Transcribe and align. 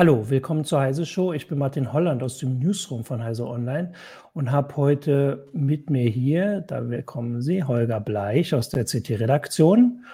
Hallo, 0.00 0.30
willkommen 0.30 0.64
zur 0.64 0.80
Heise 0.80 1.04
Show. 1.04 1.34
Ich 1.34 1.46
bin 1.46 1.58
Martin 1.58 1.92
Holland 1.92 2.22
aus 2.22 2.38
dem 2.38 2.58
Newsroom 2.58 3.04
von 3.04 3.22
Heise 3.22 3.46
Online 3.46 3.92
und 4.32 4.50
habe 4.50 4.74
heute 4.76 5.46
mit 5.52 5.90
mir 5.90 6.08
hier, 6.08 6.62
da 6.62 6.80
kommen 7.02 7.42
Sie, 7.42 7.64
Holger 7.64 8.00
Bleich 8.00 8.54
aus 8.54 8.70
der 8.70 8.86
CT-Redaktion 8.86 10.06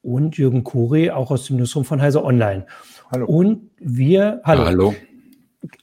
und 0.00 0.38
Jürgen 0.38 0.64
Kuri 0.64 1.10
auch 1.10 1.30
aus 1.30 1.44
dem 1.44 1.58
Newsroom 1.58 1.84
von 1.84 2.00
Heise 2.00 2.24
Online. 2.24 2.64
Hallo. 3.10 3.26
Und 3.26 3.70
wir, 3.76 4.40
hallo. 4.44 4.64
hallo. 4.64 4.94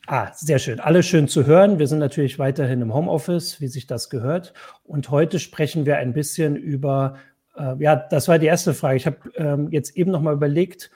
Ah, 0.07 0.31
sehr 0.33 0.57
schön. 0.57 0.79
Alle 0.79 1.03
schön 1.03 1.27
zu 1.27 1.45
hören. 1.45 1.77
Wir 1.77 1.85
sind 1.85 1.99
natürlich 1.99 2.39
weiterhin 2.39 2.81
im 2.81 2.95
Homeoffice, 2.95 3.61
wie 3.61 3.67
sich 3.67 3.85
das 3.85 4.09
gehört. 4.09 4.55
Und 4.85 5.11
heute 5.11 5.37
sprechen 5.37 5.85
wir 5.85 5.97
ein 5.97 6.13
bisschen 6.13 6.55
über, 6.55 7.17
äh, 7.55 7.75
ja, 7.77 7.95
das 7.95 8.27
war 8.27 8.39
die 8.39 8.47
erste 8.47 8.73
Frage. 8.73 8.97
Ich 8.97 9.05
habe 9.05 9.17
ähm, 9.35 9.67
jetzt 9.69 9.95
eben 9.95 10.09
nochmal 10.09 10.33
überlegt, 10.33 10.89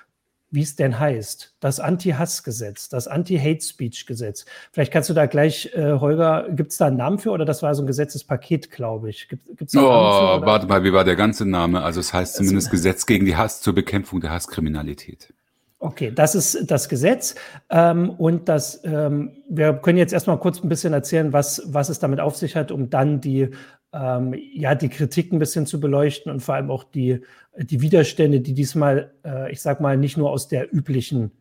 wie 0.51 0.61
es 0.61 0.75
denn 0.75 0.99
heißt. 0.99 1.55
Das 1.59 1.79
Anti-Hass-Gesetz, 1.79 2.89
das 2.89 3.07
Anti-Hate-Speech-Gesetz. 3.07 4.45
Vielleicht 4.71 4.91
kannst 4.91 5.09
du 5.09 5.13
da 5.13 5.25
gleich, 5.25 5.71
äh, 5.75 5.93
Holger, 5.93 6.47
gibt 6.49 6.71
es 6.71 6.77
da 6.77 6.87
einen 6.87 6.97
Namen 6.97 7.19
für 7.19 7.31
oder 7.31 7.45
das 7.45 7.61
war 7.61 7.75
so 7.75 7.83
ein 7.83 7.87
Gesetzespaket, 7.87 8.71
glaube 8.71 9.09
ich? 9.09 9.29
Gibt, 9.29 9.57
gibt's 9.57 9.73
da 9.73 9.81
oh, 9.81 10.39
für, 10.39 10.45
warte 10.45 10.67
mal, 10.67 10.83
wie 10.83 10.93
war 10.93 11.03
der 11.03 11.15
ganze 11.15 11.45
Name? 11.45 11.81
Also 11.83 11.99
es 11.99 12.13
heißt 12.13 12.35
zumindest 12.35 12.67
also, 12.67 12.71
Gesetz 12.77 13.05
gegen 13.05 13.25
die 13.25 13.35
Hass 13.35 13.61
zur 13.61 13.73
Bekämpfung 13.73 14.21
der 14.21 14.31
Hasskriminalität. 14.31 15.33
Okay, 15.81 16.11
das 16.13 16.35
ist 16.35 16.69
das 16.69 16.89
Gesetz. 16.89 17.35
Ähm, 17.69 18.09
und 18.09 18.49
das, 18.49 18.83
ähm, 18.83 19.31
wir 19.47 19.73
können 19.73 19.97
jetzt 19.97 20.11
erstmal 20.11 20.37
kurz 20.37 20.61
ein 20.61 20.67
bisschen 20.67 20.91
erzählen, 20.91 21.31
was, 21.31 21.61
was 21.67 21.87
es 21.87 21.99
damit 21.99 22.19
auf 22.19 22.35
sich 22.35 22.57
hat, 22.57 22.71
um 22.71 22.89
dann 22.89 23.21
die, 23.21 23.49
ähm, 23.93 24.35
ja, 24.53 24.75
die 24.75 24.89
Kritik 24.89 25.31
ein 25.31 25.39
bisschen 25.39 25.65
zu 25.65 25.79
beleuchten 25.79 26.31
und 26.31 26.41
vor 26.41 26.55
allem 26.55 26.69
auch 26.69 26.83
die, 26.83 27.21
die 27.65 27.81
Widerstände, 27.81 28.41
die 28.41 28.53
diesmal, 28.53 29.13
äh, 29.25 29.51
ich 29.51 29.61
sag 29.61 29.81
mal, 29.81 29.97
nicht 29.97 30.17
nur 30.17 30.31
aus 30.31 30.47
der 30.47 30.73
üblichen 30.73 31.31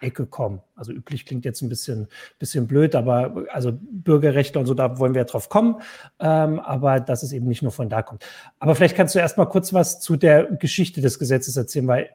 Ecke 0.00 0.26
kommen. 0.26 0.60
Also 0.74 0.92
üblich 0.92 1.24
klingt 1.26 1.44
jetzt 1.44 1.62
ein 1.62 1.68
bisschen, 1.68 2.08
bisschen 2.38 2.66
blöd, 2.66 2.94
aber 2.94 3.46
also 3.50 3.78
Bürgerrechte 3.80 4.58
und 4.58 4.66
so, 4.66 4.74
da 4.74 4.98
wollen 4.98 5.14
wir 5.14 5.22
ja 5.22 5.26
drauf 5.26 5.48
kommen. 5.48 5.76
Ähm, 6.18 6.60
aber 6.60 7.00
dass 7.00 7.22
es 7.22 7.32
eben 7.32 7.46
nicht 7.46 7.62
nur 7.62 7.72
von 7.72 7.88
da 7.88 8.02
kommt. 8.02 8.24
Aber 8.58 8.74
vielleicht 8.74 8.96
kannst 8.96 9.14
du 9.14 9.18
erst 9.18 9.38
mal 9.38 9.46
kurz 9.46 9.72
was 9.72 10.00
zu 10.00 10.16
der 10.16 10.44
Geschichte 10.44 11.00
des 11.00 11.18
Gesetzes 11.18 11.56
erzählen, 11.56 11.86
weil 11.86 12.10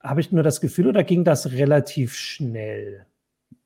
habe 0.00 0.20
ich 0.20 0.32
nur 0.32 0.42
das 0.42 0.60
Gefühl 0.60 0.88
oder 0.88 1.04
ging 1.04 1.24
das 1.24 1.52
relativ 1.52 2.14
schnell? 2.14 3.06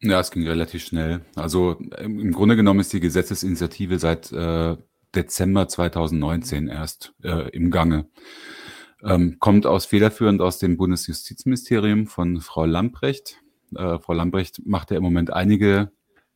Ja, 0.01 0.21
es 0.21 0.31
ging 0.31 0.47
relativ 0.47 0.85
schnell. 0.85 1.23
Also 1.35 1.79
im 1.99 2.33
Grunde 2.33 2.57
genommen 2.57 2.81
ist 2.81 2.93
die 2.93 3.01
Gesetzesinitiative 3.01 3.99
seit 3.99 4.31
äh, 4.33 4.77
Dezember 5.15 5.67
2019 5.67 6.69
erst 6.69 7.15
äh, 7.23 7.49
im 7.51 7.71
Gange. 7.71 8.07
Ähm, 9.03 9.37
kommt 9.39 9.67
aus 9.67 9.87
federführend 9.87 10.41
aus 10.41 10.59
dem 10.59 10.77
Bundesjustizministerium 10.77 12.07
von 12.07 12.41
Frau 12.41 12.65
Lamprecht. 12.65 13.43
Äh, 13.75 13.99
Frau 13.99 14.15
Lamprecht 14.15 14.67
macht 14.67 14.91
ja 14.91 14.97
im 14.97 15.03
Moment 15.03 15.33
einige 15.33 15.93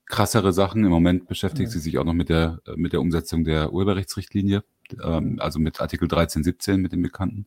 krassere 0.07 0.53
Sachen. 0.53 0.85
Im 0.85 0.91
Moment 0.91 1.27
beschäftigt 1.27 1.69
ja. 1.69 1.73
sie 1.73 1.79
sich 1.79 1.99
auch 1.99 2.05
noch 2.05 2.13
mit 2.13 2.29
der, 2.29 2.61
mit 2.77 2.93
der 2.93 3.01
Umsetzung 3.01 3.45
der 3.45 3.73
Urheberrechtsrichtlinie, 3.73 4.63
ähm, 5.03 5.39
also 5.41 5.59
mit 5.59 5.81
Artikel 5.81 6.09
13, 6.09 6.45
17, 6.45 6.81
mit 6.81 6.93
dem 6.93 7.03
Bekannten. 7.03 7.47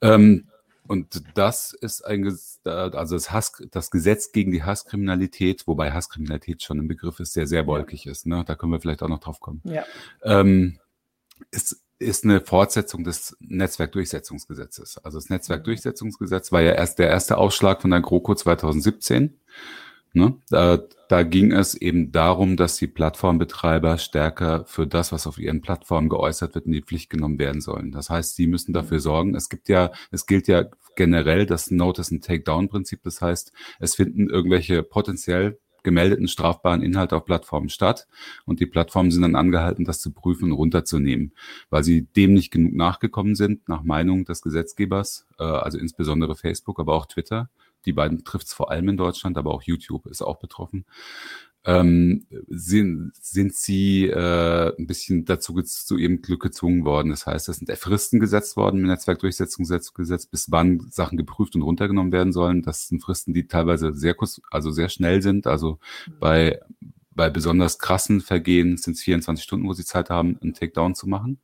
Ähm, 0.00 0.48
und 0.86 1.22
das 1.34 1.72
ist 1.72 2.04
ein, 2.04 2.26
also 2.64 3.14
das, 3.14 3.30
Hass, 3.30 3.62
das 3.70 3.90
Gesetz 3.90 4.32
gegen 4.32 4.50
die 4.50 4.62
Hasskriminalität, 4.62 5.66
wobei 5.66 5.92
Hasskriminalität 5.92 6.62
schon 6.62 6.78
ein 6.78 6.88
Begriff 6.88 7.20
ist, 7.20 7.36
der 7.36 7.46
sehr 7.46 7.66
wolkig 7.66 8.06
ist. 8.06 8.26
Ne? 8.26 8.44
Da 8.46 8.56
können 8.56 8.72
wir 8.72 8.80
vielleicht 8.80 9.02
auch 9.02 9.08
noch 9.08 9.20
drauf 9.20 9.40
kommen. 9.40 9.62
Ja. 9.64 9.84
Ähm, 10.22 10.78
ist, 11.50 11.81
ist 12.02 12.24
eine 12.24 12.40
Fortsetzung 12.40 13.04
des 13.04 13.36
Netzwerkdurchsetzungsgesetzes. 13.40 14.98
Also 14.98 15.18
das 15.18 15.30
Netzwerkdurchsetzungsgesetz 15.30 16.52
war 16.52 16.60
ja 16.60 16.72
erst 16.72 16.98
der 16.98 17.08
erste 17.08 17.38
Ausschlag 17.38 17.80
von 17.82 17.90
der 17.90 18.00
GroKo 18.00 18.34
2017. 18.34 19.38
Ne? 20.14 20.36
Da, 20.50 20.78
da 21.08 21.22
ging 21.22 21.52
es 21.52 21.74
eben 21.74 22.12
darum, 22.12 22.58
dass 22.58 22.76
die 22.76 22.86
Plattformbetreiber 22.86 23.96
stärker 23.96 24.64
für 24.66 24.86
das, 24.86 25.10
was 25.10 25.26
auf 25.26 25.38
ihren 25.38 25.62
Plattformen 25.62 26.10
geäußert 26.10 26.54
wird, 26.54 26.66
in 26.66 26.72
die 26.72 26.82
Pflicht 26.82 27.08
genommen 27.08 27.38
werden 27.38 27.62
sollen. 27.62 27.92
Das 27.92 28.10
heißt, 28.10 28.36
sie 28.36 28.46
müssen 28.46 28.74
dafür 28.74 29.00
sorgen. 29.00 29.34
Es 29.34 29.48
gibt 29.48 29.70
ja, 29.70 29.90
es 30.10 30.26
gilt 30.26 30.48
ja 30.48 30.66
generell 30.96 31.46
das 31.46 31.70
Notice 31.70 32.12
and 32.12 32.24
Takedown 32.24 32.68
Prinzip. 32.68 33.02
Das 33.04 33.22
heißt, 33.22 33.52
es 33.80 33.94
finden 33.94 34.28
irgendwelche 34.28 34.82
potenziell 34.82 35.58
gemeldeten 35.82 36.28
strafbaren 36.28 36.82
Inhalte 36.82 37.16
auf 37.16 37.24
Plattformen 37.24 37.68
statt 37.68 38.06
und 38.44 38.60
die 38.60 38.66
Plattformen 38.66 39.10
sind 39.10 39.22
dann 39.22 39.36
angehalten, 39.36 39.84
das 39.84 40.00
zu 40.00 40.12
prüfen 40.12 40.46
und 40.46 40.52
runterzunehmen, 40.52 41.32
weil 41.70 41.84
sie 41.84 42.06
dem 42.16 42.34
nicht 42.34 42.50
genug 42.50 42.74
nachgekommen 42.74 43.34
sind, 43.34 43.68
nach 43.68 43.82
Meinung 43.82 44.24
des 44.24 44.42
Gesetzgebers, 44.42 45.26
äh, 45.38 45.44
also 45.44 45.78
insbesondere 45.78 46.36
Facebook, 46.36 46.80
aber 46.80 46.94
auch 46.94 47.06
Twitter 47.06 47.50
die 47.84 47.92
beiden 47.92 48.24
trifft 48.24 48.46
es 48.46 48.52
vor 48.52 48.70
allem 48.70 48.88
in 48.88 48.96
Deutschland, 48.96 49.36
aber 49.36 49.52
auch 49.52 49.62
YouTube 49.62 50.06
ist 50.06 50.22
auch 50.22 50.38
betroffen. 50.38 50.84
Ähm, 51.64 52.26
sind, 52.48 53.12
sind 53.20 53.54
sie 53.54 54.08
äh, 54.08 54.74
ein 54.76 54.86
bisschen 54.86 55.24
dazu 55.24 55.60
zu 55.62 55.96
ihrem 55.96 56.20
Glück 56.20 56.42
gezwungen 56.42 56.84
worden. 56.84 57.10
Das 57.10 57.26
heißt, 57.26 57.48
es 57.48 57.58
sind 57.58 57.70
Fristen 57.78 58.18
gesetzt 58.18 58.56
worden 58.56 58.80
im 58.80 58.86
Netzwerkdurchsetzungsgesetz, 58.86 60.26
bis 60.26 60.50
wann 60.50 60.88
Sachen 60.90 61.16
geprüft 61.18 61.54
und 61.54 61.62
runtergenommen 61.62 62.12
werden 62.12 62.32
sollen. 62.32 62.62
Das 62.62 62.88
sind 62.88 63.02
Fristen, 63.02 63.32
die 63.32 63.46
teilweise 63.46 63.94
sehr 63.94 64.14
kurz, 64.14 64.40
also 64.50 64.72
sehr 64.72 64.88
schnell 64.88 65.22
sind. 65.22 65.46
Also 65.46 65.78
bei, 66.18 66.60
bei 67.14 67.30
besonders 67.30 67.78
krassen 67.78 68.20
Vergehen 68.20 68.76
sind 68.76 68.94
es 68.94 69.02
24 69.02 69.44
Stunden, 69.44 69.68
wo 69.68 69.72
sie 69.72 69.84
Zeit 69.84 70.10
haben, 70.10 70.38
einen 70.42 70.54
Takedown 70.54 70.96
zu 70.96 71.08
machen. 71.08 71.40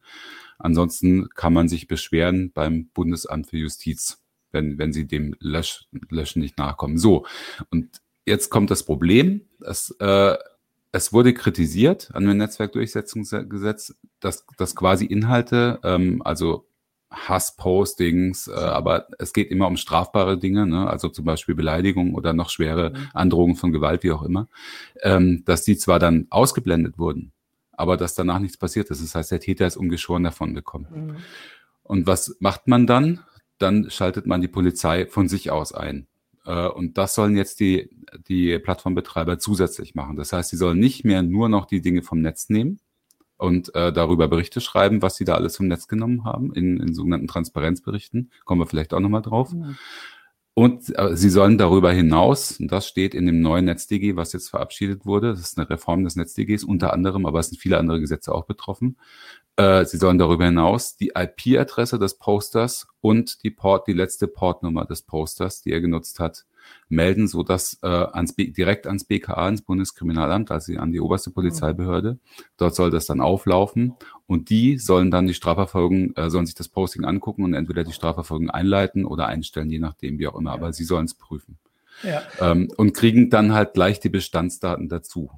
Ansonsten 0.59 1.29
kann 1.29 1.53
man 1.53 1.69
sich 1.69 1.87
beschweren 1.87 2.51
beim 2.53 2.89
Bundesamt 2.89 3.47
für 3.49 3.59
Justiz 3.59 4.19
wenn, 4.53 4.79
wenn 4.79 4.93
sie 4.93 5.07
dem 5.07 5.35
Lösch, 5.41 5.87
Löschen 6.11 6.41
nicht 6.41 6.59
nachkommen. 6.59 6.99
So, 6.99 7.27
und 7.71 8.01
jetzt 8.29 8.51
kommt 8.51 8.71
das 8.71 8.83
Problem. 8.83 9.43
Es, 9.61 9.91
äh, 10.01 10.37
es 10.93 11.13
wurde 11.13 11.35
kritisiert 11.35 12.11
an 12.15 12.27
dem 12.27 12.37
Netzwerkdurchsetzungsgesetz, 12.39 13.95
dass, 14.21 14.47
dass 14.57 14.75
quasi 14.75 15.05
Inhalte, 15.05 15.81
ähm, 15.83 16.23
also 16.25 16.67
Hasspostings, 17.11 18.49
äh, 18.49 18.53
aber 18.53 19.09
es 19.19 19.33
geht 19.33 19.51
immer 19.51 19.67
um 19.67 19.77
strafbare 19.77 20.39
Dinge, 20.39 20.67
ne? 20.67 20.89
also 20.89 21.09
zum 21.09 21.25
Beispiel 21.25 21.55
Beleidigung 21.55 22.15
oder 22.15 22.33
noch 22.33 22.51
schwere 22.51 22.91
mhm. 22.91 23.09
Androhungen 23.15 23.57
von 23.57 23.73
Gewalt, 23.73 24.03
wie 24.03 24.13
auch 24.13 24.23
immer, 24.23 24.49
ähm, 25.03 25.43
dass 25.45 25.65
die 25.65 25.77
zwar 25.77 25.99
dann 25.99 26.27
ausgeblendet 26.31 26.99
wurden, 26.99 27.33
aber 27.73 27.97
dass 27.97 28.15
danach 28.15 28.39
nichts 28.39 28.59
passiert 28.59 28.91
ist. 28.91 29.03
Das 29.03 29.15
heißt, 29.15 29.31
der 29.31 29.41
Täter 29.41 29.67
ist 29.67 29.77
ungeschoren 29.77 30.25
davon 30.25 30.55
gekommen. 30.55 30.87
Mhm. 30.91 31.17
Und 31.83 32.07
was 32.07 32.37
macht 32.41 32.69
man 32.69 32.87
dann? 32.87 33.21
dann 33.59 33.91
schaltet 33.91 34.27
man 34.27 34.41
die 34.41 34.49
Polizei 34.49 35.07
von 35.07 35.29
sich 35.29 35.51
aus 35.51 35.73
ein. 35.73 36.07
Äh, 36.49 36.69
und 36.69 36.97
das 36.99 37.15
sollen 37.15 37.37
jetzt 37.37 37.61
die, 37.61 37.91
die 38.27 38.59
Plattformbetreiber 38.59 39.39
zusätzlich 39.39 39.95
machen. 39.95 40.17
Das 40.17 40.33
heißt, 40.33 40.51
sie 40.51 40.57
sollen 40.57 40.79
nicht 40.79 41.05
mehr 41.05 41.23
nur 41.23 41.49
noch 41.49 41.67
die 41.67 41.83
Dinge 41.83 42.03
vom 42.03 42.21
Netz 42.23 42.49
nehmen 42.49 42.81
und 43.37 43.75
äh, 43.75 43.93
darüber 43.93 44.29
Berichte 44.29 44.61
schreiben, 44.61 45.03
was 45.03 45.17
sie 45.17 45.27
da 45.27 45.35
alles 45.35 45.59
vom 45.59 45.69
Netz 45.69 45.87
genommen 45.87 46.25
haben, 46.25 46.53
in, 46.55 46.81
in 46.81 46.95
sogenannten 46.95 47.29
Transparenzberichten. 47.29 48.33
Kommen 48.47 48.63
wir 48.63 48.67
vielleicht 48.67 48.95
auch 48.95 49.01
nochmal 49.01 49.23
drauf. 49.23 49.53
Ja. 49.53 49.75
Und 50.55 50.99
äh, 50.99 51.15
sie 51.15 51.31
sollen 51.31 51.59
darüber 51.59 51.93
hinaus, 51.93 52.59
und 52.59 52.73
das 52.73 52.89
steht 52.89 53.15
in 53.15 53.27
dem 53.27 53.41
neuen 53.41 53.67
NetzDG, 53.67 54.17
was 54.17 54.33
jetzt 54.33 54.49
verabschiedet 54.49 55.07
wurde, 55.07 55.29
das 55.29 55.41
ist 55.41 55.59
eine 55.59 55.71
Reform 55.71 56.03
des 56.03 56.17
NetzDGs 56.17 56.65
unter 56.65 56.93
anderem, 56.93 57.27
aber 57.27 57.39
es 57.39 57.51
sind 57.51 57.59
viele 57.61 57.79
andere 57.79 58.01
Gesetze 58.01 58.35
auch 58.35 58.45
betroffen, 58.45 58.97
sie 59.59 59.97
sollen 59.97 60.19
darüber 60.19 60.45
hinaus 60.45 60.97
die 60.97 61.13
IP-Adresse 61.17 61.99
des 61.99 62.19
Posters 62.19 62.87
und 63.01 63.43
die 63.43 63.51
Port, 63.51 63.89
die 63.89 63.93
letzte 63.93 64.29
Portnummer 64.29 64.85
des 64.85 65.03
Posters, 65.03 65.63
die 65.63 65.73
er 65.73 65.81
genutzt 65.81 66.21
hat, 66.21 66.45
melden, 66.89 67.29
so 67.29 67.43
dass 67.43 67.79
äh, 67.83 67.87
ans 67.87 68.35
direkt 68.37 68.87
ans 68.87 69.05
BKA, 69.05 69.47
ans 69.47 69.63
Bundeskriminalamt, 69.63 70.51
also 70.51 70.75
an 70.75 70.93
die 70.93 71.01
oberste 71.01 71.31
Polizeibehörde, 71.31 72.19
dort 72.57 72.75
soll 72.75 72.91
das 72.91 73.07
dann 73.07 73.21
auflaufen 73.21 73.95
und 74.27 74.51
die 74.51 74.79
sollen 74.79 75.11
dann 75.11 75.27
die 75.27 75.35
Strafverfolgung, 75.35 76.15
äh, 76.17 76.31
sollen 76.31 76.47
sich 76.47 76.55
das 76.55 76.69
Posting 76.69 77.05
angucken 77.05 77.45
und 77.45 77.55
entweder 77.55 77.85
die 77.85 77.93
Strafverfolgung 77.93 78.51
einleiten 78.51 79.05
oder 79.05 79.27
einstellen, 79.27 79.71
je 79.71 79.79
nachdem, 79.79 80.19
wie 80.19 80.27
auch 80.27 80.37
immer. 80.37 80.53
Aber 80.53 80.73
sie 80.73 80.85
sollen 80.85 81.07
es 81.07 81.15
prüfen. 81.15 81.59
Ja. 82.03 82.23
Ähm, 82.41 82.71
und 82.77 82.95
kriegen 82.95 83.29
dann 83.29 83.53
halt 83.53 83.75
gleich 83.75 84.01
die 84.01 84.09
Bestandsdaten 84.09 84.89
dazu. 84.89 85.31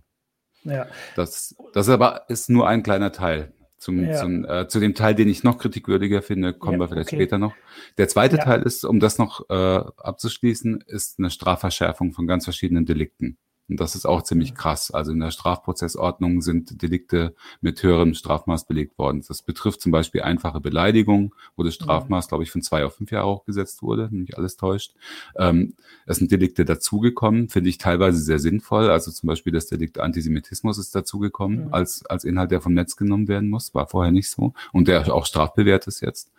Ja. 0.65 0.87
Das, 1.17 1.57
das 1.73 1.89
aber 1.89 2.29
ist 2.29 2.51
nur 2.51 2.69
ein 2.69 2.83
kleiner 2.83 3.13
Teil. 3.13 3.53
Zum, 3.81 4.05
ja. 4.05 4.15
zum, 4.15 4.45
äh, 4.45 4.69
zu 4.69 4.79
dem 4.79 4.95
Teil, 4.95 5.15
den 5.15 5.27
ich 5.27 5.43
noch 5.43 5.57
kritikwürdiger 5.57 6.21
finde, 6.21 6.53
kommen 6.53 6.75
ja, 6.75 6.81
wir 6.81 6.89
vielleicht 6.89 7.09
okay. 7.09 7.17
später 7.17 7.39
noch. 7.39 7.55
Der 7.97 8.09
zweite 8.09 8.37
ja. 8.37 8.45
Teil 8.45 8.61
ist, 8.61 8.85
um 8.85 9.01
das 9.01 9.17
noch 9.17 9.49
äh, 9.49 9.55
abzuschließen, 9.55 10.85
ist 10.87 11.19
eine 11.19 11.31
Strafverschärfung 11.31 12.13
von 12.13 12.27
ganz 12.27 12.45
verschiedenen 12.45 12.85
Delikten. 12.85 13.39
Und 13.71 13.79
das 13.79 13.95
ist 13.95 14.05
auch 14.05 14.23
ziemlich 14.23 14.57
krass. 14.57 14.91
Also 14.91 15.13
in 15.13 15.21
der 15.21 15.31
Strafprozessordnung 15.31 16.43
sind 16.43 16.83
Delikte 16.83 17.37
mit 17.61 17.81
höherem 17.83 18.15
Strafmaß 18.15 18.67
belegt 18.67 18.99
worden. 18.99 19.25
Das 19.27 19.43
betrifft 19.43 19.81
zum 19.81 19.93
Beispiel 19.93 20.23
einfache 20.23 20.61
Beleidigung, 20.61 21.37
wo 21.57 21.63
das 21.63 21.75
Strafmaß, 21.75 22.27
glaube 22.27 22.43
ich, 22.43 22.51
von 22.51 22.63
zwei 22.63 22.85
auf 22.85 22.97
fünf 22.97 23.13
Jahre 23.13 23.29
hochgesetzt 23.29 23.83
wurde, 23.83 24.11
wenn 24.11 24.23
mich 24.23 24.37
alles 24.37 24.57
täuscht. 24.57 24.95
Ähm, 25.37 25.75
es 26.05 26.17
sind 26.17 26.33
Delikte 26.33 26.65
dazugekommen, 26.65 27.49
finde 27.49 27.71
ich 27.71 27.79
teilweise 27.79 28.19
sehr 28.19 28.41
sinnvoll. 28.41 28.91
Also 28.91 29.13
zum 29.13 29.29
Beispiel 29.29 29.53
das 29.53 29.69
Delikt 29.69 30.01
Antisemitismus 30.01 30.77
ist 30.77 30.93
dazugekommen 30.95 31.67
mhm. 31.67 31.75
als, 31.75 32.05
als 32.07 32.25
Inhalt, 32.25 32.51
der 32.51 32.61
vom 32.61 32.75
Netz 32.75 32.97
genommen 32.97 33.29
werden 33.29 33.49
muss. 33.49 33.73
War 33.73 33.87
vorher 33.87 34.11
nicht 34.11 34.31
so. 34.31 34.53
Und 34.73 34.89
der 34.89 35.15
auch 35.15 35.27
strafbewehrt 35.27 35.87
ist 35.87 36.01
jetzt. 36.01 36.33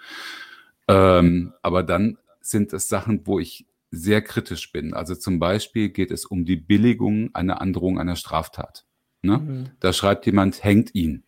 Ähm, 0.90 1.54
aber 1.62 1.84
dann 1.84 2.18
sind 2.42 2.74
es 2.74 2.90
Sachen, 2.90 3.22
wo 3.26 3.40
ich 3.40 3.66
sehr 3.92 4.22
kritisch 4.22 4.72
bin. 4.72 4.94
Also 4.94 5.16
zum 5.16 5.40
Beispiel 5.40 5.90
geht 5.90 6.12
es 6.12 6.26
um 6.26 6.46
die 6.46 6.56
Billigung 6.56 7.30
einer 7.36 7.62
Androhung 7.62 8.00
einer 8.00 8.16
Straftat. 8.16 8.86
Ne? 9.22 9.38
Mhm. 9.38 9.70
Da 9.80 9.94
schreibt 9.94 10.26
jemand, 10.26 10.64
hängt 10.64 10.96
ihn. 10.96 11.24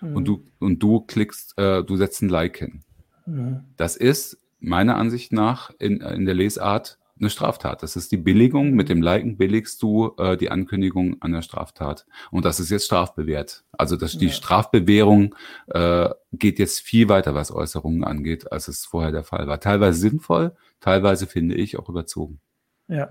Mhm. 0.00 0.16
Und 0.16 0.24
du, 0.26 0.44
und 0.58 0.82
du 0.82 1.00
klickst, 1.00 1.56
äh, 1.56 1.84
du 1.84 1.96
setzt 1.96 2.20
ein 2.22 2.28
Like 2.28 2.58
hin. 2.58 2.82
Mhm. 3.26 3.60
Das 3.76 3.96
ist 3.96 4.38
meiner 4.58 4.96
Ansicht 4.96 5.32
nach 5.32 5.70
in, 5.78 6.00
in 6.00 6.26
der 6.26 6.34
Lesart 6.34 6.98
eine 7.18 7.30
Straftat. 7.30 7.82
Das 7.82 7.96
ist 7.96 8.12
die 8.12 8.16
Billigung. 8.16 8.72
Mit 8.72 8.88
dem 8.88 9.02
Liken 9.02 9.36
billigst 9.36 9.82
du 9.82 10.14
äh, 10.18 10.36
die 10.36 10.50
Ankündigung 10.50 11.16
an 11.20 11.32
der 11.32 11.42
Straftat. 11.42 12.06
Und 12.30 12.44
das 12.44 12.60
ist 12.60 12.70
jetzt 12.70 12.86
strafbewehrt. 12.86 13.64
Also 13.72 13.96
das, 13.96 14.16
die 14.16 14.26
ja. 14.26 14.32
Strafbewährung 14.32 15.34
äh, 15.68 16.08
geht 16.32 16.58
jetzt 16.58 16.80
viel 16.80 17.08
weiter, 17.08 17.34
was 17.34 17.52
Äußerungen 17.52 18.04
angeht, 18.04 18.50
als 18.50 18.68
es 18.68 18.86
vorher 18.86 19.12
der 19.12 19.24
Fall 19.24 19.46
war. 19.46 19.60
Teilweise 19.60 20.00
sinnvoll, 20.00 20.56
teilweise 20.80 21.26
finde 21.26 21.54
ich 21.54 21.78
auch 21.78 21.88
überzogen. 21.88 22.40
Ja. 22.88 23.10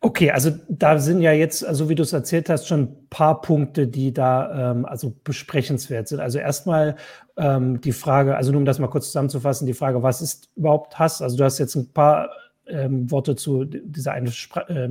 Okay, 0.00 0.30
also 0.30 0.50
da 0.68 0.98
sind 0.98 1.22
ja 1.22 1.32
jetzt, 1.32 1.60
so 1.60 1.66
also 1.66 1.88
wie 1.88 1.94
du 1.94 2.02
es 2.02 2.12
erzählt 2.12 2.50
hast, 2.50 2.68
schon 2.68 2.80
ein 2.80 3.08
paar 3.08 3.40
Punkte, 3.40 3.88
die 3.88 4.12
da 4.12 4.72
ähm, 4.72 4.84
also 4.84 5.14
besprechenswert 5.24 6.08
sind. 6.08 6.20
Also 6.20 6.38
erstmal 6.38 6.96
ähm, 7.38 7.80
die 7.80 7.92
Frage, 7.92 8.36
also 8.36 8.52
nur 8.52 8.58
um 8.58 8.66
das 8.66 8.78
mal 8.78 8.88
kurz 8.88 9.06
zusammenzufassen, 9.06 9.66
die 9.66 9.72
Frage, 9.72 10.02
was 10.02 10.20
ist 10.20 10.50
überhaupt 10.56 10.98
Hass? 10.98 11.22
Also 11.22 11.38
du 11.38 11.44
hast 11.44 11.58
jetzt 11.58 11.74
ein 11.74 11.90
paar 11.90 12.28
ähm, 12.66 13.10
Worte 13.10 13.34
zu 13.34 13.64
dieser 13.64 14.12
einen 14.12 14.30
äh, 14.68 14.88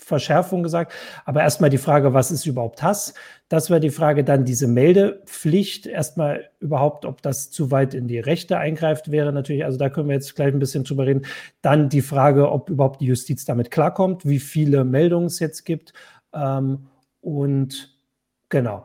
Strafverschärfung 0.00 0.62
gesagt. 0.62 0.92
Aber 1.24 1.42
erstmal 1.42 1.70
die 1.70 1.78
Frage, 1.78 2.14
was 2.14 2.30
ist 2.30 2.46
überhaupt 2.46 2.82
Hass? 2.82 3.14
Das 3.48 3.70
wäre 3.70 3.80
die 3.80 3.90
Frage, 3.90 4.24
dann 4.24 4.44
diese 4.44 4.66
Meldepflicht. 4.66 5.86
Erstmal 5.86 6.50
überhaupt, 6.60 7.04
ob 7.04 7.22
das 7.22 7.50
zu 7.50 7.70
weit 7.70 7.94
in 7.94 8.08
die 8.08 8.18
Rechte 8.18 8.58
eingreift, 8.58 9.10
wäre 9.10 9.32
natürlich, 9.32 9.64
also 9.64 9.78
da 9.78 9.88
können 9.88 10.08
wir 10.08 10.14
jetzt 10.14 10.34
gleich 10.36 10.52
ein 10.52 10.58
bisschen 10.58 10.84
drüber 10.84 11.06
reden. 11.06 11.26
Dann 11.62 11.88
die 11.88 12.02
Frage, 12.02 12.50
ob 12.50 12.70
überhaupt 12.70 13.00
die 13.00 13.06
Justiz 13.06 13.44
damit 13.44 13.70
klarkommt, 13.70 14.26
wie 14.26 14.40
viele 14.40 14.84
Meldungen 14.84 15.26
es 15.26 15.38
jetzt 15.38 15.64
gibt. 15.64 15.92
Ähm, 16.32 16.86
und 17.20 17.96
genau, 18.48 18.84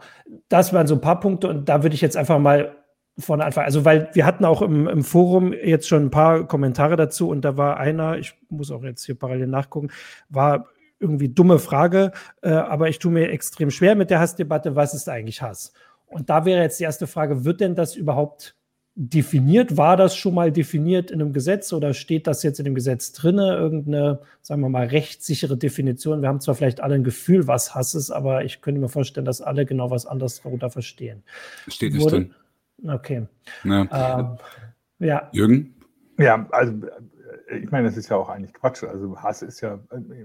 das 0.49 0.73
waren 0.73 0.87
so 0.87 0.95
ein 0.95 1.01
paar 1.01 1.19
Punkte. 1.19 1.47
Und 1.47 1.69
da 1.69 1.83
würde 1.83 1.95
ich 1.95 2.01
jetzt 2.01 2.17
einfach 2.17 2.39
mal 2.39 2.75
von 3.17 3.39
Anfang, 3.39 3.63
also 3.63 3.85
weil 3.85 4.09
wir 4.11 4.25
hatten 4.25 4.43
auch 4.43 4.61
im, 4.61 4.89
im, 4.89 5.01
Forum 5.01 5.53
jetzt 5.53 5.87
schon 5.87 6.03
ein 6.03 6.11
paar 6.11 6.45
Kommentare 6.47 6.97
dazu 6.97 7.29
und 7.29 7.45
da 7.45 7.55
war 7.55 7.77
einer, 7.77 8.17
ich 8.17 8.33
muss 8.49 8.71
auch 8.71 8.83
jetzt 8.83 9.05
hier 9.05 9.17
parallel 9.17 9.47
nachgucken, 9.47 9.89
war 10.27 10.67
irgendwie 10.99 11.29
dumme 11.29 11.59
Frage, 11.59 12.11
äh, 12.41 12.49
aber 12.49 12.89
ich 12.89 12.99
tue 12.99 13.11
mir 13.11 13.29
extrem 13.29 13.71
schwer 13.71 13.95
mit 13.95 14.09
der 14.09 14.19
Hassdebatte, 14.19 14.75
was 14.75 14.93
ist 14.93 15.09
eigentlich 15.09 15.41
Hass? 15.41 15.73
Und 16.07 16.29
da 16.29 16.45
wäre 16.45 16.61
jetzt 16.61 16.79
die 16.79 16.83
erste 16.83 17.07
Frage, 17.07 17.45
wird 17.45 17.61
denn 17.61 17.75
das 17.75 17.95
überhaupt 17.95 18.55
definiert? 18.95 19.75
War 19.75 19.97
das 19.97 20.15
schon 20.15 20.33
mal 20.33 20.51
definiert 20.51 21.11
in 21.11 21.21
einem 21.21 21.33
Gesetz 21.33 21.73
oder 21.73 21.93
steht 21.93 22.27
das 22.27 22.43
jetzt 22.43 22.59
in 22.59 22.65
dem 22.65 22.75
Gesetz 22.75 23.11
drinne? 23.11 23.55
Irgendeine, 23.55 24.21
sagen 24.41 24.61
wir 24.61 24.69
mal, 24.69 24.87
rechtssichere 24.87 25.57
Definition? 25.57 26.21
Wir 26.21 26.29
haben 26.29 26.39
zwar 26.39 26.55
vielleicht 26.55 26.79
alle 26.79 26.95
ein 26.95 27.03
Gefühl, 27.03 27.47
was 27.47 27.75
Hass 27.75 27.93
ist, 27.93 28.11
aber 28.11 28.45
ich 28.45 28.61
könnte 28.61 28.79
mir 28.79 28.87
vorstellen, 28.87 29.25
dass 29.25 29.41
alle 29.41 29.65
genau 29.65 29.91
was 29.91 30.05
anderes 30.05 30.41
darunter 30.41 30.69
verstehen. 30.69 31.23
Steht 31.67 31.93
nicht 31.93 32.03
Wurde, 32.03 32.15
drin. 32.15 32.35
Okay. 32.87 33.27
Ja. 33.65 34.19
Ähm, 34.19 34.37
ja. 34.99 35.29
Jürgen? 35.33 35.75
Ja, 36.17 36.47
also 36.51 36.73
ich 37.49 37.71
meine, 37.71 37.87
das 37.87 37.97
ist 37.97 38.09
ja 38.09 38.17
auch 38.17 38.29
eigentlich 38.29 38.53
Quatsch. 38.53 38.83
Also 38.83 39.17
Hass 39.17 39.41
ist 39.41 39.61
ja 39.61 39.79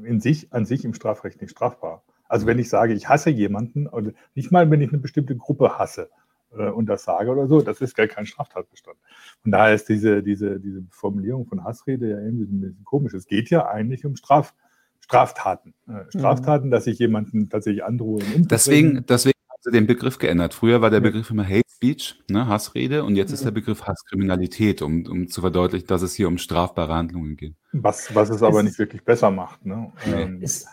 in 0.05 0.21
sich, 0.21 0.53
an 0.53 0.65
sich 0.65 0.85
im 0.85 0.95
Strafrecht 0.95 1.41
nicht 1.41 1.51
strafbar. 1.51 2.03
Also 2.29 2.47
wenn 2.47 2.59
ich 2.59 2.69
sage, 2.69 2.95
ich 2.95 3.09
hasse 3.09 3.31
jemanden, 3.31 3.87
oder 3.89 4.13
nicht 4.35 4.53
mal, 4.53 4.71
wenn 4.71 4.81
ich 4.81 4.91
eine 4.91 4.99
bestimmte 4.99 5.37
Gruppe 5.37 5.79
hasse 5.79 6.11
äh, 6.57 6.69
und 6.69 6.87
das 6.87 7.05
sage 7.05 7.31
oder 7.31 7.49
so, 7.49 7.61
das 7.61 7.81
ist 7.81 7.97
gar 7.97 8.07
kein 8.07 8.27
Straftatbestand. 8.27 8.97
Und 9.45 9.51
daher 9.51 9.75
ist 9.75 9.89
diese, 9.89 10.23
diese, 10.23 10.61
diese 10.61 10.85
Formulierung 10.91 11.47
von 11.47 11.65
Hassrede 11.65 12.09
ja 12.09 12.21
irgendwie 12.21 12.45
ein 12.45 12.61
bisschen 12.61 12.85
komisch. 12.85 13.15
Es 13.15 13.27
geht 13.27 13.51
ja 13.51 13.69
eigentlich 13.69 14.07
um 14.07 14.17
Straf, 14.17 14.55
Straftaten. 15.01 15.75
Äh, 15.89 16.05
Straftaten, 16.11 16.69
mhm. 16.69 16.71
dass 16.71 16.87
ich 16.87 16.99
jemanden 16.99 17.49
tatsächlich 17.49 17.85
androhe. 17.85 18.23
Deswegen, 18.37 19.05
deswegen 19.07 19.40
sie 19.63 19.71
den 19.71 19.87
Begriff 19.87 20.19
geändert. 20.19 20.55
Früher 20.55 20.81
war 20.81 20.91
der 20.91 21.01
Begriff 21.01 21.31
immer 21.31 21.47
Hate 21.47 21.69
Speech, 21.75 22.23
ne, 22.29 22.47
Hassrede, 22.47 23.05
und 23.05 23.17
jetzt 23.17 23.33
ist 23.33 23.45
der 23.45 23.51
Begriff 23.51 23.83
Hasskriminalität, 23.83 24.83
um, 24.83 25.07
um 25.07 25.29
zu 25.29 25.41
verdeutlichen, 25.41 25.87
dass 25.87 26.03
es 26.03 26.15
hier 26.15 26.29
um 26.29 26.39
strafbare 26.39 26.95
Handlungen 26.95 27.37
geht. 27.37 27.55
Was, 27.73 28.15
was 28.15 28.31
es 28.31 28.43
aber 28.43 28.59
ist, 28.61 28.65
nicht 28.65 28.79
wirklich 28.79 29.05
besser 29.05 29.31
macht. 29.31 29.65
Ne? 29.65 29.93
Ähm, 30.07 30.43
ist, 30.43 30.67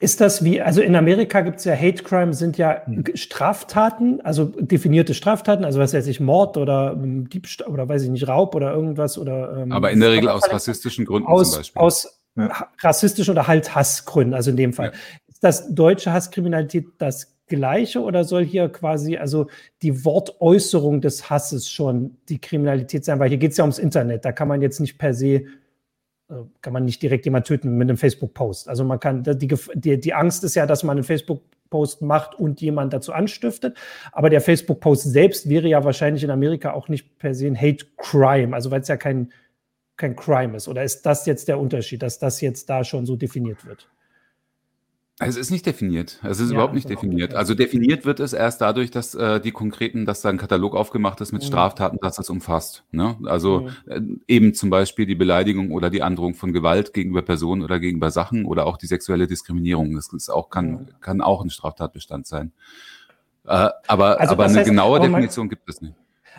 ist 0.00 0.20
das 0.20 0.44
wie, 0.44 0.60
also 0.60 0.80
in 0.80 0.94
Amerika 0.94 1.40
gibt 1.40 1.58
es 1.58 1.64
ja 1.64 1.74
Hate 1.74 2.04
Crime, 2.04 2.32
sind 2.32 2.56
ja 2.56 2.82
hm. 2.84 3.04
Straftaten, 3.14 4.20
also 4.20 4.44
definierte 4.44 5.12
Straftaten, 5.12 5.64
also 5.64 5.80
was 5.80 5.92
weiß 5.92 6.06
ich, 6.06 6.20
Mord 6.20 6.56
oder 6.56 6.92
ähm, 6.92 7.28
Diebstahl 7.28 7.66
oder 7.68 7.88
weiß 7.88 8.02
ich 8.02 8.10
nicht, 8.10 8.28
Raub 8.28 8.54
oder 8.54 8.72
irgendwas 8.72 9.18
oder. 9.18 9.56
Ähm, 9.56 9.72
aber 9.72 9.90
in 9.90 9.98
der 9.98 10.12
Regel 10.12 10.28
aus 10.28 10.48
rassistischen 10.48 11.04
Gründen 11.04 11.26
aus, 11.26 11.50
zum 11.50 11.58
Beispiel. 11.58 11.82
Aus 11.82 12.20
ja. 12.36 12.68
rassistischen 12.80 13.32
oder 13.32 13.48
halt 13.48 13.74
Hassgründen, 13.74 14.34
also 14.34 14.50
in 14.50 14.56
dem 14.56 14.72
Fall. 14.72 14.92
Ja. 14.92 14.98
Ist 15.26 15.42
das 15.42 15.74
deutsche 15.74 16.12
Hasskriminalität 16.12 16.86
das 16.98 17.37
Gleiche 17.48 18.00
oder 18.00 18.24
soll 18.24 18.44
hier 18.44 18.68
quasi 18.68 19.16
also 19.16 19.48
die 19.82 20.04
Wortäußerung 20.04 21.00
des 21.00 21.30
Hasses 21.30 21.70
schon 21.70 22.16
die 22.28 22.40
Kriminalität 22.40 23.04
sein? 23.04 23.18
Weil 23.18 23.28
hier 23.28 23.38
geht 23.38 23.52
es 23.52 23.56
ja 23.56 23.64
ums 23.64 23.78
Internet. 23.78 24.24
Da 24.24 24.32
kann 24.32 24.48
man 24.48 24.62
jetzt 24.62 24.80
nicht 24.80 24.98
per 24.98 25.14
se, 25.14 25.26
äh, 25.26 25.44
kann 26.60 26.72
man 26.72 26.84
nicht 26.84 27.02
direkt 27.02 27.24
jemand 27.24 27.46
töten 27.46 27.76
mit 27.76 27.88
einem 27.88 27.96
Facebook-Post. 27.96 28.68
Also 28.68 28.84
man 28.84 29.00
kann, 29.00 29.22
die, 29.22 29.54
die, 29.74 30.00
die 30.00 30.14
Angst 30.14 30.44
ist 30.44 30.54
ja, 30.54 30.66
dass 30.66 30.84
man 30.84 30.98
einen 30.98 31.04
Facebook-Post 31.04 32.02
macht 32.02 32.34
und 32.34 32.60
jemand 32.60 32.92
dazu 32.92 33.12
anstiftet. 33.12 33.76
Aber 34.12 34.30
der 34.30 34.40
Facebook-Post 34.40 35.04
selbst 35.04 35.48
wäre 35.48 35.68
ja 35.68 35.84
wahrscheinlich 35.84 36.24
in 36.24 36.30
Amerika 36.30 36.72
auch 36.72 36.88
nicht 36.88 37.18
per 37.18 37.34
se 37.34 37.46
ein 37.46 37.60
Hate-Crime, 37.60 38.54
also 38.54 38.70
weil 38.70 38.82
es 38.82 38.88
ja 38.88 38.96
kein, 38.96 39.32
kein 39.96 40.16
Crime 40.16 40.56
ist. 40.56 40.68
Oder 40.68 40.84
ist 40.84 41.02
das 41.06 41.26
jetzt 41.26 41.48
der 41.48 41.58
Unterschied, 41.58 42.02
dass 42.02 42.18
das 42.18 42.40
jetzt 42.40 42.70
da 42.70 42.84
schon 42.84 43.06
so 43.06 43.16
definiert 43.16 43.66
wird? 43.66 43.88
Es 45.20 45.36
ist 45.36 45.50
nicht 45.50 45.66
definiert. 45.66 46.20
Es 46.22 46.38
ist 46.38 46.50
ja, 46.50 46.54
überhaupt 46.54 46.74
nicht 46.74 46.88
definiert. 46.88 47.34
Also 47.34 47.54
definiert 47.54 48.04
wird 48.04 48.20
es 48.20 48.32
erst 48.32 48.60
dadurch, 48.60 48.92
dass 48.92 49.16
äh, 49.16 49.40
die 49.40 49.50
konkreten, 49.50 50.06
dass 50.06 50.20
da 50.20 50.28
ein 50.28 50.38
Katalog 50.38 50.76
aufgemacht 50.76 51.20
ist 51.20 51.32
mit 51.32 51.42
mhm. 51.42 51.46
Straftaten, 51.46 51.98
dass 52.00 52.16
das 52.16 52.30
umfasst. 52.30 52.84
Ne? 52.92 53.16
Also 53.24 53.68
mhm. 53.86 54.20
äh, 54.28 54.32
eben 54.32 54.54
zum 54.54 54.70
Beispiel 54.70 55.06
die 55.06 55.16
Beleidigung 55.16 55.72
oder 55.72 55.90
die 55.90 56.02
Androhung 56.02 56.34
von 56.34 56.52
Gewalt 56.52 56.94
gegenüber 56.94 57.22
Personen 57.22 57.62
oder 57.62 57.80
gegenüber 57.80 58.12
Sachen 58.12 58.44
oder 58.44 58.66
auch 58.66 58.76
die 58.76 58.86
sexuelle 58.86 59.26
Diskriminierung. 59.26 59.96
Das 59.96 60.12
ist 60.12 60.28
auch, 60.30 60.50
kann, 60.50 60.70
mhm. 60.70 60.88
kann 61.00 61.20
auch 61.20 61.42
ein 61.42 61.50
Straftatbestand 61.50 62.28
sein. 62.28 62.52
Äh, 63.44 63.70
aber 63.88 64.20
also 64.20 64.34
aber 64.34 64.44
eine 64.44 64.58
heißt, 64.58 64.68
genaue 64.68 65.00
Definition 65.00 65.48
gibt 65.48 65.68
es 65.68 65.80
nicht. 65.80 65.94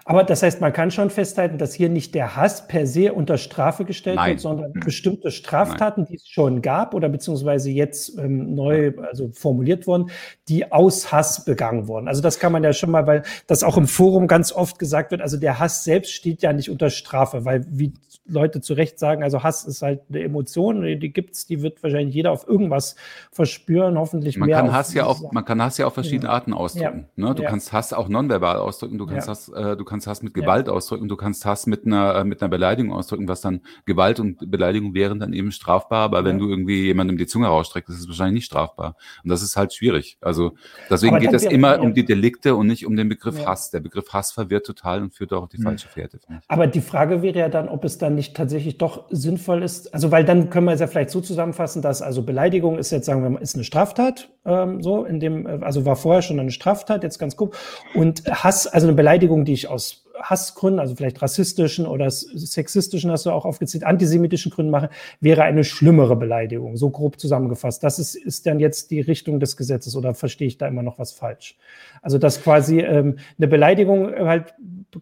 Aber 0.05 0.23
das 0.23 0.43
heißt, 0.43 0.61
man 0.61 0.73
kann 0.73 0.91
schon 0.91 1.09
festhalten, 1.09 1.57
dass 1.57 1.73
hier 1.73 1.89
nicht 1.89 2.15
der 2.15 2.35
Hass 2.35 2.67
per 2.67 2.87
se 2.87 3.13
unter 3.13 3.37
Strafe 3.37 3.85
gestellt 3.85 4.17
Nein. 4.17 4.31
wird, 4.31 4.39
sondern 4.39 4.71
mhm. 4.71 4.79
bestimmte 4.81 5.31
Straftaten, 5.31 6.05
die 6.05 6.15
es 6.15 6.27
schon 6.27 6.61
gab 6.61 6.93
oder 6.93 7.09
beziehungsweise 7.09 7.69
jetzt 7.69 8.17
ähm, 8.17 8.55
neu 8.55 8.93
also 9.01 9.29
formuliert 9.33 9.87
wurden, 9.87 10.09
die 10.47 10.71
aus 10.71 11.11
Hass 11.11 11.45
begangen 11.45 11.87
wurden. 11.87 12.07
Also 12.07 12.21
das 12.21 12.39
kann 12.39 12.51
man 12.51 12.63
ja 12.63 12.73
schon 12.73 12.91
mal, 12.91 13.07
weil 13.07 13.23
das 13.47 13.63
auch 13.63 13.77
im 13.77 13.87
Forum 13.87 14.27
ganz 14.27 14.51
oft 14.51 14.79
gesagt 14.79 15.11
wird, 15.11 15.21
also 15.21 15.37
der 15.37 15.59
Hass 15.59 15.83
selbst 15.83 16.11
steht 16.11 16.41
ja 16.41 16.53
nicht 16.53 16.69
unter 16.69 16.89
Strafe, 16.89 17.45
weil 17.45 17.65
wie 17.69 17.93
Leute 18.29 18.61
zu 18.61 18.73
Recht 18.73 18.99
sagen, 18.99 19.23
also 19.23 19.43
Hass 19.43 19.65
ist 19.65 19.81
halt 19.81 20.01
eine 20.09 20.23
Emotion, 20.23 20.81
die 20.81 21.13
gibt's, 21.13 21.45
die 21.45 21.61
wird 21.61 21.81
wahrscheinlich 21.83 22.15
jeder 22.15 22.31
auf 22.31 22.47
irgendwas 22.47 22.95
verspüren, 23.31 23.97
hoffentlich 23.97 24.37
man 24.37 24.47
mehr. 24.47 24.57
Kann 24.57 24.71
Hass 24.71 24.93
ja 24.93 25.05
auch, 25.05 25.31
man 25.31 25.45
kann 25.45 25.61
Hass 25.61 25.77
ja 25.77 25.87
auf 25.87 25.93
verschiedene 25.93 26.27
ja. 26.27 26.33
Arten 26.33 26.53
ausdrücken. 26.53 27.07
Ja. 27.15 27.27
Ne? 27.27 27.35
Du 27.35 27.43
ja. 27.43 27.49
kannst 27.49 27.73
Hass 27.73 27.93
auch 27.93 28.07
nonverbal 28.07 28.57
ausdrücken, 28.57 28.97
du 28.97 29.05
kannst 29.05 29.27
Hass, 29.27 29.49
äh, 29.49 29.75
du 29.75 29.83
kannst 29.83 30.07
Hass 30.07 30.21
mit 30.21 30.33
Gewalt 30.33 30.69
ausdrücken, 30.69 31.07
du 31.07 31.15
kannst 31.15 31.45
Hass 31.45 31.67
mit 31.67 31.85
einer, 31.85 32.15
äh, 32.15 32.23
mit 32.23 32.41
einer 32.41 32.49
Beleidigung 32.49 32.93
ausdrücken, 32.93 33.27
was 33.27 33.41
dann 33.41 33.61
Gewalt 33.85 34.19
und 34.19 34.51
Beleidigung 34.51 34.93
wären 34.93 35.19
dann 35.19 35.33
eben 35.33 35.51
strafbar, 35.51 36.03
aber 36.03 36.23
wenn 36.23 36.39
du 36.39 36.49
irgendwie 36.49 36.85
jemandem 36.85 37.17
die 37.17 37.27
Zunge 37.27 37.47
rausstreckst, 37.47 37.89
ist 37.89 37.99
es 38.01 38.07
wahrscheinlich 38.07 38.35
nicht 38.35 38.45
strafbar. 38.45 38.95
Und 39.23 39.29
das 39.29 39.41
ist 39.41 39.57
halt 39.57 39.73
schwierig. 39.73 40.17
Also 40.21 40.53
deswegen 40.89 41.15
aber 41.15 41.25
geht 41.25 41.33
es 41.33 41.43
immer 41.43 41.79
um 41.79 41.93
die 41.93 42.05
Delikte 42.05 42.55
und 42.55 42.67
nicht 42.67 42.85
um 42.85 42.95
den 42.95 43.09
Begriff 43.09 43.45
Hass. 43.45 43.71
Der 43.71 43.79
Begriff 43.79 44.13
Hass 44.13 44.31
verwirrt 44.31 44.65
total 44.65 45.01
und 45.01 45.13
führt 45.13 45.33
auch 45.33 45.43
auf 45.43 45.49
die 45.49 45.57
hm. 45.57 45.63
falsche 45.63 45.87
Fährte. 45.87 46.19
Aber 46.47 46.67
die 46.67 46.81
Frage 46.81 47.21
wäre 47.21 47.39
ja 47.39 47.49
dann, 47.49 47.69
ob 47.69 47.83
es 47.83 47.97
dann 47.97 48.15
nicht 48.19 48.35
tatsächlich 48.35 48.77
doch 48.77 49.05
sinnvoll 49.09 49.63
ist, 49.63 49.93
also 49.93 50.11
weil 50.11 50.25
dann 50.25 50.49
können 50.49 50.65
wir 50.65 50.73
es 50.73 50.81
ja 50.81 50.87
vielleicht 50.87 51.09
so 51.09 51.21
zusammenfassen, 51.21 51.81
dass 51.81 52.01
also 52.01 52.21
Beleidigung 52.21 52.77
ist 52.77 52.91
jetzt, 52.91 53.05
sagen 53.05 53.23
wir 53.23 53.29
mal, 53.29 53.41
ist 53.41 53.55
eine 53.55 53.63
Straftat, 53.63 54.29
ähm, 54.45 54.83
so 54.83 55.05
in 55.05 55.21
dem, 55.21 55.47
äh, 55.47 55.59
also 55.61 55.85
war 55.85 55.95
vorher 55.95 56.21
schon 56.21 56.37
eine 56.37 56.51
Straftat, 56.51 57.03
jetzt 57.03 57.17
ganz 57.17 57.37
grob. 57.37 57.55
Und 57.95 58.25
Hass, 58.25 58.67
also 58.67 58.87
eine 58.87 58.95
Beleidigung, 58.95 59.45
die 59.45 59.53
ich 59.53 59.69
aus 59.69 60.05
Hassgründen, 60.21 60.81
also 60.81 60.95
vielleicht 60.95 61.21
rassistischen 61.21 61.87
oder 61.87 62.11
sexistischen, 62.11 63.09
hast 63.09 63.25
du 63.25 63.31
auch 63.31 63.45
aufgezählt, 63.45 63.85
antisemitischen 63.85 64.51
Gründen 64.51 64.69
mache, 64.69 64.89
wäre 65.21 65.43
eine 65.43 65.63
schlimmere 65.63 66.17
Beleidigung, 66.17 66.75
so 66.75 66.89
grob 66.89 67.21
zusammengefasst. 67.21 67.81
Das 67.85 67.99
ist, 67.99 68.15
ist 68.15 68.45
dann 68.45 68.59
jetzt 68.59 68.91
die 68.91 68.99
Richtung 68.99 69.39
des 69.39 69.55
Gesetzes 69.55 69.95
oder 69.95 70.13
verstehe 70.13 70.47
ich 70.47 70.57
da 70.57 70.67
immer 70.67 70.83
noch 70.83 70.99
was 70.99 71.13
falsch? 71.13 71.57
Also, 72.01 72.17
dass 72.17 72.43
quasi 72.43 72.81
ähm, 72.81 73.17
eine 73.37 73.47
Beleidigung 73.47 74.13
halt 74.13 74.53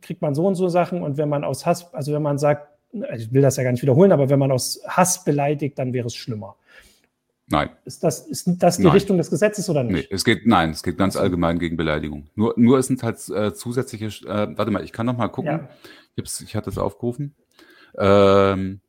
kriegt 0.01 0.21
man 0.21 0.35
so 0.35 0.45
und 0.45 0.55
so 0.55 0.67
Sachen 0.67 1.01
und 1.01 1.17
wenn 1.17 1.29
man 1.29 1.43
aus 1.43 1.65
Hass, 1.65 1.93
also 1.93 2.13
wenn 2.13 2.21
man 2.21 2.37
sagt, 2.37 2.76
ich 3.15 3.31
will 3.33 3.41
das 3.41 3.57
ja 3.57 3.63
gar 3.63 3.71
nicht 3.71 3.81
wiederholen, 3.81 4.11
aber 4.11 4.29
wenn 4.29 4.39
man 4.39 4.51
aus 4.51 4.81
Hass 4.87 5.23
beleidigt, 5.23 5.77
dann 5.79 5.93
wäre 5.93 6.07
es 6.07 6.15
schlimmer. 6.15 6.55
Nein. 7.49 7.69
Ist 7.85 8.03
das, 8.03 8.27
ist 8.27 8.45
das 8.57 8.77
die 8.77 8.83
nein. 8.83 8.91
Richtung 8.91 9.17
des 9.17 9.29
Gesetzes 9.29 9.69
oder 9.69 9.83
nicht? 9.83 9.93
Nee, 9.93 10.07
es 10.13 10.25
geht, 10.25 10.45
nein, 10.45 10.71
es 10.71 10.83
geht 10.83 10.97
ganz 10.97 11.15
allgemein 11.15 11.59
gegen 11.59 11.77
Beleidigung. 11.77 12.29
Nur, 12.35 12.53
nur 12.57 12.77
es 12.77 12.87
sind 12.87 13.03
halt 13.03 13.17
äh, 13.29 13.53
zusätzliche, 13.53 14.07
äh, 14.07 14.57
warte 14.57 14.69
mal, 14.69 14.83
ich 14.83 14.91
kann 14.91 15.05
noch 15.05 15.17
mal 15.17 15.29
gucken. 15.29 15.51
Ja. 15.51 15.69
Ich, 16.15 16.41
ich 16.41 16.55
hatte 16.55 16.69
es 16.69 16.77
aufgerufen. 16.77 17.35
Ähm, 17.97 18.81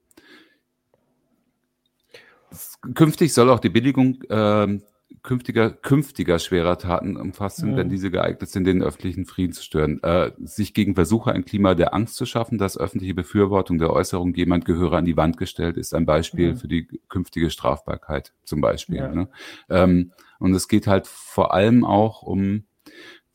künftig 2.94 3.32
soll 3.32 3.48
auch 3.48 3.60
die 3.60 3.68
Billigung 3.68 4.22
äh, 4.28 4.80
künftiger, 5.22 5.70
künftiger 5.70 6.38
schwerer 6.38 6.78
Taten 6.78 7.16
umfasst 7.16 7.58
sind, 7.58 7.72
mhm. 7.72 7.76
wenn 7.76 7.88
diese 7.88 8.10
geeignet 8.10 8.50
sind, 8.50 8.64
den 8.64 8.82
öffentlichen 8.82 9.24
Frieden 9.24 9.52
zu 9.52 9.62
stören. 9.62 10.02
Äh, 10.02 10.32
sich 10.38 10.74
gegen 10.74 10.94
Versuche, 10.94 11.32
ein 11.32 11.44
Klima 11.44 11.74
der 11.74 11.94
Angst 11.94 12.16
zu 12.16 12.26
schaffen, 12.26 12.58
dass 12.58 12.78
öffentliche 12.78 13.14
Befürwortung 13.14 13.78
der 13.78 13.90
Äußerung, 13.90 14.34
jemand 14.34 14.64
gehöre 14.64 14.94
an 14.94 15.04
die 15.04 15.16
Wand 15.16 15.36
gestellt, 15.36 15.76
ist 15.76 15.94
ein 15.94 16.06
Beispiel 16.06 16.52
mhm. 16.52 16.56
für 16.56 16.68
die 16.68 16.88
künftige 17.08 17.50
Strafbarkeit 17.50 18.32
zum 18.44 18.60
Beispiel. 18.60 18.96
Ja. 18.96 19.14
Ne? 19.14 19.28
Ähm, 19.68 20.12
und 20.38 20.54
es 20.54 20.68
geht 20.68 20.86
halt 20.86 21.06
vor 21.06 21.52
allem 21.52 21.84
auch 21.84 22.22
um 22.22 22.64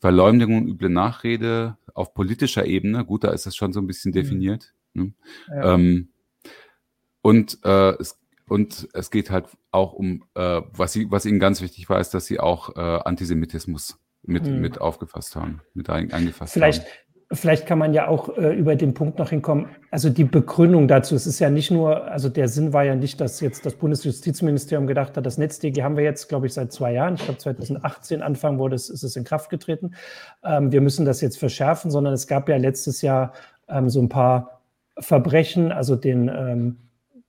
Verleumdung 0.00 0.56
und 0.56 0.68
üble 0.68 0.90
Nachrede 0.90 1.76
auf 1.92 2.14
politischer 2.14 2.66
Ebene. 2.66 3.04
Gut, 3.04 3.24
da 3.24 3.30
ist 3.30 3.46
das 3.46 3.56
schon 3.56 3.72
so 3.72 3.80
ein 3.80 3.86
bisschen 3.86 4.10
mhm. 4.10 4.14
definiert. 4.14 4.74
Ne? 4.94 5.12
Ja. 5.48 5.74
Ähm, 5.74 6.08
und 7.20 7.58
äh, 7.64 7.94
es 7.98 8.18
und 8.48 8.88
es 8.92 9.10
geht 9.10 9.30
halt 9.30 9.46
auch 9.70 9.92
um, 9.92 10.24
äh, 10.34 10.60
was, 10.72 10.92
sie, 10.92 11.10
was 11.10 11.26
ihnen 11.26 11.38
ganz 11.38 11.62
wichtig 11.62 11.88
war, 11.88 12.00
ist, 12.00 12.14
dass 12.14 12.26
sie 12.26 12.40
auch 12.40 12.76
äh, 12.76 12.80
Antisemitismus 12.80 13.98
mit, 14.22 14.46
hm. 14.46 14.60
mit 14.60 14.80
aufgefasst 14.80 15.36
haben, 15.36 15.60
mit 15.74 15.88
ein, 15.90 16.12
eingefasst 16.12 16.52
vielleicht, 16.52 16.82
haben. 16.82 16.90
Vielleicht 17.32 17.66
kann 17.66 17.78
man 17.78 17.94
ja 17.94 18.06
auch 18.06 18.36
äh, 18.36 18.54
über 18.54 18.76
den 18.76 18.92
Punkt 18.92 19.18
noch 19.18 19.30
hinkommen, 19.30 19.68
also 19.90 20.10
die 20.10 20.24
Begründung 20.24 20.88
dazu, 20.88 21.14
es 21.14 21.26
ist 21.26 21.38
ja 21.38 21.48
nicht 21.48 21.70
nur, 21.70 22.04
also 22.04 22.28
der 22.28 22.48
Sinn 22.48 22.72
war 22.74 22.84
ja 22.84 22.94
nicht, 22.94 23.20
dass 23.20 23.40
jetzt 23.40 23.64
das 23.64 23.74
Bundesjustizministerium 23.74 24.86
gedacht 24.86 25.16
hat, 25.16 25.24
das 25.24 25.38
NetzDG 25.38 25.82
haben 25.82 25.96
wir 25.96 26.04
jetzt, 26.04 26.28
glaube 26.28 26.46
ich, 26.46 26.52
seit 26.52 26.72
zwei 26.72 26.92
Jahren, 26.92 27.14
ich 27.14 27.24
glaube 27.24 27.38
2018 27.38 28.20
Anfang 28.20 28.58
wurde 28.58 28.76
es, 28.76 28.90
ist 28.90 29.02
es 29.02 29.16
in 29.16 29.24
Kraft 29.24 29.48
getreten, 29.48 29.94
ähm, 30.44 30.70
wir 30.70 30.82
müssen 30.82 31.06
das 31.06 31.22
jetzt 31.22 31.38
verschärfen, 31.38 31.90
sondern 31.90 32.12
es 32.12 32.26
gab 32.26 32.48
ja 32.48 32.56
letztes 32.56 33.00
Jahr 33.00 33.32
ähm, 33.68 33.88
so 33.88 34.00
ein 34.02 34.10
paar 34.10 34.60
Verbrechen, 34.98 35.72
also 35.72 35.96
den 35.96 36.28
ähm, 36.28 36.76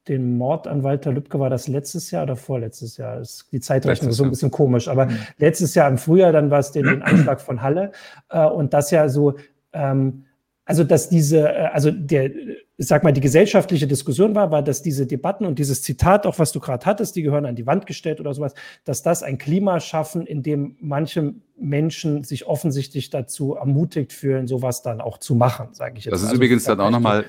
den 0.08 0.38
Mord 0.38 0.68
an 0.68 0.84
Walter 0.84 1.12
Lübcke 1.12 1.40
war 1.40 1.50
das 1.50 1.68
letztes 1.68 2.12
Jahr 2.12 2.24
oder 2.24 2.36
vorletztes 2.36 2.98
Jahr? 2.98 3.20
Ist 3.20 3.48
die 3.52 3.60
Zeitrechnung 3.60 4.12
ist 4.12 4.18
so 4.18 4.24
ein 4.24 4.30
bisschen 4.30 4.52
komisch, 4.52 4.88
aber 4.88 5.08
mhm. 5.08 5.18
letztes 5.38 5.74
Jahr 5.76 5.90
im 5.90 5.98
Frühjahr, 5.98 6.32
dann 6.32 6.52
war 6.52 6.60
es 6.60 6.72
den, 6.72 6.86
den 6.86 7.02
Anschlag 7.02 7.42
von 7.42 7.62
Halle 7.62 7.92
äh, 8.30 8.46
und 8.46 8.74
das 8.74 8.92
ja 8.92 9.10
so, 9.10 9.36
ähm, 9.74 10.26
also 10.66 10.84
dass 10.84 11.10
diese, 11.10 11.50
äh, 11.50 11.70
also 11.74 11.92
der, 11.92 12.32
ich 12.78 12.88
sag 12.88 13.04
mal, 13.04 13.14
die 13.14 13.22
gesellschaftliche 13.22 13.88
Diskussion 13.88 14.36
war, 14.36 14.52
war, 14.52 14.62
dass 14.62 14.82
diese 14.82 15.08
Debatten 15.08 15.46
und 15.46 15.60
dieses 15.60 15.82
Zitat, 15.82 16.26
auch 16.26 16.40
was 16.40 16.52
du 16.52 16.60
gerade 16.60 16.86
hattest, 16.86 17.16
die 17.16 17.24
gehören 17.24 17.46
an 17.46 17.56
die 17.56 17.66
Wand 17.66 17.88
gestellt 17.88 18.20
oder 18.20 18.34
sowas, 18.34 18.54
dass 18.84 19.02
das 19.02 19.24
ein 19.24 19.38
Klima 19.38 19.80
schaffen, 19.80 20.28
in 20.28 20.44
dem 20.44 20.76
manche 20.82 21.36
Menschen 21.58 22.24
sich 22.24 22.46
offensichtlich 22.48 23.10
dazu 23.10 23.56
ermutigt 23.56 24.12
fühlen, 24.14 24.48
sowas 24.48 24.82
dann 24.82 25.02
auch 25.02 25.20
zu 25.20 25.36
machen, 25.36 25.70
sage 25.72 25.98
ich 25.98 26.06
jetzt. 26.06 26.12
Das 26.12 26.22
ist 26.22 26.28
also, 26.28 26.36
übrigens 26.36 26.66
dann 26.66 26.82
auch 26.82 26.92
nochmal 26.92 27.26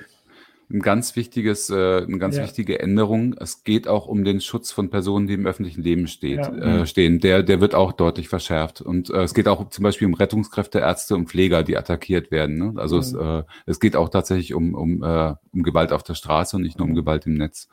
ein 0.69 0.81
ganz 0.81 1.15
wichtiges, 1.15 1.71
äh, 1.71 2.03
eine 2.03 2.19
ganz 2.19 2.37
ja. 2.37 2.43
wichtige 2.43 2.81
Änderung. 2.81 3.35
Es 3.39 3.63
geht 3.63 3.87
auch 3.87 4.07
um 4.07 4.25
den 4.25 4.41
Schutz 4.41 4.73
von 4.73 4.91
Personen, 4.91 5.29
die 5.29 5.35
im 5.35 5.47
öffentlichen 5.47 5.83
Leben 5.83 6.09
steht, 6.09 6.39
ja. 6.39 6.49
äh, 6.49 6.79
mhm. 6.79 6.87
stehen. 6.87 7.21
Der, 7.21 7.43
der 7.43 7.61
wird 7.61 7.75
auch 7.75 7.93
deutlich 7.93 8.29
verschärft. 8.29 8.81
Und 8.81 9.11
äh, 9.11 9.23
es 9.23 9.33
geht 9.33 9.47
auch 9.47 9.69
zum 9.71 9.85
Beispiel 9.85 10.09
um 10.09 10.15
Rettungskräfte, 10.15 10.81
Ärzte 10.81 11.15
und 11.15 11.29
Pfleger, 11.29 11.63
die 11.63 11.77
attackiert 11.77 12.31
werden. 12.33 12.59
Ne? 12.59 12.73
Also 12.77 12.97
mhm. 12.97 13.01
es, 13.01 13.15
äh, 13.15 13.43
es 13.67 13.81
geht 13.81 13.95
auch 13.95 14.09
tatsächlich 14.09 14.55
um, 14.55 14.75
um, 14.75 15.03
äh, 15.05 15.35
um 15.53 15.63
Gewalt 15.63 15.93
auf 15.93 16.03
der 16.03 16.15
Straße 16.15 16.57
und 16.57 16.63
nicht 16.63 16.79
nur 16.79 16.89
um 16.89 16.95
Gewalt 16.95 17.27
im 17.27 17.35
Netz. 17.35 17.69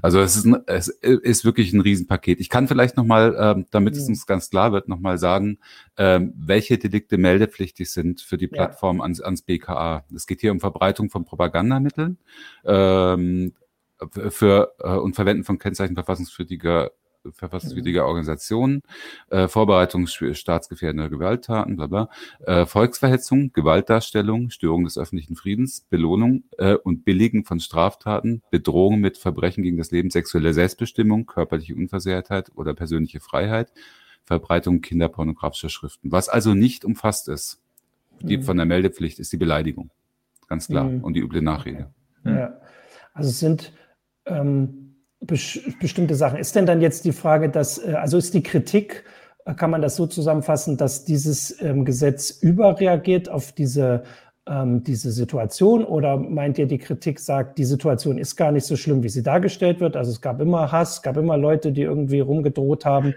Also 0.00 0.20
es 0.20 0.36
ist, 0.36 0.44
ein, 0.44 0.58
es 0.66 0.88
ist 0.88 1.44
wirklich 1.44 1.72
ein 1.72 1.80
Riesenpaket. 1.80 2.38
Ich 2.38 2.50
kann 2.50 2.68
vielleicht 2.68 2.96
nochmal, 2.96 3.34
äh, 3.34 3.64
damit 3.72 3.94
mhm. 3.94 4.00
es 4.00 4.08
uns 4.08 4.26
ganz 4.26 4.48
klar 4.48 4.70
wird, 4.72 4.88
nochmal 4.88 5.18
sagen, 5.18 5.58
äh, 5.98 6.20
welche 6.34 6.78
Delikte 6.78 7.18
meldepflichtig 7.18 7.90
sind 7.90 8.20
für 8.20 8.38
die 8.38 8.46
Plattform 8.46 8.98
ja. 8.98 9.02
ans, 9.02 9.20
ans 9.20 9.42
BKA. 9.42 10.04
Es 10.14 10.26
geht 10.26 10.40
hier 10.40 10.52
um 10.52 10.60
Verbreitung 10.60 11.10
von 11.10 11.24
Propagandamitteln 11.24 12.18
ähm, 12.64 13.52
für 14.30 14.74
äh, 14.78 14.90
und 14.90 15.16
Verwenden 15.16 15.44
von 15.44 15.58
Kennzeichen 15.58 15.96
verfassungswidriger 15.96 16.92
verfassungswidriger 17.32 18.06
Organisationen, 18.06 18.82
äh, 19.28 19.48
Vorbereitung 19.48 20.06
staatsgefährdender 20.06 21.10
Gewalttaten, 21.10 21.76
bla 21.76 21.86
bla, 21.86 22.08
äh, 22.46 22.64
Volksverhetzung, 22.64 23.52
Gewaltdarstellung, 23.52 24.50
Störung 24.50 24.84
des 24.84 24.96
öffentlichen 24.96 25.34
Friedens, 25.36 25.84
Belohnung 25.90 26.44
äh, 26.58 26.74
und 26.74 27.04
Billigen 27.04 27.44
von 27.44 27.60
Straftaten, 27.60 28.42
Bedrohung 28.50 29.00
mit 29.00 29.18
Verbrechen 29.18 29.62
gegen 29.64 29.76
das 29.76 29.90
Leben, 29.90 30.10
sexuelle 30.10 30.54
Selbstbestimmung, 30.54 31.26
körperliche 31.26 31.74
Unversehrtheit 31.74 32.52
oder 32.54 32.72
persönliche 32.72 33.20
Freiheit, 33.20 33.72
Verbreitung 34.28 34.82
kinderpornografischer 34.82 35.70
Schriften. 35.70 36.12
Was 36.12 36.28
also 36.28 36.54
nicht 36.54 36.84
umfasst 36.84 37.28
ist, 37.28 37.60
die 38.20 38.36
mhm. 38.36 38.42
von 38.42 38.56
der 38.58 38.66
Meldepflicht, 38.66 39.18
ist 39.18 39.32
die 39.32 39.38
Beleidigung. 39.38 39.90
Ganz 40.48 40.68
klar. 40.68 40.84
Mhm. 40.84 41.02
Und 41.02 41.14
die 41.14 41.20
üble 41.20 41.42
Nachrede. 41.42 41.90
Ja. 42.24 42.60
Also 43.14 43.30
es 43.30 43.40
sind 43.40 43.72
ähm, 44.26 44.96
bestimmte 45.20 46.14
Sachen. 46.14 46.38
Ist 46.38 46.54
denn 46.54 46.66
dann 46.66 46.80
jetzt 46.80 47.04
die 47.04 47.12
Frage, 47.12 47.48
dass, 47.48 47.78
äh, 47.78 47.94
also 47.94 48.18
ist 48.18 48.34
die 48.34 48.42
Kritik, 48.42 49.04
äh, 49.46 49.54
kann 49.54 49.70
man 49.70 49.80
das 49.80 49.96
so 49.96 50.06
zusammenfassen, 50.06 50.76
dass 50.76 51.04
dieses 51.04 51.60
ähm, 51.62 51.84
Gesetz 51.84 52.30
überreagiert 52.30 53.30
auf 53.30 53.52
diese, 53.52 54.02
ähm, 54.46 54.84
diese 54.84 55.10
Situation? 55.10 55.84
Oder 55.84 56.18
meint 56.18 56.58
ihr, 56.58 56.66
die 56.66 56.78
Kritik 56.78 57.18
sagt, 57.18 57.58
die 57.58 57.64
Situation 57.64 58.18
ist 58.18 58.36
gar 58.36 58.52
nicht 58.52 58.66
so 58.66 58.76
schlimm, 58.76 59.02
wie 59.02 59.08
sie 59.08 59.22
dargestellt 59.22 59.80
wird? 59.80 59.96
Also 59.96 60.10
es 60.10 60.20
gab 60.20 60.40
immer 60.40 60.70
Hass, 60.70 60.96
es 60.96 61.02
gab 61.02 61.16
immer 61.16 61.38
Leute, 61.38 61.72
die 61.72 61.82
irgendwie 61.82 62.20
rumgedroht 62.20 62.84
haben 62.84 63.14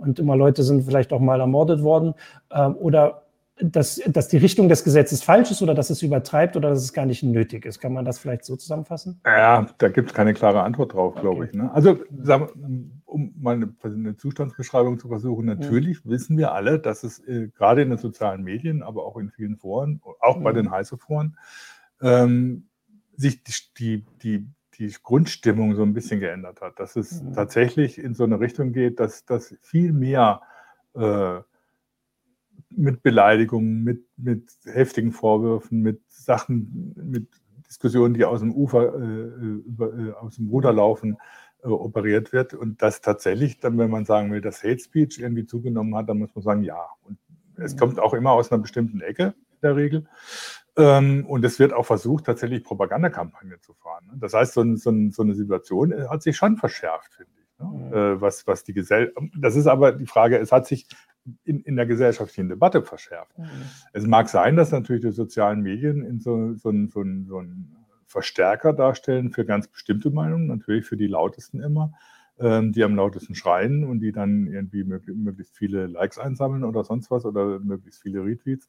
und 0.00 0.18
immer 0.18 0.36
Leute 0.36 0.62
sind 0.62 0.84
vielleicht 0.84 1.12
auch 1.12 1.20
mal 1.20 1.40
ermordet 1.40 1.82
worden. 1.82 2.14
Ähm, 2.50 2.76
oder 2.76 3.22
dass, 3.62 4.00
dass 4.06 4.28
die 4.28 4.38
Richtung 4.38 4.68
des 4.68 4.84
Gesetzes 4.84 5.22
falsch 5.22 5.50
ist 5.50 5.62
oder 5.62 5.74
dass 5.74 5.90
es 5.90 6.02
übertreibt 6.02 6.56
oder 6.56 6.70
dass 6.70 6.80
es 6.80 6.92
gar 6.92 7.06
nicht 7.06 7.22
nötig 7.22 7.66
ist. 7.66 7.80
Kann 7.80 7.92
man 7.92 8.04
das 8.04 8.18
vielleicht 8.18 8.44
so 8.44 8.56
zusammenfassen? 8.56 9.20
Ja, 9.24 9.66
da 9.78 9.88
gibt 9.88 10.10
es 10.10 10.14
keine 10.14 10.34
klare 10.34 10.62
Antwort 10.62 10.94
drauf, 10.94 11.12
okay. 11.12 11.20
glaube 11.20 11.46
ich. 11.46 11.52
Ne? 11.52 11.70
Also, 11.72 11.98
um 13.04 13.34
mal 13.38 13.56
eine, 13.56 13.74
eine, 13.82 14.16
Zustandsbeschreibung 14.16 14.98
zu 14.98 15.08
versuchen, 15.08 15.46
natürlich 15.46 16.04
mhm. 16.04 16.10
wissen 16.10 16.38
wir 16.38 16.52
alle, 16.52 16.78
dass 16.78 17.04
es 17.04 17.18
äh, 17.26 17.48
gerade 17.48 17.82
in 17.82 17.90
den 17.90 17.98
sozialen 17.98 18.42
Medien, 18.42 18.82
aber 18.82 19.04
auch 19.04 19.16
in 19.16 19.30
vielen 19.30 19.56
Foren, 19.56 20.00
auch 20.20 20.38
mhm. 20.38 20.44
bei 20.44 20.52
den 20.52 20.70
heiße 20.70 20.96
Foren, 20.96 21.36
ähm, 22.00 22.68
sich 23.16 23.44
die, 23.44 23.64
die, 23.74 24.06
die, 24.22 24.46
die 24.80 24.92
Grundstimmung 25.02 25.74
so 25.76 25.82
ein 25.82 25.92
bisschen 25.92 26.20
geändert 26.20 26.62
hat. 26.62 26.80
Dass 26.80 26.96
es 26.96 27.22
mhm. 27.22 27.34
tatsächlich 27.34 27.98
in 27.98 28.14
so 28.14 28.24
eine 28.24 28.40
Richtung 28.40 28.72
geht, 28.72 28.98
dass, 28.98 29.26
dass 29.26 29.54
viel 29.60 29.92
mehr 29.92 30.40
äh, 30.94 31.40
mit 32.70 33.02
Beleidigungen, 33.02 33.84
mit, 33.84 34.04
mit 34.16 34.50
heftigen 34.64 35.12
Vorwürfen, 35.12 35.82
mit 35.82 36.00
Sachen, 36.08 36.94
mit 36.96 37.28
Diskussionen, 37.68 38.14
die 38.14 38.24
aus 38.24 38.40
dem 38.40 38.52
Ufer, 38.52 38.94
äh, 38.94 39.22
über, 39.66 39.92
äh, 39.92 40.12
aus 40.12 40.36
dem 40.36 40.48
Ruder 40.48 40.72
laufen, 40.72 41.18
äh, 41.62 41.68
operiert 41.68 42.32
wird. 42.32 42.54
Und 42.54 42.80
das 42.80 43.02
tatsächlich, 43.02 43.60
dann, 43.60 43.76
wenn 43.76 43.90
man 43.90 44.06
sagen 44.06 44.32
will, 44.32 44.40
dass 44.40 44.64
Hate 44.64 44.78
Speech 44.78 45.18
irgendwie 45.18 45.46
zugenommen 45.46 45.94
hat, 45.94 46.08
dann 46.08 46.18
muss 46.18 46.34
man 46.34 46.42
sagen, 46.42 46.62
ja. 46.62 46.86
Und 47.02 47.18
es 47.56 47.76
kommt 47.76 48.00
auch 48.00 48.14
immer 48.14 48.32
aus 48.32 48.50
einer 48.50 48.62
bestimmten 48.62 49.02
Ecke 49.02 49.34
in 49.52 49.58
der 49.62 49.76
Regel. 49.76 50.06
Ähm, 50.76 51.26
und 51.26 51.44
es 51.44 51.58
wird 51.58 51.72
auch 51.72 51.86
versucht, 51.86 52.26
tatsächlich 52.26 52.64
Propagandakampagnen 52.64 53.60
zu 53.60 53.74
fahren. 53.74 54.06
Ne? 54.06 54.18
Das 54.18 54.34
heißt, 54.34 54.54
so, 54.54 54.62
ein, 54.62 54.76
so, 54.76 54.90
ein, 54.90 55.10
so, 55.10 55.22
eine 55.22 55.34
Situation 55.34 55.92
hat 56.08 56.22
sich 56.22 56.36
schon 56.36 56.56
verschärft, 56.56 57.14
finde 57.14 57.32
ich. 57.34 57.58
Ne? 57.58 58.14
Mhm. 58.14 58.20
was, 58.20 58.46
was 58.46 58.64
die 58.64 58.72
Gesellschaft, 58.72 59.16
das 59.36 59.54
ist 59.54 59.66
aber 59.66 59.92
die 59.92 60.06
Frage, 60.06 60.38
es 60.38 60.50
hat 60.50 60.66
sich 60.66 60.86
in, 61.44 61.60
in 61.60 61.76
der 61.76 61.86
gesellschaftlichen 61.86 62.48
Debatte 62.48 62.82
verschärft. 62.82 63.36
Mhm. 63.38 63.44
Es 63.92 64.06
mag 64.06 64.28
sein, 64.28 64.56
dass 64.56 64.72
natürlich 64.72 65.02
die 65.02 65.12
sozialen 65.12 65.60
Medien 65.60 66.02
in 66.04 66.20
so, 66.20 66.54
so, 66.54 66.72
so, 66.86 67.04
so 67.26 67.38
einen 67.38 67.76
Verstärker 68.06 68.72
darstellen 68.72 69.30
für 69.30 69.44
ganz 69.44 69.68
bestimmte 69.68 70.10
Meinungen, 70.10 70.46
natürlich 70.46 70.84
für 70.84 70.96
die 70.96 71.06
lautesten 71.06 71.60
immer, 71.60 71.92
ähm, 72.40 72.72
die 72.72 72.82
am 72.82 72.96
lautesten 72.96 73.34
schreien 73.34 73.84
und 73.84 74.00
die 74.00 74.12
dann 74.12 74.46
irgendwie 74.46 74.82
möglich, 74.82 75.16
möglichst 75.16 75.56
viele 75.56 75.86
Likes 75.86 76.18
einsammeln 76.18 76.64
oder 76.64 76.82
sonst 76.84 77.10
was 77.10 77.24
oder 77.24 77.60
möglichst 77.60 78.02
viele 78.02 78.24
Retweets. 78.24 78.68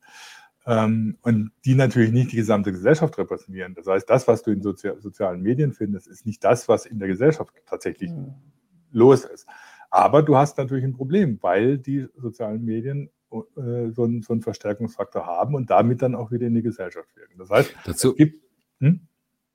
Ähm, 0.65 1.18
und 1.24 1.51
die 1.65 1.75
natürlich 1.75 2.12
nicht 2.12 2.32
die 2.32 2.36
gesamte 2.36 2.72
Gesellschaft 2.72 3.18
repräsentieren. 3.18 3.74
Das 3.74 3.88
heißt, 3.88 4.10
das, 4.10 4.27
was 4.27 4.44
du 4.44 4.51
in 4.51 4.62
Sozi 4.62 4.91
sozialen 5.00 5.41
Medien 5.41 5.74
findest, 5.74 6.08
ist 6.08 6.25
nicht 6.25 6.44
das, 6.44 6.68
was 6.68 6.86
in 6.86 7.00
der 7.00 7.08
Gesellschaft 7.08 7.51
tatsächlich 7.65 8.12
mhm. 8.12 8.36
los 8.91 9.25
ist. 9.25 9.48
Aber 9.89 10.22
du 10.22 10.38
hast 10.38 10.58
natürlich 10.58 10.86
ein 10.86 10.94
Problem, 10.94 11.39
weil 11.41 11.77
die 11.77 12.08
sozialen 12.15 12.63
Medien 12.63 13.10
äh, 13.32 13.89
so, 13.91 14.03
einen, 14.03 14.22
so, 14.22 14.34
einen, 14.34 14.41
Verstärkungsfaktor 14.41 15.25
haben 15.25 15.56
und 15.56 15.70
damit 15.70 16.01
dann 16.01 16.15
auch 16.15 16.32
wieder 16.32 16.48
in 16.48 16.53
die 16.53 16.62
Gesellschaft 16.62 17.15
wirken. 17.15 17.38
Das 17.38 17.50
heißt, 17.50 17.75
dazu, 17.86 18.12
es 18.12 18.15
gibt. 18.15 18.44
Hm? 18.80 19.08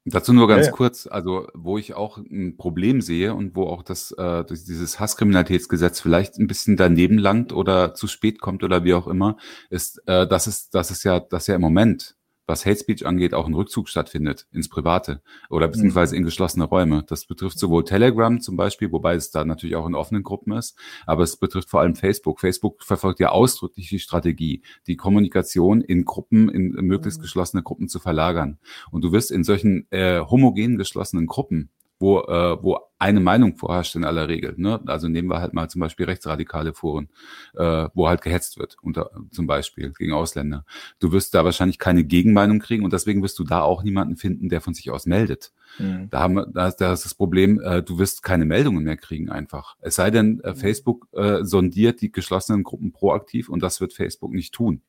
Dazu 0.09 0.33
nur 0.33 0.47
ganz 0.47 0.67
ja, 0.67 0.71
ja. 0.71 0.77
kurz, 0.77 1.09
also 1.09 1.49
wo 1.53 1.79
ich 1.79 1.95
auch 1.95 2.19
ein 2.19 2.57
Problem 2.57 3.01
sehe 3.01 3.35
und 3.35 3.57
wo 3.57 3.65
auch 3.65 3.83
das, 3.83 4.13
äh, 4.13 4.45
dieses 4.45 5.01
Hasskriminalitätsgesetz 5.01 6.01
vielleicht 6.01 6.39
ein 6.39 6.47
bisschen 6.47 6.77
daneben 6.77 7.19
langt 7.19 7.53
oder 7.53 7.93
zu 7.93 8.07
spät 8.07 8.41
kommt 8.41 8.63
oder 8.63 8.85
wie 8.85 8.95
auch 8.95 9.09
immer, 9.09 9.37
ist, 9.69 10.01
äh, 10.07 10.29
dass 10.29 10.47
es, 10.47 10.71
dass 10.71 10.91
es 10.91 11.03
ja, 11.03 11.19
dass 11.19 11.49
ja 11.49 11.57
im 11.57 11.61
Moment 11.61 12.16
was 12.47 12.65
Hate 12.65 12.79
Speech 12.79 13.07
angeht, 13.07 13.35
auch 13.35 13.47
ein 13.47 13.55
Rückzug 13.55 13.89
stattfindet 13.89 14.47
ins 14.53 14.69
Private 14.69 15.23
oder 15.51 15.69
beziehungsweise 15.69 16.15
mhm. 16.15 16.19
in 16.21 16.25
geschlossene 16.25 16.65
Räume. 16.65 17.05
Das 17.07 17.27
betrifft 17.27 17.59
sowohl 17.59 17.85
Telegram 17.85 18.41
zum 18.41 18.57
Beispiel, 18.57 18.93
wobei 18.93 19.15
es 19.15 19.31
da 19.31 19.45
natürlich 19.45 19.77
auch 19.77 19.87
in 19.87 19.95
offenen 19.95 20.23
Gruppen 20.23 20.53
ist, 20.53 20.79
aber 21.07 21.23
es 21.23 21.37
betrifft 21.37 21.71
vor 21.71 21.81
allem 21.81 21.97
Facebook. 21.97 22.41
Facebook 22.41 22.83
verfolgt 22.83 23.21
ja 23.21 23.31
ausdrücklich 23.31 23.89
die 23.89 23.99
Strategie, 23.99 24.63
die 24.87 24.97
Kommunikation 24.97 25.81
in 25.81 26.05
Gruppen, 26.05 26.49
in 26.49 26.71
möglichst 26.87 27.19
mhm. 27.19 27.23
geschlossene 27.23 27.63
Gruppen 27.63 27.89
zu 27.89 27.99
verlagern. 27.99 28.59
Und 28.91 29.03
du 29.03 29.13
wirst 29.13 29.31
in 29.31 29.45
solchen 29.45 29.87
äh, 29.91 30.21
homogenen 30.21 30.79
geschlossenen 30.79 31.27
Gruppen 31.27 31.71
wo, 31.99 32.21
äh, 32.21 32.63
wo 32.63 32.79
eine 32.99 33.21
Meinung 33.21 33.57
vorherrscht 33.57 33.95
in 33.95 34.05
aller 34.05 34.29
Regel. 34.29 34.55
Ne? 34.57 34.81
Also 34.87 35.09
nehmen 35.09 35.29
wir 35.29 35.41
halt 35.41 35.53
mal 35.53 35.69
zum 35.69 35.81
Beispiel 35.81 36.07
rechtsradikale 36.07 36.73
Foren, 36.73 37.09
äh, 37.55 37.89
wo 37.95 38.09
halt 38.09 38.23
gehetzt 38.23 38.59
wird, 38.59 38.77
unter, 38.81 39.11
zum 39.31 39.47
Beispiel 39.47 39.93
gegen 39.93 40.13
Ausländer. 40.13 40.65
Du 40.99 41.13
wirst 41.13 41.35
da 41.35 41.45
wahrscheinlich 41.45 41.79
keine 41.79 42.05
Gegenmeinung 42.05 42.59
kriegen 42.59 42.85
und 42.85 42.93
deswegen 42.93 43.23
wirst 43.23 43.39
du 43.39 43.45
da 43.45 43.63
auch 43.63 43.83
niemanden 43.83 44.17
finden, 44.17 44.49
der 44.49 44.61
von 44.61 44.75
sich 44.75 44.91
aus 44.91 45.07
meldet. 45.07 45.53
Mhm. 45.79 46.09
Da, 46.11 46.21
haben 46.21 46.53
da, 46.53 46.69
ist, 46.69 46.77
da 46.77 46.93
ist 46.93 47.05
das 47.05 47.15
Problem, 47.15 47.61
äh, 47.61 47.83
du 47.83 47.99
wirst 47.99 48.23
keine 48.23 48.47
Meldungen 48.47 48.85
mehr 48.85 48.97
kriegen 48.97 49.29
einfach. 49.29 49.77
Es 49.81 49.97
sei 49.97 50.11
denn, 50.11 50.41
äh, 50.41 50.55
Facebook 50.55 51.09
äh, 51.13 51.45
sondiert 51.45 52.01
die 52.01 52.13
geschlossenen 52.13 52.63
Gruppen 52.63 52.93
proaktiv 52.93 53.49
und 53.49 53.63
das 53.63 53.81
wird 53.81 53.93
Facebook 53.93 54.33
nicht 54.33 54.55
tun. 54.55 54.83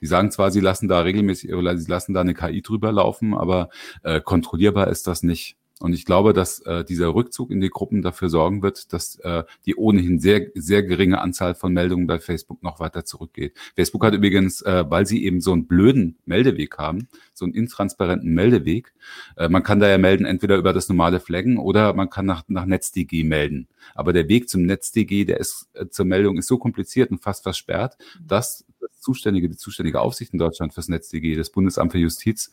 Die 0.00 0.06
sagen 0.06 0.30
zwar, 0.30 0.50
sie 0.50 0.60
lassen 0.60 0.88
da 0.88 1.00
regelmäßig, 1.00 1.54
oder 1.54 1.76
sie 1.78 1.90
lassen 1.90 2.14
da 2.14 2.20
eine 2.20 2.34
KI 2.34 2.62
drüber 2.62 2.92
laufen, 2.92 3.34
aber 3.34 3.70
äh, 4.02 4.20
kontrollierbar 4.20 4.88
ist 4.88 5.06
das 5.06 5.22
nicht. 5.22 5.56
Und 5.80 5.92
ich 5.92 6.04
glaube, 6.04 6.32
dass 6.32 6.60
äh, 6.60 6.84
dieser 6.84 7.14
Rückzug 7.14 7.50
in 7.50 7.60
die 7.60 7.68
Gruppen 7.68 8.00
dafür 8.00 8.28
sorgen 8.28 8.62
wird, 8.62 8.92
dass 8.92 9.16
äh, 9.16 9.42
die 9.66 9.74
ohnehin 9.74 10.20
sehr, 10.20 10.46
sehr 10.54 10.84
geringe 10.84 11.20
Anzahl 11.20 11.56
von 11.56 11.72
Meldungen 11.72 12.06
bei 12.06 12.20
Facebook 12.20 12.62
noch 12.62 12.78
weiter 12.78 13.04
zurückgeht. 13.04 13.56
Facebook 13.74 14.04
hat 14.04 14.14
übrigens, 14.14 14.62
äh, 14.62 14.84
weil 14.88 15.04
sie 15.04 15.24
eben 15.24 15.40
so 15.40 15.52
einen 15.52 15.66
blöden 15.66 16.16
Meldeweg 16.26 16.78
haben, 16.78 17.08
so 17.32 17.44
einen 17.44 17.54
intransparenten 17.54 18.32
Meldeweg, 18.32 18.94
äh, 19.36 19.48
man 19.48 19.64
kann 19.64 19.80
da 19.80 19.88
ja 19.88 19.98
melden, 19.98 20.26
entweder 20.26 20.56
über 20.56 20.72
das 20.72 20.88
normale 20.88 21.18
Flaggen 21.18 21.58
oder 21.58 21.92
man 21.92 22.08
kann 22.08 22.24
nach, 22.24 22.44
nach 22.46 22.66
NetzDG 22.66 23.24
melden. 23.24 23.66
Aber 23.96 24.12
der 24.12 24.28
Weg 24.28 24.48
zum 24.48 24.62
NetzDG, 24.62 25.24
der 25.24 25.40
ist 25.40 25.68
äh, 25.74 25.88
zur 25.88 26.04
Meldung, 26.04 26.38
ist 26.38 26.46
so 26.46 26.56
kompliziert 26.56 27.10
und 27.10 27.18
fast 27.18 27.42
versperrt, 27.42 27.98
dass 28.24 28.64
das 28.80 29.00
zuständige, 29.00 29.48
die 29.48 29.56
zuständige 29.56 30.00
Aufsicht 30.00 30.32
in 30.32 30.38
Deutschland 30.38 30.72
fürs 30.72 30.88
NetzDG, 30.88 31.34
das 31.34 31.50
Bundesamt 31.50 31.90
für 31.92 31.98
Justiz, 31.98 32.52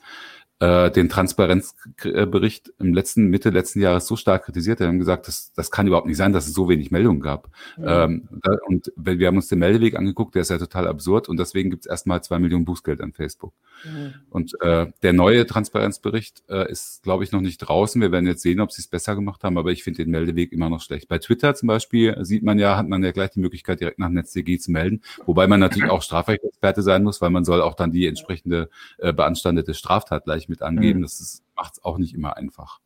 äh, 0.62 0.92
den 0.92 1.10
Transparenzbericht 1.10 2.72
im 2.78 2.94
letzten, 2.94 3.26
Mitte 3.28 3.50
letzten 3.50 3.82
Jahres 3.82 4.06
so 4.06 4.16
stark 4.16 4.46
kritisiert. 4.46 4.80
Wir 4.80 4.88
haben 4.88 5.00
gesagt, 5.00 5.28
das, 5.28 5.52
das 5.54 5.72
kann 5.72 5.88
überhaupt 5.88 6.06
nicht 6.06 6.18
sein, 6.18 6.34
dass 6.34 6.48
es 6.48 6.54
so 6.54 6.70
wenig 6.70 6.92
Meldungen 6.92 7.20
gab. 7.20 7.50
Ja. 7.78 8.04
Ähm, 8.04 8.30
und 8.68 8.94
wir 8.96 9.28
haben 9.28 9.38
uns 9.38 9.48
den 9.48 9.58
Meldeweg 9.58 9.96
angeguckt, 9.96 10.36
der 10.36 10.44
ist 10.44 10.52
ja 10.52 10.60
total 10.60 10.88
absurd 10.88 11.30
und 11.30 11.38
deswegen 11.38 11.72
gibt 11.72 11.86
es 11.86 11.90
erstmal 11.90 12.24
zwei 12.24 12.38
Millionen 12.38 12.66
Bußgeld 12.66 13.02
an 13.02 13.12
Facebook. 13.12 13.54
Mhm. 13.84 14.14
Und 14.30 14.54
äh, 14.62 14.86
der 15.02 15.14
neue 15.14 15.48
Transparenzbericht 15.48 16.44
äh, 16.48 16.72
ist, 16.72 17.02
glaube 17.02 17.24
ich, 17.24 17.32
noch 17.32 17.42
nicht 17.42 17.58
draußen. 17.58 18.00
Wir 18.00 18.12
werden 18.12 18.28
jetzt 18.28 18.44
sehen, 18.44 18.60
ob 18.60 18.72
sie 18.72 18.84
es 18.84 18.88
besser 18.88 19.16
gemacht 19.16 19.44
haben, 19.44 19.58
aber 19.58 19.72
ich 19.72 19.84
finde 19.84 20.04
den 20.04 20.12
Meldeweg 20.12 20.52
immer 20.54 20.70
noch 20.70 20.82
schlecht. 20.82 21.08
Bei 21.08 21.18
Twitter 21.18 21.56
zum 21.56 21.70
Beispiel 21.70 22.16
sieht 22.24 22.44
man 22.44 22.60
ja, 22.60 22.78
hat 22.78 22.88
man 22.88 23.04
ja 23.04 23.12
gleich 23.12 23.32
die 23.32 23.40
Möglichkeit, 23.40 23.80
direkt 23.80 23.98
nach 23.98 24.10
NetzDG 24.10 24.60
zu 24.60 24.70
melden, 24.70 25.02
wobei 25.26 25.48
man 25.48 25.60
natürlich 25.60 25.90
auch 25.90 26.04
Strafrechtsexperte 26.04 26.84
sein 26.84 27.02
muss, 27.02 27.20
weil 27.20 27.32
man 27.32 27.46
soll 27.46 27.62
auch 27.62 27.74
dann 27.74 27.92
die 27.92 28.06
entsprechende 28.06 28.70
äh, 29.00 29.12
beanstandete 29.12 29.74
Straftat 29.74 30.26
gleich 30.26 30.51
mit 30.52 30.62
angeben. 30.62 31.00
Mhm. 31.00 31.04
Das 31.04 31.44
macht 31.56 31.74
es 31.74 31.84
auch 31.84 31.98
nicht 31.98 32.14
immer 32.14 32.38
einfach. 32.38 32.80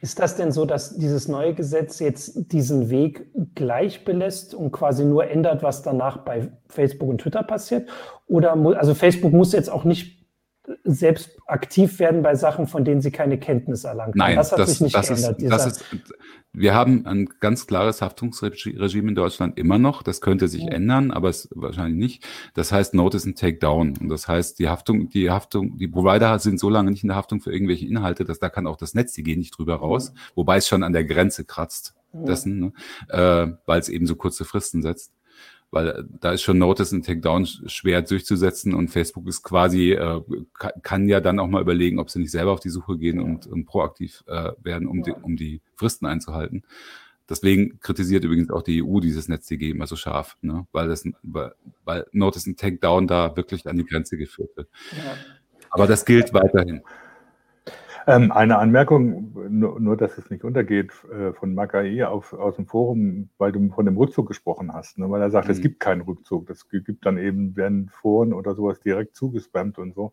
Ist 0.00 0.18
das 0.18 0.36
denn 0.36 0.50
so, 0.50 0.64
dass 0.64 0.96
dieses 0.96 1.28
neue 1.28 1.54
Gesetz 1.54 1.98
jetzt 2.00 2.52
diesen 2.52 2.90
Weg 2.90 3.30
gleich 3.54 4.04
belässt 4.04 4.54
und 4.54 4.72
quasi 4.72 5.04
nur 5.04 5.28
ändert, 5.28 5.62
was 5.62 5.82
danach 5.82 6.18
bei 6.18 6.50
Facebook 6.68 7.08
und 7.08 7.20
Twitter 7.20 7.42
passiert? 7.42 7.88
Oder 8.26 8.52
also 8.76 8.94
Facebook 8.94 9.32
muss 9.32 9.52
jetzt 9.52 9.70
auch 9.70 9.84
nicht 9.84 10.21
selbst 10.84 11.38
aktiv 11.46 11.98
werden 11.98 12.22
bei 12.22 12.34
Sachen, 12.34 12.66
von 12.66 12.84
denen 12.84 13.00
sie 13.00 13.10
keine 13.10 13.38
Kenntnis 13.38 13.84
erlangen. 13.84 14.12
Nein, 14.16 14.36
das 14.36 14.52
hat 14.52 14.58
das, 14.58 14.70
sich 14.70 14.80
nicht 14.80 14.94
das 14.94 15.08
geändert. 15.08 15.42
Ist, 15.42 15.50
das 15.50 15.66
ist, 15.66 15.84
wir 16.52 16.74
haben 16.74 17.06
ein 17.06 17.28
ganz 17.40 17.66
klares 17.66 18.02
Haftungsregime 18.02 19.08
in 19.08 19.14
Deutschland 19.14 19.58
immer 19.58 19.78
noch. 19.78 20.02
Das 20.02 20.20
könnte 20.20 20.48
sich 20.48 20.64
ja. 20.64 20.72
ändern, 20.72 21.10
aber 21.10 21.30
es 21.30 21.48
wahrscheinlich 21.54 21.98
nicht. 21.98 22.28
Das 22.54 22.72
heißt 22.72 22.94
Notice 22.94 23.26
and 23.26 23.38
Take 23.38 23.58
Down. 23.58 23.96
Und 23.98 24.08
das 24.08 24.28
heißt, 24.28 24.58
die 24.58 24.68
Haftung, 24.68 25.08
die 25.08 25.30
Haftung, 25.30 25.78
die 25.78 25.88
Provider 25.88 26.38
sind 26.38 26.60
so 26.60 26.68
lange 26.68 26.90
nicht 26.90 27.04
in 27.04 27.08
der 27.08 27.16
Haftung 27.16 27.40
für 27.40 27.52
irgendwelche 27.52 27.86
Inhalte, 27.86 28.24
dass 28.24 28.38
da 28.38 28.48
kann 28.48 28.66
auch 28.66 28.76
das 28.76 28.94
Netz, 28.94 29.12
die 29.14 29.22
gehen 29.22 29.38
nicht 29.38 29.56
drüber 29.56 29.76
raus, 29.76 30.12
ja. 30.14 30.20
wobei 30.34 30.58
es 30.58 30.68
schon 30.68 30.82
an 30.82 30.92
der 30.92 31.04
Grenze 31.04 31.44
kratzt 31.44 31.94
dessen, 32.12 32.60
ne? 32.60 32.72
äh, 33.08 33.52
weil 33.64 33.80
es 33.80 33.88
eben 33.88 34.06
so 34.06 34.16
kurze 34.16 34.44
Fristen 34.44 34.82
setzt 34.82 35.12
weil 35.72 35.88
äh, 35.88 36.04
da 36.20 36.32
ist 36.32 36.42
schon 36.42 36.58
Notice 36.58 36.92
und 36.92 37.04
Takedown 37.04 37.46
schwer 37.46 38.02
durchzusetzen 38.02 38.74
und 38.74 38.88
Facebook 38.88 39.26
ist 39.26 39.42
quasi, 39.42 39.92
äh, 39.92 40.20
kann 40.82 41.08
ja 41.08 41.20
dann 41.20 41.40
auch 41.40 41.48
mal 41.48 41.62
überlegen, 41.62 41.98
ob 41.98 42.10
sie 42.10 42.20
nicht 42.20 42.30
selber 42.30 42.52
auf 42.52 42.60
die 42.60 42.68
Suche 42.68 42.98
gehen 42.98 43.18
und, 43.18 43.46
und 43.46 43.64
proaktiv 43.64 44.22
äh, 44.28 44.52
werden, 44.62 44.86
um, 44.86 45.02
die, 45.02 45.12
um 45.12 45.36
die 45.36 45.60
Fristen 45.74 46.06
einzuhalten. 46.06 46.62
Deswegen 47.28 47.80
kritisiert 47.80 48.24
übrigens 48.24 48.50
auch 48.50 48.62
die 48.62 48.82
EU 48.82 49.00
dieses 49.00 49.28
NetzDG 49.28 49.70
immer 49.70 49.86
so 49.86 49.96
scharf, 49.96 50.36
ne? 50.42 50.66
weil, 50.72 50.88
das, 50.88 51.04
weil, 51.22 51.54
weil 51.84 52.06
Notice 52.12 52.46
und 52.46 52.60
Takedown 52.60 53.06
da 53.06 53.34
wirklich 53.36 53.66
an 53.66 53.76
die 53.76 53.86
Grenze 53.86 54.18
geführt 54.18 54.54
wird. 54.56 54.68
Ja. 54.92 55.16
Aber 55.70 55.86
das 55.86 56.04
gilt 56.04 56.34
weiterhin. 56.34 56.82
Ähm, 58.06 58.32
eine 58.32 58.58
Anmerkung, 58.58 59.32
nur, 59.48 59.78
nur, 59.78 59.96
dass 59.96 60.18
es 60.18 60.28
nicht 60.30 60.44
untergeht, 60.44 60.92
äh, 61.12 61.32
von 61.32 61.54
Makai 61.54 62.04
aus 62.04 62.56
dem 62.56 62.66
Forum, 62.66 63.30
weil 63.38 63.52
du 63.52 63.70
von 63.70 63.86
dem 63.86 63.96
Rückzug 63.96 64.26
gesprochen 64.26 64.72
hast, 64.72 64.98
ne? 64.98 65.08
weil 65.10 65.22
er 65.22 65.30
sagt, 65.30 65.46
mhm. 65.46 65.52
es 65.52 65.60
gibt 65.60 65.78
keinen 65.78 66.00
Rückzug. 66.00 66.46
Das 66.46 66.68
gibt 66.68 67.06
dann 67.06 67.18
eben, 67.18 67.54
werden 67.56 67.88
Foren 67.90 68.32
oder 68.32 68.54
sowas 68.54 68.80
direkt 68.80 69.14
zugespammt 69.14 69.78
und 69.78 69.94
so. 69.94 70.12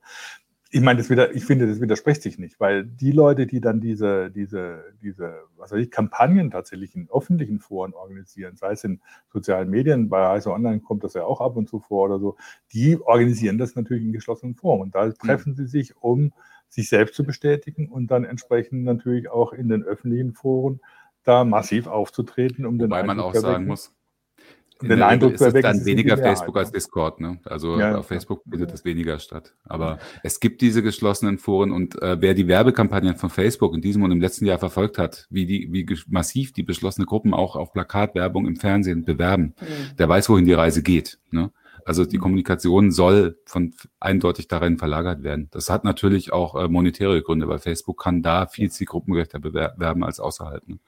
Ich 0.71 0.81
meine, 0.81 0.99
das 0.99 1.09
wieder, 1.09 1.33
ich 1.33 1.45
finde, 1.45 1.65
das 1.65 1.81
widerspricht 1.81 2.21
sich 2.21 2.37
nicht, 2.37 2.59
weil 2.59 2.85
die 2.85 3.11
Leute, 3.11 3.47
die 3.47 3.59
dann 3.59 3.81
diese, 3.81 4.29
diese, 4.29 4.83
diese, 5.01 5.39
was 5.57 5.71
weiß 5.71 5.79
ich, 5.79 5.89
Kampagnen 5.89 6.51
tatsächlich 6.51 6.95
in 6.95 7.09
öffentlichen 7.11 7.59
Foren 7.59 7.95
organisieren, 7.95 8.55
sei 8.55 8.73
es 8.73 8.83
in 8.83 9.01
sozialen 9.33 9.71
Medien, 9.71 10.09
bei 10.09 10.27
Heise 10.27 10.51
Online 10.51 10.79
kommt 10.79 11.03
das 11.03 11.15
ja 11.15 11.23
auch 11.23 11.41
ab 11.41 11.57
und 11.57 11.67
zu 11.67 11.79
vor 11.79 12.05
oder 12.05 12.19
so, 12.19 12.37
die 12.71 13.01
organisieren 13.01 13.57
das 13.57 13.75
natürlich 13.75 14.03
in 14.03 14.13
geschlossenen 14.13 14.53
Foren. 14.53 14.81
Und 14.81 14.93
da 14.93 15.07
mhm. 15.07 15.15
treffen 15.15 15.53
mhm. 15.53 15.55
sie 15.55 15.65
sich, 15.65 15.97
um 15.97 16.33
sich 16.69 16.89
selbst 16.89 17.15
zu 17.15 17.23
bestätigen 17.23 17.89
und 17.89 18.11
dann 18.11 18.23
entsprechend 18.23 18.83
natürlich 18.83 19.29
auch 19.29 19.53
in 19.53 19.69
den 19.69 19.83
öffentlichen 19.83 20.33
Foren 20.33 20.79
da 21.23 21.43
massiv 21.43 21.87
aufzutreten, 21.87 22.65
um 22.65 22.79
Wobei 22.79 22.99
den 22.99 23.07
man 23.07 23.19
auch 23.19 23.33
sagen 23.33 23.65
muss, 23.65 23.93
den 24.81 25.01
Eindruck 25.01 25.33
ist 25.33 25.41
es 25.41 25.61
dann 25.61 25.85
weniger 25.85 26.17
Facebook 26.17 26.55
als 26.57 26.71
Discord. 26.71 27.19
Ne? 27.19 27.39
Also 27.43 27.77
ja, 27.77 27.97
auf 27.97 28.07
Facebook 28.07 28.43
findet 28.49 28.71
das 28.71 28.85
weniger 28.85 29.19
statt. 29.19 29.53
Aber 29.65 29.99
es 30.23 30.39
gibt 30.39 30.61
diese 30.61 30.81
geschlossenen 30.81 31.37
Foren 31.37 31.71
und 31.71 32.01
äh, 32.01 32.21
wer 32.21 32.33
die 32.33 32.47
Werbekampagnen 32.47 33.15
von 33.15 33.29
Facebook 33.29 33.73
in 33.73 33.81
diesem 33.81 34.03
und 34.03 34.11
im 34.11 34.21
letzten 34.21 34.45
Jahr 34.45 34.57
verfolgt 34.57 34.97
hat, 34.97 35.27
wie 35.29 35.45
die, 35.45 35.67
wie 35.71 35.85
massiv 36.07 36.53
die 36.53 36.63
beschlossene 36.63 37.05
Gruppen 37.05 37.33
auch 37.33 37.57
auf 37.57 37.73
Plakatwerbung 37.73 38.47
im 38.47 38.55
Fernsehen 38.55 39.03
bewerben, 39.03 39.53
mhm. 39.59 39.97
der 39.97 40.07
weiß, 40.07 40.29
wohin 40.29 40.45
die 40.45 40.53
Reise 40.53 40.81
geht. 40.81 41.19
Ne? 41.31 41.51
Also 41.85 42.05
die 42.05 42.17
Kommunikation 42.17 42.91
soll 42.91 43.37
von 43.45 43.73
eindeutig 43.99 44.47
darin 44.47 44.77
verlagert 44.77 45.23
werden. 45.23 45.49
Das 45.51 45.69
hat 45.69 45.83
natürlich 45.83 46.33
auch 46.33 46.55
äh, 46.55 46.67
monetäre 46.67 47.21
Gründe, 47.21 47.47
weil 47.47 47.59
Facebook 47.59 48.01
kann 48.01 48.21
da 48.21 48.47
viel 48.47 48.71
zielgruppengerechter 48.71 49.39
bewerben 49.39 50.03
als 50.03 50.19
außerhalb. 50.19 50.67
Ne? 50.67 50.79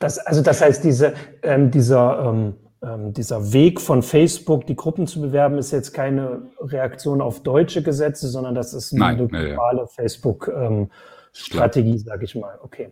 Das, 0.00 0.18
also 0.18 0.42
das 0.42 0.60
heißt, 0.60 0.84
diese, 0.84 1.14
ähm, 1.42 1.70
dieser, 1.70 2.24
ähm, 2.26 2.54
ähm, 2.82 3.12
dieser 3.12 3.52
Weg 3.52 3.80
von 3.80 4.02
Facebook, 4.02 4.66
die 4.66 4.76
Gruppen 4.76 5.06
zu 5.06 5.20
bewerben, 5.20 5.58
ist 5.58 5.70
jetzt 5.70 5.92
keine 5.92 6.42
Reaktion 6.60 7.20
auf 7.20 7.42
deutsche 7.42 7.82
Gesetze, 7.82 8.28
sondern 8.28 8.54
das 8.54 8.74
ist 8.74 8.92
eine 8.92 9.26
globale 9.28 9.80
ja. 9.80 9.86
Facebook- 9.86 10.48
ähm, 10.48 10.90
Strategie, 11.36 11.98
sage 11.98 12.24
ich 12.24 12.34
mal. 12.34 12.58
Okay. 12.62 12.90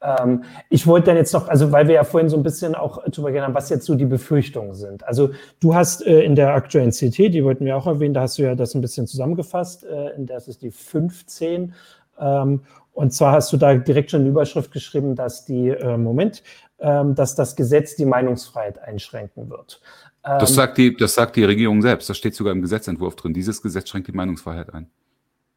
Ähm, 0.00 0.44
ich 0.68 0.86
wollte 0.86 1.06
dann 1.06 1.16
jetzt 1.16 1.32
noch, 1.32 1.48
also 1.48 1.72
weil 1.72 1.88
wir 1.88 1.94
ja 1.94 2.04
vorhin 2.04 2.28
so 2.28 2.36
ein 2.36 2.42
bisschen 2.42 2.74
auch 2.74 3.02
drüber 3.04 3.32
gehen 3.32 3.42
haben, 3.42 3.54
was 3.54 3.68
jetzt 3.70 3.86
so 3.86 3.94
die 3.94 4.04
Befürchtungen 4.04 4.74
sind. 4.74 5.04
Also 5.04 5.30
du 5.60 5.74
hast 5.74 6.06
äh, 6.06 6.22
in 6.22 6.34
der 6.36 6.54
aktuellen 6.54 6.90
CT, 6.90 7.18
die 7.32 7.44
wollten 7.44 7.64
wir 7.64 7.76
auch 7.76 7.86
erwähnen, 7.86 8.14
da 8.14 8.22
hast 8.22 8.38
du 8.38 8.42
ja 8.42 8.54
das 8.54 8.74
ein 8.74 8.80
bisschen 8.80 9.06
zusammengefasst, 9.06 9.84
äh, 9.84 10.10
in 10.10 10.26
der 10.26 10.38
ist 10.38 10.62
die 10.62 10.70
15. 10.70 11.74
Ähm, 12.20 12.60
und 12.92 13.12
zwar 13.12 13.32
hast 13.32 13.52
du 13.52 13.56
da 13.56 13.74
direkt 13.74 14.10
schon 14.10 14.20
eine 14.20 14.30
Überschrift 14.30 14.72
geschrieben, 14.72 15.14
dass 15.14 15.44
die, 15.44 15.68
äh, 15.68 15.96
Moment, 15.96 16.42
ähm, 16.78 17.14
dass 17.14 17.34
das 17.34 17.56
Gesetz 17.56 17.96
die 17.96 18.04
Meinungsfreiheit 18.04 18.78
einschränken 18.80 19.50
wird. 19.50 19.80
das, 20.22 20.50
ähm, 20.50 20.56
sagt 20.56 20.78
die, 20.78 20.96
das 20.96 21.14
sagt 21.14 21.36
die 21.36 21.44
Regierung 21.44 21.80
selbst, 21.80 22.08
das 22.10 22.16
steht 22.16 22.34
sogar 22.34 22.52
im 22.52 22.60
Gesetzentwurf 22.60 23.16
drin. 23.16 23.32
Dieses 23.32 23.62
Gesetz 23.62 23.88
schränkt 23.88 24.08
die 24.08 24.12
Meinungsfreiheit 24.12 24.74
ein. 24.74 24.90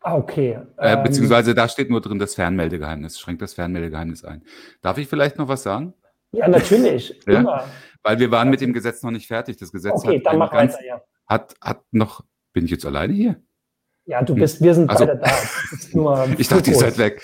Ah, 0.01 0.15
okay. 0.15 0.59
Äh, 0.77 0.93
ähm, 0.93 1.03
beziehungsweise 1.03 1.53
da 1.53 1.67
steht 1.67 1.89
nur 1.89 2.01
drin 2.01 2.17
das 2.17 2.33
Fernmeldegeheimnis, 2.35 3.19
schränkt 3.19 3.41
das 3.41 3.53
Fernmeldegeheimnis 3.53 4.25
ein. 4.25 4.43
Darf 4.81 4.97
ich 4.97 5.07
vielleicht 5.07 5.37
noch 5.37 5.47
was 5.47 5.61
sagen? 5.63 5.93
Ja, 6.31 6.47
natürlich. 6.47 7.19
ja? 7.27 7.65
Weil 8.01 8.19
wir 8.19 8.31
waren 8.31 8.49
mit 8.49 8.61
dem 8.61 8.73
Gesetz 8.73 9.03
noch 9.03 9.11
nicht 9.11 9.27
fertig. 9.27 9.57
Das 9.57 9.71
Gesetz 9.71 9.93
okay, 9.93 10.17
hat, 10.17 10.25
dann 10.25 10.37
mach 10.39 10.51
ganz, 10.51 10.73
weiter, 10.73 10.85
ja. 10.85 11.01
hat, 11.27 11.55
hat 11.61 11.81
noch. 11.91 12.23
Bin 12.53 12.65
ich 12.65 12.71
jetzt 12.71 12.85
alleine 12.85 13.13
hier? 13.13 13.41
Ja, 14.05 14.21
du 14.23 14.35
bist, 14.35 14.61
wir 14.61 14.73
sind 14.73 14.89
also, 14.89 15.05
beide 15.05 15.19
da. 15.19 16.27
ich 16.37 16.47
dachte, 16.47 16.71
ihr 16.71 16.75
seid 16.75 16.97
weg. 16.97 17.21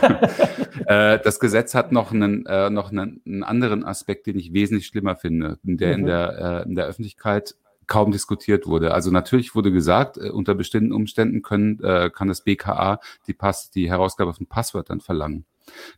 äh, 0.86 1.18
das 1.18 1.40
Gesetz 1.40 1.74
hat 1.74 1.90
noch 1.90 2.12
einen, 2.12 2.44
äh, 2.46 2.68
noch 2.70 2.92
einen, 2.92 3.22
einen, 3.26 3.42
anderen 3.42 3.84
Aspekt, 3.84 4.26
den 4.26 4.38
ich 4.38 4.52
wesentlich 4.52 4.86
schlimmer 4.86 5.16
finde, 5.16 5.58
der 5.62 5.88
mhm. 5.88 6.00
in 6.00 6.06
der, 6.06 6.62
äh, 6.66 6.68
in 6.68 6.74
der 6.74 6.84
Öffentlichkeit 6.84 7.56
kaum 7.88 8.12
diskutiert 8.12 8.66
wurde. 8.66 8.94
Also 8.94 9.10
natürlich 9.10 9.54
wurde 9.54 9.72
gesagt, 9.72 10.16
äh, 10.16 10.30
unter 10.30 10.54
bestimmten 10.54 10.92
Umständen 10.92 11.42
können, 11.42 11.82
äh, 11.82 12.10
kann 12.10 12.28
das 12.28 12.42
BKA 12.42 13.00
die, 13.26 13.34
Pass, 13.34 13.70
die 13.70 13.90
Herausgabe 13.90 14.34
von 14.34 14.46
Passwörtern 14.46 15.00
verlangen. 15.00 15.44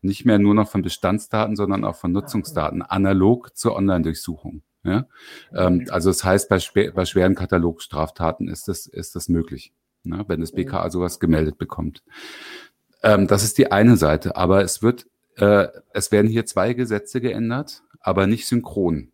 Nicht 0.03 0.25
mehr 0.25 0.39
nur 0.39 0.55
noch 0.55 0.69
von 0.69 0.83
Bestandsdaten, 0.83 1.55
sondern 1.55 1.85
auch 1.85 1.97
von 1.97 2.13
Nutzungsdaten, 2.13 2.83
analog 2.83 3.57
zur 3.57 3.77
Online-Durchsuchung. 3.77 4.63
Ja? 4.83 5.07
Ähm, 5.55 5.87
also 5.91 6.11
das 6.11 6.25
heißt, 6.25 6.49
bei, 6.49 6.91
bei 6.91 7.05
schweren 7.05 7.35
Katalogstraftaten 7.35 8.49
ist 8.49 8.69
das, 8.69 8.87
ist 8.87 9.15
das 9.15 9.29
möglich, 9.29 9.73
ne? 10.03 10.25
wenn 10.27 10.41
das 10.41 10.53
BKA 10.53 10.91
sowas 10.91 11.21
gemeldet 11.21 11.59
bekommt. 11.59 12.03
Ähm, 13.03 13.27
das 13.27 13.45
ist 13.45 13.59
die 13.59 13.71
eine 13.71 13.97
Seite, 13.97 14.37
aber 14.37 14.63
es 14.63 14.83
wird 14.83 15.07
äh, 15.37 15.69
es 15.93 16.13
werden 16.13 16.31
hier 16.31 16.47
zwei 16.47 16.75
Gesetze 16.75 17.21
geändert, 17.21 17.83
aber 18.01 18.27
nicht 18.27 18.47
synchron. 18.47 19.11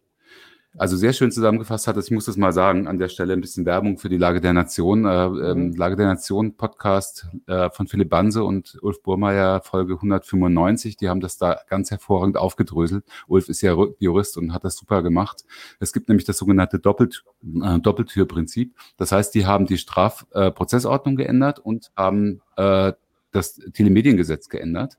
Also 0.78 0.96
sehr 0.96 1.14
schön 1.14 1.32
zusammengefasst 1.32 1.86
hat 1.86 1.96
ich 1.96 2.10
muss 2.10 2.26
das 2.26 2.36
mal 2.36 2.52
sagen, 2.52 2.86
an 2.86 2.98
der 2.98 3.08
Stelle 3.08 3.32
ein 3.32 3.40
bisschen 3.40 3.64
Werbung 3.64 3.96
für 3.96 4.10
die 4.10 4.18
Lage 4.18 4.42
der 4.42 4.52
Nation. 4.52 5.06
Äh, 5.06 5.24
ähm, 5.24 5.68
mhm. 5.68 5.76
Lage 5.76 5.96
der 5.96 6.06
Nation 6.06 6.54
Podcast 6.54 7.28
äh, 7.46 7.70
von 7.70 7.86
Philipp 7.86 8.10
Banse 8.10 8.44
und 8.44 8.76
Ulf 8.82 9.02
Burmeier, 9.02 9.62
Folge 9.62 9.94
195. 9.94 10.98
Die 10.98 11.08
haben 11.08 11.20
das 11.20 11.38
da 11.38 11.60
ganz 11.70 11.90
hervorragend 11.90 12.36
aufgedröselt. 12.36 13.04
Ulf 13.26 13.48
ist 13.48 13.62
ja 13.62 13.74
Jurist 13.98 14.36
und 14.36 14.52
hat 14.52 14.64
das 14.64 14.76
super 14.76 15.02
gemacht. 15.02 15.44
Es 15.80 15.94
gibt 15.94 16.08
nämlich 16.08 16.26
das 16.26 16.36
sogenannte 16.36 16.78
Doppelt, 16.78 17.24
äh, 17.42 17.78
Doppeltürprinzip. 17.78 18.76
Das 18.98 19.12
heißt, 19.12 19.34
die 19.34 19.46
haben 19.46 19.64
die 19.64 19.78
Strafprozessordnung 19.78 21.14
äh, 21.14 21.24
geändert 21.24 21.58
und 21.58 21.90
haben 21.96 22.42
äh, 22.56 22.92
das 23.32 23.54
Telemediengesetz 23.72 24.50
geändert. 24.50 24.98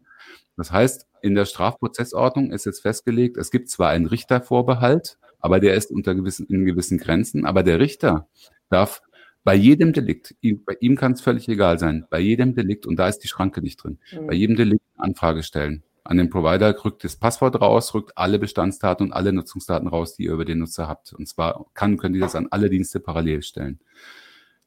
Das 0.56 0.72
heißt, 0.72 1.06
in 1.22 1.36
der 1.36 1.46
Strafprozessordnung 1.46 2.52
ist 2.52 2.66
jetzt 2.66 2.82
festgelegt, 2.82 3.38
es 3.38 3.52
gibt 3.52 3.70
zwar 3.70 3.90
einen 3.90 4.08
Richtervorbehalt, 4.08 5.20
aber 5.39 5.60
der 5.60 5.76
ist 5.76 5.91
unter 5.91 6.15
gewissen, 6.15 6.47
in 6.47 6.65
gewissen 6.65 6.97
Grenzen. 6.97 7.45
Aber 7.45 7.63
der 7.63 7.80
Richter 7.80 8.28
darf 8.69 9.02
bei 9.43 9.56
jedem 9.56 9.93
Delikt, 9.93 10.36
ihm, 10.41 10.63
bei 10.65 10.76
ihm 10.82 10.97
kann 10.97 11.13
es 11.13 11.21
völlig 11.21 11.47
egal 11.47 11.80
sein, 11.80 12.06
bei 12.10 12.19
jedem 12.19 12.54
Delikt, 12.54 12.86
und 12.86 12.97
da 12.97 13.08
ist 13.08 13.19
die 13.19 13.30
Schranke 13.30 13.62
nicht 13.62 13.82
drin, 13.82 13.97
mhm. 14.12 14.28
bei 14.28 14.34
jedem 14.34 14.56
Delikt 14.56 14.84
eine 14.95 15.06
Anfrage 15.06 15.41
stellen. 15.43 15.84
An 16.04 16.17
den 16.17 16.30
Provider 16.30 16.73
rückt 16.84 17.04
das 17.04 17.17
Passwort 17.17 17.60
raus, 17.60 17.93
rückt 17.93 18.17
alle 18.17 18.39
Bestandsdaten 18.39 19.08
und 19.08 19.13
alle 19.13 19.34
Nutzungsdaten 19.34 19.88
raus, 19.88 20.15
die 20.15 20.23
ihr 20.23 20.34
über 20.34 20.45
den 20.45 20.60
Nutzer 20.60 20.88
habt. 20.88 21.13
Und 21.13 21.28
zwar 21.28 21.65
kann, 21.73 21.97
können 21.97 22.13
die 22.13 22.19
das 22.19 22.36
an 22.36 22.47
alle 22.50 22.69
Dienste 22.69 23.00
parallel 23.00 23.41
stellen. 23.41 23.80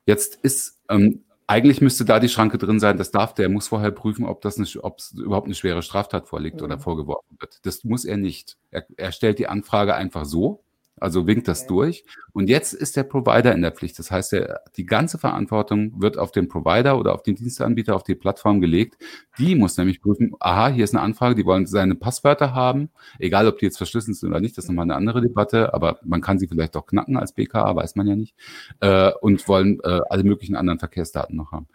Jetzt 0.04 0.38
ist 0.42 0.80
ähm, 0.88 1.24
eigentlich 1.50 1.80
müsste 1.80 2.04
da 2.04 2.20
die 2.20 2.28
Schranke 2.28 2.58
drin 2.58 2.78
sein, 2.78 2.96
das 2.96 3.10
darf 3.10 3.34
der, 3.34 3.48
muss 3.48 3.66
vorher 3.66 3.90
prüfen, 3.90 4.24
ob 4.24 4.40
das 4.40 4.56
eine, 4.56 4.68
ob 4.84 5.00
es 5.00 5.10
überhaupt 5.10 5.46
eine 5.46 5.56
schwere 5.56 5.82
Straftat 5.82 6.28
vorliegt 6.28 6.58
mhm. 6.58 6.66
oder 6.66 6.78
vorgeworfen 6.78 7.36
wird. 7.40 7.66
Das 7.66 7.82
muss 7.82 8.04
er 8.04 8.18
nicht. 8.18 8.56
Er, 8.70 8.86
er 8.96 9.10
stellt 9.10 9.40
die 9.40 9.48
Anfrage 9.48 9.96
einfach 9.96 10.24
so 10.24 10.62
also 11.00 11.26
winkt 11.26 11.48
das 11.48 11.66
durch. 11.66 12.04
Und 12.32 12.48
jetzt 12.48 12.72
ist 12.72 12.96
der 12.96 13.04
Provider 13.04 13.52
in 13.52 13.62
der 13.62 13.72
Pflicht. 13.72 13.98
Das 13.98 14.10
heißt, 14.10 14.32
der, 14.32 14.60
die 14.76 14.86
ganze 14.86 15.18
Verantwortung 15.18 16.00
wird 16.00 16.18
auf 16.18 16.30
den 16.30 16.48
Provider 16.48 16.98
oder 16.98 17.14
auf 17.14 17.22
den 17.22 17.34
Dienstanbieter, 17.34 17.96
auf 17.96 18.02
die 18.02 18.14
Plattform 18.14 18.60
gelegt. 18.60 18.96
Die 19.38 19.54
muss 19.54 19.76
nämlich 19.76 20.00
prüfen, 20.00 20.34
aha, 20.38 20.68
hier 20.68 20.84
ist 20.84 20.94
eine 20.94 21.02
Anfrage, 21.02 21.34
die 21.34 21.44
wollen 21.46 21.66
seine 21.66 21.94
Passwörter 21.94 22.54
haben. 22.54 22.90
Egal, 23.18 23.46
ob 23.48 23.58
die 23.58 23.64
jetzt 23.64 23.78
verschlüsselt 23.78 24.16
sind 24.16 24.28
oder 24.28 24.40
nicht, 24.40 24.56
das 24.56 24.64
ist 24.64 24.68
nochmal 24.68 24.84
eine 24.84 24.94
andere 24.94 25.20
Debatte. 25.20 25.74
Aber 25.74 25.98
man 26.04 26.20
kann 26.20 26.38
sie 26.38 26.48
vielleicht 26.48 26.76
auch 26.76 26.86
knacken 26.86 27.16
als 27.16 27.32
BKA, 27.32 27.74
weiß 27.74 27.96
man 27.96 28.06
ja 28.06 28.16
nicht. 28.16 28.34
Äh, 28.80 29.12
und 29.20 29.46
wollen 29.48 29.80
äh, 29.82 30.00
alle 30.08 30.24
möglichen 30.24 30.56
anderen 30.56 30.78
Verkehrsdaten 30.78 31.36
noch 31.36 31.52
haben. 31.52 31.66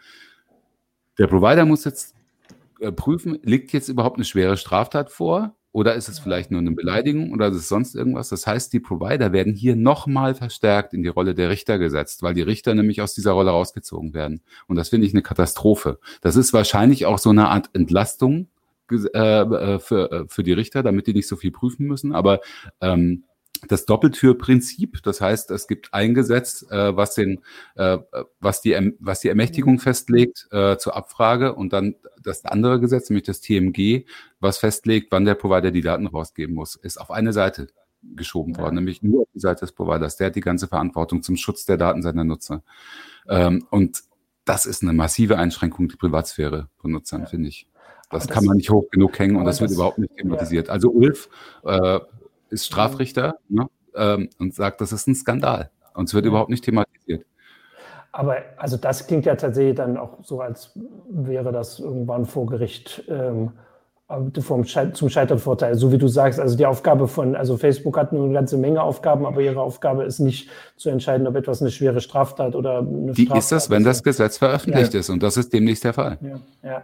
Der 1.17 1.27
Provider 1.27 1.65
muss 1.65 1.85
jetzt 1.85 2.15
äh, 2.79 2.91
prüfen, 2.91 3.39
liegt 3.43 3.71
jetzt 3.73 3.89
überhaupt 3.89 4.17
eine 4.17 4.25
schwere 4.25 4.57
Straftat 4.57 5.11
vor? 5.11 5.55
Oder 5.75 5.95
ist 5.95 6.07
es 6.07 6.19
vielleicht 6.19 6.51
nur 6.51 6.61
eine 6.61 6.71
Beleidigung 6.71 7.33
oder 7.33 7.49
ist 7.49 7.57
es 7.57 7.67
sonst 7.67 7.95
irgendwas? 7.95 8.29
Das 8.29 8.47
heißt, 8.47 8.71
die 8.71 8.79
Provider 8.79 9.33
werden 9.33 9.53
hier 9.53 9.75
nochmal 9.75 10.33
verstärkt 10.33 10.93
in 10.93 11.03
die 11.03 11.09
Rolle 11.09 11.35
der 11.35 11.49
Richter 11.49 11.77
gesetzt, 11.77 12.23
weil 12.23 12.33
die 12.33 12.43
Richter 12.43 12.73
nämlich 12.73 13.01
aus 13.01 13.13
dieser 13.13 13.33
Rolle 13.33 13.51
rausgezogen 13.51 14.13
werden. 14.13 14.39
Und 14.67 14.77
das 14.77 14.88
finde 14.88 15.05
ich 15.05 15.11
eine 15.11 15.21
Katastrophe. 15.21 15.99
Das 16.21 16.38
ist 16.38 16.53
wahrscheinlich 16.53 17.05
auch 17.05 17.19
so 17.19 17.29
eine 17.29 17.49
Art 17.49 17.71
Entlastung 17.73 18.47
äh, 18.89 19.17
äh, 19.17 19.79
für, 19.79 20.11
äh, 20.13 20.23
für 20.29 20.43
die 20.43 20.53
Richter, 20.53 20.81
damit 20.81 21.07
die 21.07 21.13
nicht 21.13 21.27
so 21.27 21.35
viel 21.35 21.51
prüfen 21.51 21.88
müssen. 21.88 22.15
Aber 22.15 22.39
ähm, 22.79 23.25
das 23.67 23.86
Doppeltürprinzip. 23.86 25.01
Das 25.04 25.21
heißt, 25.21 25.51
es 25.51 25.67
gibt 25.67 25.93
ein 25.93 26.13
Gesetz, 26.13 26.65
äh, 26.69 26.95
was 26.95 27.15
den, 27.15 27.41
äh, 27.75 27.97
was 28.39 28.62
die, 28.62 28.73
erm-, 28.73 28.95
was 28.99 29.19
die 29.19 29.30
Ermächtigung 29.30 29.80
festlegt 29.80 30.47
äh, 30.51 30.78
zur 30.78 30.95
Abfrage 30.95 31.56
und 31.56 31.73
dann 31.73 31.95
das 32.21 32.45
andere 32.45 32.80
Gesetz, 32.80 33.10
nämlich 33.10 33.25
das 33.25 33.41
TMG, 33.41 34.06
was 34.39 34.58
festlegt, 34.58 35.12
wann 35.12 35.25
der 35.25 35.36
Provider 35.36 35.71
die 35.71 35.82
Daten 35.82 36.08
rausgeben 36.08 36.56
muss, 36.56 36.75
ist 36.75 36.99
auf 36.99 37.12
eine 37.12 37.34
Seite 37.34 37.67
geschoben 38.01 38.54
ja. 38.54 38.60
worden, 38.60 38.75
nämlich 38.75 39.01
nur 39.01 39.23
auf 39.23 39.30
die 39.34 39.39
Seite 39.39 39.62
des 39.62 39.71
Providers. 39.71 40.17
Der 40.17 40.28
hat 40.28 40.36
die 40.36 40.41
ganze 40.41 40.67
Verantwortung 40.67 41.23
zum 41.23 41.38
Schutz 41.38 41.65
der 41.65 41.78
Daten 41.78 42.01
seiner 42.01 42.23
Nutzer. 42.23 42.63
Ähm, 43.28 43.65
und 43.69 44.04
das 44.45 44.65
ist 44.65 44.84
eine 44.84 44.93
massive 44.93 45.38
Einschränkung 45.38 45.88
der 45.88 45.97
Privatsphäre 45.97 46.69
von 46.78 46.91
Nutzern, 46.91 47.21
ja. 47.21 47.28
finde 47.28 47.49
ich. 47.49 47.67
Das, 48.12 48.28
das, 48.28 48.36
kann 48.36 48.45
man 48.45 48.58
nicht 48.58 48.69
hoch 48.69 48.89
genug 48.91 49.17
hängen 49.17 49.36
und 49.36 49.45
das, 49.45 49.58
das 49.58 49.62
wird 49.62 49.71
überhaupt 49.71 49.97
nicht 49.97 50.15
thematisiert. 50.15 50.67
Ja. 50.67 50.73
Also 50.73 50.91
Ulf 50.91 51.28
äh, 51.63 51.99
ist 52.55 52.65
Strafrichter 52.65 53.35
ne, 53.49 53.67
ähm, 53.95 54.29
und 54.39 54.55
sagt, 54.55 54.81
das 54.81 54.91
ist 54.91 55.07
ein 55.07 55.15
Skandal. 55.15 55.69
Und 55.93 56.09
es 56.09 56.13
wird 56.13 56.25
überhaupt 56.25 56.49
nicht 56.49 56.63
thematisiert. 56.63 57.25
Aber 58.11 58.37
also 58.57 58.77
das 58.77 59.07
klingt 59.07 59.25
ja 59.25 59.35
tatsächlich 59.35 59.75
dann 59.75 59.97
auch 59.97 60.23
so, 60.23 60.39
als 60.39 60.71
wäre 61.09 61.51
das 61.51 61.79
irgendwann 61.79 62.25
vor 62.25 62.45
Gericht 62.45 63.03
ähm, 63.09 63.51
vom 64.39 64.63
Schei 64.63 64.87
zum 64.91 65.09
Scheiternvorteil, 65.09 65.75
so 65.75 65.91
wie 65.91 65.97
du 65.97 66.07
sagst. 66.07 66.39
Also 66.39 66.55
die 66.55 66.65
Aufgabe 66.65 67.07
von, 67.07 67.35
also 67.35 67.57
Facebook 67.57 67.97
hat 67.97 68.13
nur 68.13 68.25
eine 68.25 68.33
ganze 68.33 68.57
Menge 68.57 68.81
Aufgaben, 68.81 69.25
aber 69.25 69.41
ihre 69.41 69.59
Aufgabe 69.59 70.03
ist 70.03 70.19
nicht 70.19 70.49
zu 70.77 70.89
entscheiden, 70.89 71.27
ob 71.27 71.35
etwas 71.35 71.61
eine 71.61 71.71
schwere 71.71 71.99
Straftat 71.99 72.55
oder 72.55 72.79
eine 72.79 73.11
Die 73.13 73.25
Straftat 73.25 73.37
ist 73.37 73.51
das, 73.51 73.69
wenn 73.69 73.83
das 73.83 74.03
Gesetz 74.03 74.37
veröffentlicht 74.37 74.93
ja. 74.93 74.99
ist 74.99 75.09
und 75.09 75.23
das 75.23 75.37
ist 75.37 75.51
demnächst 75.51 75.83
der 75.83 75.93
Fall. 75.93 76.17
Ja, 76.21 76.39
ja. 76.69 76.83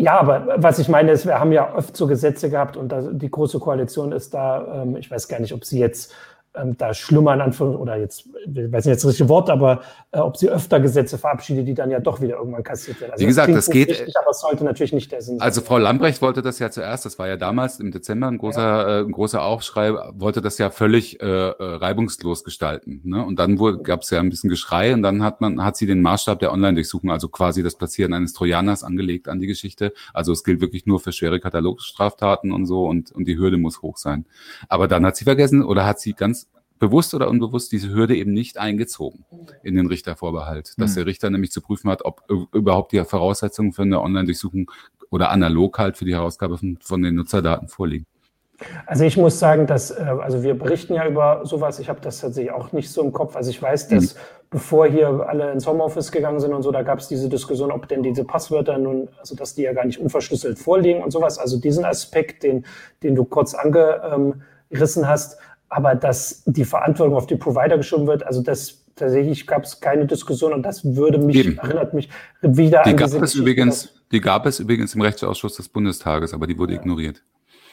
Ja, 0.00 0.18
aber 0.18 0.54
was 0.56 0.78
ich 0.78 0.88
meine 0.88 1.12
ist, 1.12 1.26
wir 1.26 1.38
haben 1.38 1.52
ja 1.52 1.74
oft 1.74 1.94
so 1.94 2.06
Gesetze 2.06 2.48
gehabt 2.48 2.78
und 2.78 2.90
die 3.12 3.30
Große 3.30 3.58
Koalition 3.58 4.12
ist 4.12 4.32
da, 4.32 4.82
ähm, 4.82 4.96
ich 4.96 5.10
weiß 5.10 5.28
gar 5.28 5.40
nicht, 5.40 5.52
ob 5.52 5.66
sie 5.66 5.78
jetzt 5.78 6.14
ähm, 6.54 6.76
da 6.76 6.92
schlummern, 6.94 7.40
Anführungs 7.40 7.78
oder 7.78 7.96
jetzt, 7.96 8.28
ich 8.44 8.72
weiß 8.72 8.84
nicht 8.84 8.92
jetzt 8.92 9.04
das 9.04 9.10
richtige 9.10 9.28
Wort, 9.28 9.50
aber 9.50 9.82
äh, 10.10 10.18
ob 10.18 10.36
sie 10.36 10.48
öfter 10.48 10.80
Gesetze 10.80 11.16
verabschiedet, 11.16 11.68
die 11.68 11.74
dann 11.74 11.90
ja 11.90 12.00
doch 12.00 12.20
wieder 12.20 12.36
irgendwann 12.38 12.64
kassiert 12.64 13.00
werden. 13.00 13.12
Also 13.12 13.22
Wie 13.22 13.26
gesagt, 13.26 13.50
das, 13.50 13.66
das 13.66 13.72
geht. 13.72 13.90
Richtig, 13.90 14.16
aber 14.18 14.30
es 14.30 14.40
sollte 14.40 14.64
natürlich 14.64 14.92
nicht 14.92 15.12
der 15.12 15.22
Sinn 15.22 15.38
sein. 15.38 15.46
Also 15.46 15.60
Frau 15.60 15.78
Lambrecht 15.78 16.20
wollte 16.22 16.42
das 16.42 16.58
ja 16.58 16.70
zuerst, 16.70 17.04
das 17.04 17.18
war 17.20 17.28
ja 17.28 17.36
damals 17.36 17.78
im 17.78 17.92
Dezember 17.92 18.26
ein 18.26 18.38
großer, 18.38 18.60
ja. 18.60 18.98
äh, 18.98 19.02
ein 19.02 19.12
großer 19.12 19.42
Aufschrei, 19.42 19.92
wollte 20.14 20.42
das 20.42 20.58
ja 20.58 20.70
völlig 20.70 21.22
äh, 21.22 21.26
äh 21.26 21.54
reibungslos 21.58 22.42
gestalten. 22.42 23.00
Ne? 23.04 23.24
Und 23.24 23.38
dann 23.38 23.56
gab 23.84 24.02
es 24.02 24.10
ja 24.10 24.18
ein 24.18 24.28
bisschen 24.28 24.50
Geschrei 24.50 24.92
und 24.92 25.02
dann 25.02 25.22
hat 25.22 25.40
man, 25.40 25.62
hat 25.62 25.76
sie 25.76 25.86
den 25.86 26.02
Maßstab 26.02 26.40
der 26.40 26.52
Online-Durchsuchung, 26.52 27.12
also 27.12 27.28
quasi 27.28 27.62
das 27.62 27.76
Platzieren 27.76 28.12
eines 28.12 28.32
Trojaners 28.32 28.82
angelegt 28.82 29.28
an 29.28 29.38
die 29.38 29.46
Geschichte. 29.46 29.92
Also 30.12 30.32
es 30.32 30.42
gilt 30.42 30.60
wirklich 30.60 30.84
nur 30.86 30.98
für 30.98 31.12
schwere 31.12 31.38
Katalogstraftaten 31.38 32.50
und 32.50 32.66
so 32.66 32.86
und, 32.86 33.12
und 33.12 33.26
die 33.26 33.38
Hürde 33.38 33.56
muss 33.56 33.82
hoch 33.82 33.96
sein. 33.96 34.26
Aber 34.68 34.88
dann 34.88 35.06
hat 35.06 35.14
sie 35.14 35.24
vergessen 35.24 35.62
oder 35.62 35.86
hat 35.86 36.00
sie 36.00 36.14
ganz 36.14 36.39
bewusst 36.80 37.14
oder 37.14 37.28
unbewusst 37.28 37.70
diese 37.70 37.90
Hürde 37.90 38.16
eben 38.16 38.32
nicht 38.32 38.58
eingezogen 38.58 39.24
in 39.62 39.76
den 39.76 39.86
Richtervorbehalt, 39.86 40.74
dass 40.78 40.92
mhm. 40.92 40.94
der 40.96 41.06
Richter 41.06 41.30
nämlich 41.30 41.52
zu 41.52 41.60
prüfen 41.60 41.88
hat, 41.90 42.04
ob 42.04 42.24
überhaupt 42.52 42.90
die 42.90 43.04
Voraussetzungen 43.04 43.72
für 43.72 43.82
eine 43.82 44.00
Online-Durchsuchung 44.00 44.70
oder 45.10 45.30
analog 45.30 45.78
halt 45.78 45.96
für 45.96 46.04
die 46.04 46.14
Herausgabe 46.14 46.58
von, 46.58 46.78
von 46.80 47.02
den 47.02 47.14
Nutzerdaten 47.14 47.68
vorliegen. 47.68 48.06
Also 48.86 49.04
ich 49.04 49.16
muss 49.16 49.38
sagen, 49.38 49.66
dass, 49.66 49.90
äh, 49.90 50.02
also 50.02 50.42
wir 50.42 50.54
berichten 50.54 50.94
ja 50.94 51.06
über 51.06 51.42
sowas, 51.44 51.78
ich 51.78 51.88
habe 51.88 52.00
das 52.00 52.20
tatsächlich 52.20 52.52
auch 52.52 52.72
nicht 52.72 52.90
so 52.90 53.02
im 53.02 53.12
Kopf. 53.12 53.36
Also 53.36 53.50
ich 53.50 53.60
weiß, 53.60 53.88
dass 53.88 54.14
mhm. 54.14 54.18
bevor 54.50 54.86
hier 54.86 55.08
alle 55.26 55.52
ins 55.52 55.66
Homeoffice 55.66 56.12
gegangen 56.12 56.40
sind 56.40 56.52
und 56.52 56.62
so, 56.62 56.70
da 56.70 56.82
gab 56.82 56.98
es 56.98 57.08
diese 57.08 57.28
Diskussion, 57.28 57.70
ob 57.70 57.88
denn 57.88 58.02
diese 58.02 58.24
Passwörter 58.24 58.78
nun, 58.78 59.08
also 59.18 59.34
dass 59.34 59.54
die 59.54 59.62
ja 59.62 59.72
gar 59.72 59.84
nicht 59.84 59.98
unverschlüsselt 59.98 60.58
vorliegen 60.58 61.02
und 61.02 61.10
sowas. 61.10 61.38
Also 61.38 61.58
diesen 61.58 61.84
Aspekt, 61.84 62.42
den, 62.42 62.66
den 63.02 63.14
du 63.14 63.24
kurz 63.24 63.54
angerissen 63.54 65.08
hast, 65.08 65.38
aber 65.70 65.94
dass 65.94 66.42
die 66.44 66.64
Verantwortung 66.64 67.16
auf 67.16 67.26
die 67.26 67.36
Provider 67.36 67.78
geschoben 67.78 68.06
wird, 68.06 68.26
also 68.26 68.42
das 68.42 68.84
tatsächlich 68.96 69.46
gab 69.46 69.64
es 69.64 69.80
keine 69.80 70.04
Diskussion 70.04 70.52
und 70.52 70.62
das 70.62 70.84
würde 70.84 71.18
mich, 71.18 71.36
Eben. 71.36 71.58
erinnert 71.58 71.94
mich 71.94 72.10
wieder 72.42 72.82
die 72.82 72.90
an 72.90 72.96
gab 72.96 73.22
es 73.22 73.34
übrigens, 73.34 73.94
Die 74.12 74.20
gab 74.20 74.44
es 74.46 74.58
übrigens 74.58 74.94
im 74.94 75.00
Rechtsausschuss 75.00 75.56
des 75.56 75.68
Bundestages, 75.68 76.34
aber 76.34 76.46
die 76.46 76.58
wurde 76.58 76.74
ja. 76.74 76.80
ignoriert. 76.80 77.22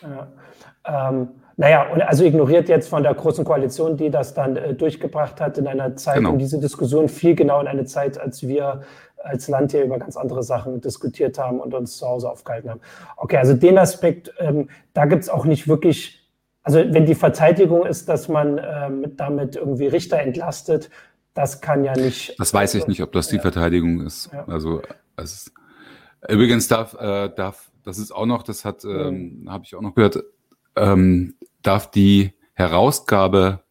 Ja. 0.03 1.09
Ähm, 1.09 1.29
naja, 1.57 1.89
und 1.91 2.01
also 2.03 2.23
ignoriert 2.23 2.69
jetzt 2.69 2.87
von 2.87 3.01
der 3.01 3.15
Großen 3.15 3.43
Koalition, 3.43 3.97
die 3.97 4.11
das 4.11 4.35
dann 4.35 4.55
äh, 4.55 4.75
durchgebracht 4.75 5.41
hat 5.41 5.57
in 5.57 5.67
einer 5.67 5.95
Zeit, 5.95 6.17
genau. 6.17 6.31
und 6.31 6.37
diese 6.37 6.59
Diskussion 6.59 7.09
viel 7.09 7.33
genau 7.33 7.59
in 7.59 7.67
einer 7.67 7.85
Zeit, 7.85 8.19
als 8.19 8.47
wir 8.47 8.83
als 9.23 9.47
Land 9.47 9.71
hier 9.71 9.83
über 9.83 9.97
ganz 9.97 10.15
andere 10.15 10.43
Sachen 10.43 10.81
diskutiert 10.81 11.39
haben 11.39 11.59
und 11.59 11.73
uns 11.73 11.97
zu 11.97 12.07
Hause 12.07 12.29
aufgehalten 12.29 12.69
haben. 12.69 12.81
Okay, 13.17 13.37
also 13.37 13.55
den 13.55 13.79
Aspekt, 13.79 14.31
ähm, 14.37 14.69
da 14.93 15.05
gibt 15.05 15.23
es 15.23 15.29
auch 15.29 15.45
nicht 15.45 15.67
wirklich 15.67 16.26
also 16.67 16.93
wenn 16.93 17.05
die 17.05 17.15
Verteidigung 17.15 17.85
ist, 17.85 18.09
dass 18.09 18.27
man 18.27 18.59
ähm, 18.61 19.15
damit 19.15 19.55
irgendwie 19.55 19.87
Richter 19.87 20.19
entlastet, 20.19 20.89
das 21.33 21.61
kann 21.61 21.85
ja 21.85 21.93
nicht. 21.95 22.37
Das 22.37 22.53
weiß 22.53 22.75
ich 22.75 22.87
nicht, 22.87 23.01
ob 23.01 23.13
das 23.13 23.29
die 23.29 23.37
ja. 23.37 23.41
Verteidigung 23.41 24.05
ist. 24.05 24.29
Ja. 24.33 24.43
Also 24.49 24.81
es, 25.15 25.53
übrigens 26.27 26.67
darf, 26.67 26.93
äh, 26.95 27.29
darf, 27.29 27.71
das 27.85 27.99
ist 27.99 28.11
auch 28.11 28.25
noch, 28.25 28.43
das 28.43 28.65
hat, 28.65 28.83
ähm, 28.83 29.43
mhm. 29.43 29.49
habe 29.49 29.63
ich 29.63 29.75
auch 29.75 29.81
noch 29.81 29.95
gehört, 29.95 30.21
ähm, 30.75 31.35
darf 31.61 31.89
die 31.89 32.33
Herausgabe 32.51 33.61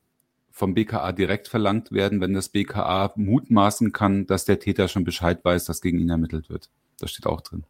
vom 0.50 0.72
BKA 0.72 1.12
direkt 1.12 1.48
verlangt 1.48 1.92
werden, 1.92 2.22
wenn 2.22 2.32
das 2.32 2.48
BKA 2.48 3.12
mutmaßen 3.14 3.92
kann, 3.92 4.26
dass 4.26 4.46
der 4.46 4.58
Täter 4.58 4.88
schon 4.88 5.04
Bescheid 5.04 5.44
weiß, 5.44 5.66
dass 5.66 5.82
gegen 5.82 5.98
ihn 5.98 6.08
ermittelt 6.08 6.48
wird. 6.48 6.70
Das 6.98 7.10
steht 7.10 7.26
auch 7.26 7.42
drin. 7.42 7.64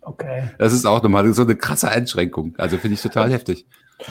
Okay. 0.00 0.48
Das 0.56 0.72
ist 0.72 0.86
auch 0.86 1.02
nochmal 1.02 1.30
so 1.34 1.42
eine 1.42 1.56
krasse 1.56 1.90
Einschränkung. 1.90 2.54
Also 2.56 2.78
finde 2.78 2.94
ich 2.94 3.02
total 3.02 3.30
heftig. 3.30 3.66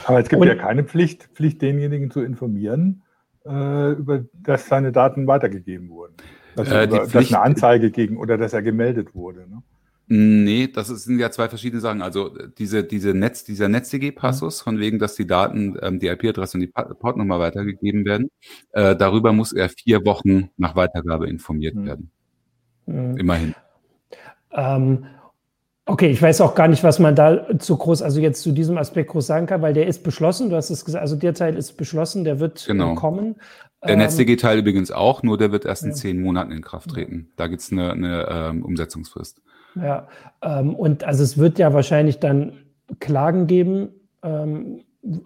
Aber 0.05 0.19
es 0.19 0.29
gibt 0.29 0.41
Und, 0.41 0.47
ja 0.47 0.55
keine 0.55 0.83
Pflicht, 0.83 1.29
Pflicht, 1.33 1.61
denjenigen 1.61 2.11
zu 2.11 2.21
informieren, 2.21 3.03
äh, 3.45 3.91
über, 3.91 4.23
dass 4.33 4.67
seine 4.67 4.91
Daten 4.91 5.27
weitergegeben 5.27 5.89
wurden. 5.89 6.15
Dass, 6.55 6.69
äh, 6.69 6.85
über, 6.85 7.07
Pflicht, 7.07 7.31
dass 7.31 7.33
eine 7.33 7.41
Anzeige 7.43 7.91
gegen 7.91 8.17
oder 8.17 8.37
dass 8.37 8.53
er 8.53 8.61
gemeldet 8.61 9.13
wurde. 9.15 9.41
Ne? 9.49 9.61
Nee, 10.07 10.67
das 10.67 10.87
sind 10.87 11.17
ja 11.19 11.31
zwei 11.31 11.47
verschiedene 11.47 11.81
Sachen. 11.81 12.01
Also 12.01 12.29
diese, 12.57 12.83
diese 12.83 13.13
Netz, 13.13 13.45
dieser 13.45 13.69
NetzDG-Passus, 13.69 14.61
von 14.61 14.79
wegen, 14.79 14.99
dass 14.99 15.15
die 15.15 15.25
Daten, 15.25 15.77
ähm, 15.81 15.99
die 15.99 16.07
IP-Adresse 16.07 16.57
und 16.57 16.61
die 16.61 16.67
Portnummer 16.67 17.39
weitergegeben 17.39 18.05
werden, 18.05 18.29
äh, 18.73 18.95
darüber 18.95 19.31
muss 19.31 19.53
er 19.53 19.69
vier 19.69 20.05
Wochen 20.05 20.49
nach 20.57 20.75
Weitergabe 20.75 21.29
informiert 21.29 21.75
mhm. 21.75 21.85
werden. 21.85 22.11
Mhm. 22.85 23.17
Immerhin. 23.17 23.55
Ähm, 24.51 25.05
okay, 25.85 26.07
ich 26.07 26.21
weiß 26.21 26.41
auch 26.41 26.55
gar 26.55 26.67
nicht, 26.67 26.83
was 26.83 26.99
man 26.99 27.15
da 27.15 27.59
zu 27.59 27.77
groß, 27.77 28.01
also 28.01 28.19
jetzt 28.19 28.41
zu 28.41 28.51
diesem 28.51 28.77
Aspekt 28.77 29.11
groß 29.11 29.27
sagen 29.27 29.45
kann, 29.45 29.61
weil 29.61 29.73
der 29.73 29.87
ist 29.87 30.03
beschlossen, 30.03 30.49
du 30.49 30.55
hast 30.55 30.69
es 30.69 30.85
gesagt, 30.85 31.01
also 31.01 31.15
der 31.15 31.33
Teil 31.33 31.57
ist 31.57 31.73
beschlossen, 31.73 32.23
der 32.23 32.39
wird 32.39 32.65
genau. 32.65 32.95
kommen. 32.95 33.35
Der 33.85 33.97
NetzDG-Teil 33.97 34.59
übrigens 34.59 34.91
auch, 34.91 35.23
nur 35.23 35.37
der 35.37 35.51
wird 35.51 35.65
erst 35.65 35.83
in 35.83 35.89
ja. 35.89 35.95
zehn 35.95 36.21
Monaten 36.21 36.51
in 36.51 36.61
Kraft 36.61 36.91
treten. 36.91 37.31
Da 37.35 37.47
gibt 37.47 37.61
es 37.61 37.71
eine, 37.71 37.91
eine 37.91 38.27
ähm, 38.29 38.63
Umsetzungsfrist. 38.63 39.41
Ja, 39.75 40.07
ähm, 40.41 40.73
und 40.73 41.03
also 41.03 41.21
es 41.23 41.37
wird 41.37 41.59
ja 41.59 41.73
wahrscheinlich 41.73 42.19
dann 42.19 42.53
Klagen 42.99 43.47
geben, 43.47 43.89
ähm, 44.23 44.83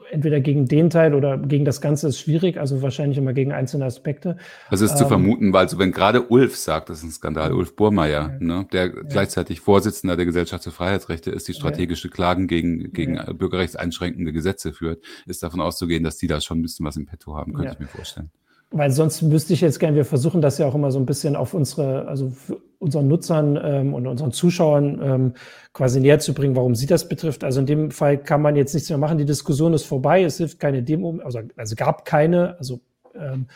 entweder 0.09 0.39
gegen 0.39 0.65
den 0.65 0.89
Teil 0.89 1.13
oder 1.13 1.37
gegen 1.37 1.63
das 1.63 1.81
Ganze 1.81 2.07
ist 2.07 2.19
schwierig, 2.19 2.59
also 2.59 2.81
wahrscheinlich 2.81 3.17
immer 3.17 3.33
gegen 3.33 3.51
einzelne 3.51 3.85
Aspekte. 3.85 4.37
Das 4.71 4.81
ist 4.81 4.91
ähm, 4.91 4.97
zu 4.97 5.07
vermuten, 5.07 5.53
weil 5.53 5.65
also 5.65 5.77
wenn 5.77 5.91
gerade 5.91 6.23
Ulf 6.23 6.55
sagt, 6.55 6.89
das 6.89 6.99
ist 6.99 7.03
ein 7.03 7.11
Skandal, 7.11 7.53
Ulf 7.53 7.75
Burmeier, 7.75 8.31
ja. 8.33 8.37
ne, 8.39 8.67
der 8.71 8.87
ja. 8.87 9.01
gleichzeitig 9.03 9.61
Vorsitzender 9.61 10.15
der 10.15 10.25
Gesellschaft 10.25 10.63
für 10.63 10.71
Freiheitsrechte 10.71 11.29
ist, 11.29 11.47
die 11.47 11.53
strategische 11.53 12.09
Klagen 12.09 12.47
gegen, 12.47 12.91
gegen 12.91 13.19
bürgerrechtseinschränkende 13.37 14.33
Gesetze 14.33 14.73
führt, 14.73 15.03
ist 15.25 15.43
davon 15.43 15.61
auszugehen, 15.61 16.03
dass 16.03 16.17
die 16.17 16.27
da 16.27 16.41
schon 16.41 16.59
ein 16.59 16.63
bisschen 16.63 16.85
was 16.85 16.97
im 16.97 17.05
Petto 17.05 17.35
haben, 17.35 17.53
könnte 17.53 17.73
ich 17.73 17.79
mir 17.79 17.87
vorstellen. 17.87 18.31
Weil 18.69 18.91
sonst 18.91 19.29
wüsste 19.31 19.53
ich 19.53 19.61
jetzt 19.61 19.79
gerne, 19.79 19.95
wir 19.95 20.03
versuchen 20.03 20.41
das 20.41 20.57
ja 20.57 20.65
auch 20.65 20.75
immer 20.75 20.91
so 20.91 20.99
ein 20.99 21.05
bisschen 21.05 21.37
auf 21.37 21.53
unsere, 21.53 22.05
also 22.07 22.33
unseren 22.79 23.07
Nutzern 23.07 23.57
ähm, 23.61 23.93
und 23.93 24.07
unseren 24.07 24.33
Zuschauern 24.33 25.01
ähm, 25.01 25.33
quasi 25.71 26.01
näher 26.01 26.19
zu 26.19 26.33
bringen, 26.33 26.55
warum 26.55 26.75
sie 26.75 26.85
das 26.85 27.07
betrifft. 27.07 27.45
Also 27.45 27.61
in 27.61 27.65
dem 27.65 27.91
Fall 27.91 28.17
kann 28.17 28.41
man 28.41 28.57
jetzt 28.57 28.73
nichts 28.73 28.89
mehr 28.89 28.97
machen. 28.97 29.17
Die 29.17 29.25
Diskussion 29.25 29.73
ist 29.73 29.83
vorbei. 29.83 30.23
Es 30.23 30.37
hilft 30.37 30.59
keine 30.59 30.83
Demo, 30.83 31.19
also, 31.23 31.39
also 31.55 31.75
gab 31.75 32.03
keine, 32.03 32.57
also 32.59 32.81
ähm, 33.15 33.47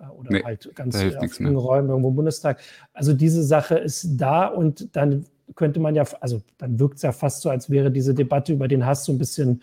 äh, 0.00 0.06
oder 0.12 0.32
nee, 0.32 0.42
halt 0.44 0.70
ganz 0.76 1.02
äh, 1.02 1.16
auf 1.16 1.40
engen 1.40 1.56
Räumen 1.56 1.88
irgendwo 1.88 2.10
im 2.10 2.16
Bundestag. 2.16 2.60
Also 2.92 3.14
diese 3.14 3.42
Sache 3.42 3.76
ist 3.76 4.06
da 4.16 4.46
und 4.46 4.94
dann 4.94 5.26
könnte 5.54 5.80
man 5.80 5.94
ja, 5.94 6.04
also 6.20 6.40
dann 6.58 6.78
wirkt 6.78 6.96
es 6.96 7.02
ja 7.02 7.12
fast 7.12 7.42
so, 7.42 7.50
als 7.50 7.68
wäre 7.68 7.90
diese 7.90 8.14
Debatte 8.14 8.52
über 8.52 8.68
den 8.68 8.86
Hass 8.86 9.04
so 9.04 9.12
ein 9.12 9.18
bisschen 9.18 9.62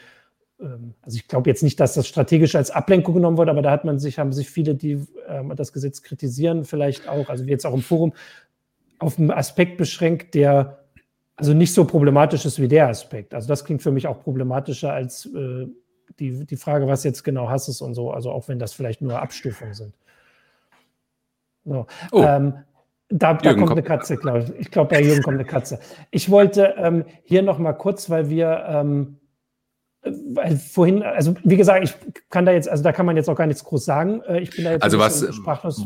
also 0.60 1.16
ich 1.16 1.28
glaube 1.28 1.50
jetzt 1.50 1.64
nicht, 1.64 1.80
dass 1.80 1.94
das 1.94 2.08
strategisch 2.08 2.56
als 2.56 2.72
Ablenkung 2.72 3.16
genommen 3.16 3.38
wurde, 3.38 3.52
aber 3.52 3.62
da 3.62 3.72
hat 3.72 3.86
man 3.86 4.00
sich, 4.00 4.20
haben 4.20 4.34
sich 4.34 4.50
viele, 4.50 4.76
die 4.76 5.00
ähm, 5.28 5.54
das 5.56 5.72
Gesetz 5.72 6.02
kritisieren, 6.02 6.66
vielleicht 6.66 7.08
auch, 7.08 7.30
also 7.30 7.46
wie 7.46 7.52
jetzt 7.52 7.66
auch 7.66 7.74
im 7.74 7.82
Forum, 7.82 8.14
auf 9.00 9.18
einen 9.18 9.32
Aspekt 9.32 9.78
beschränkt, 9.78 10.36
der 10.36 10.80
also 11.38 11.54
nicht 11.54 11.74
so 11.74 11.86
problematisch 11.86 12.46
ist 12.46 12.60
wie 12.60 12.68
der 12.68 12.90
Aspekt. 12.90 13.34
Also 13.34 13.48
das 13.48 13.64
klingt 13.64 13.82
für 13.82 13.92
mich 13.92 14.08
auch 14.08 14.22
problematischer 14.22 14.92
als 14.92 15.26
äh, 15.28 15.68
die, 16.20 16.46
die 16.46 16.58
Frage, 16.58 16.88
was 16.88 17.06
jetzt 17.06 17.24
genau 17.24 17.50
Hass 17.50 17.70
ist 17.70 17.80
und 17.80 17.94
so, 17.94 18.12
also 18.12 18.32
auch 18.32 18.50
wenn 18.50 18.60
das 18.60 18.74
vielleicht 18.74 19.02
nur 19.02 19.22
Abstufungen 19.22 19.74
sind. 19.74 19.94
So. 21.64 21.86
Oh. 22.12 22.22
Ähm, 22.22 22.56
da, 23.08 23.34
da 23.34 23.54
kommt 23.54 23.72
eine 23.72 23.84
Katze, 23.84 24.18
glaube 24.18 24.40
ich. 24.40 24.50
Ich 24.60 24.72
glaube, 24.72 24.90
bei 24.90 25.02
Jürgen 25.02 25.24
kommt 25.24 25.36
eine 25.36 25.46
Katze. 25.46 25.80
Ich 26.12 26.30
wollte 26.30 26.76
ähm, 26.78 27.06
hier 27.24 27.42
noch 27.42 27.58
mal 27.58 27.74
kurz, 27.74 28.10
weil 28.10 28.30
wir 28.30 28.66
ähm, 28.68 29.19
weil 30.04 30.58
vorhin, 30.58 31.04
also 31.04 31.36
wie 31.44 31.58
gesagt, 31.58 31.84
ich 31.84 31.94
kann 32.30 32.46
da 32.46 32.52
jetzt, 32.52 32.70
also 32.70 32.84
da 32.84 32.92
kann 32.92 33.06
man 33.06 33.18
jetzt 33.18 33.30
auch 33.30 33.36
gar 33.36 33.48
nichts 33.48 33.64
groß 33.64 33.84
sagen. 33.84 34.22
Äh, 34.22 34.42
ich 34.42 34.56
bin 34.56 34.66
da 34.66 34.72
jetzt 34.72 34.84
also 34.84 35.00
was, 35.00 35.36
sprachlos. 35.36 35.86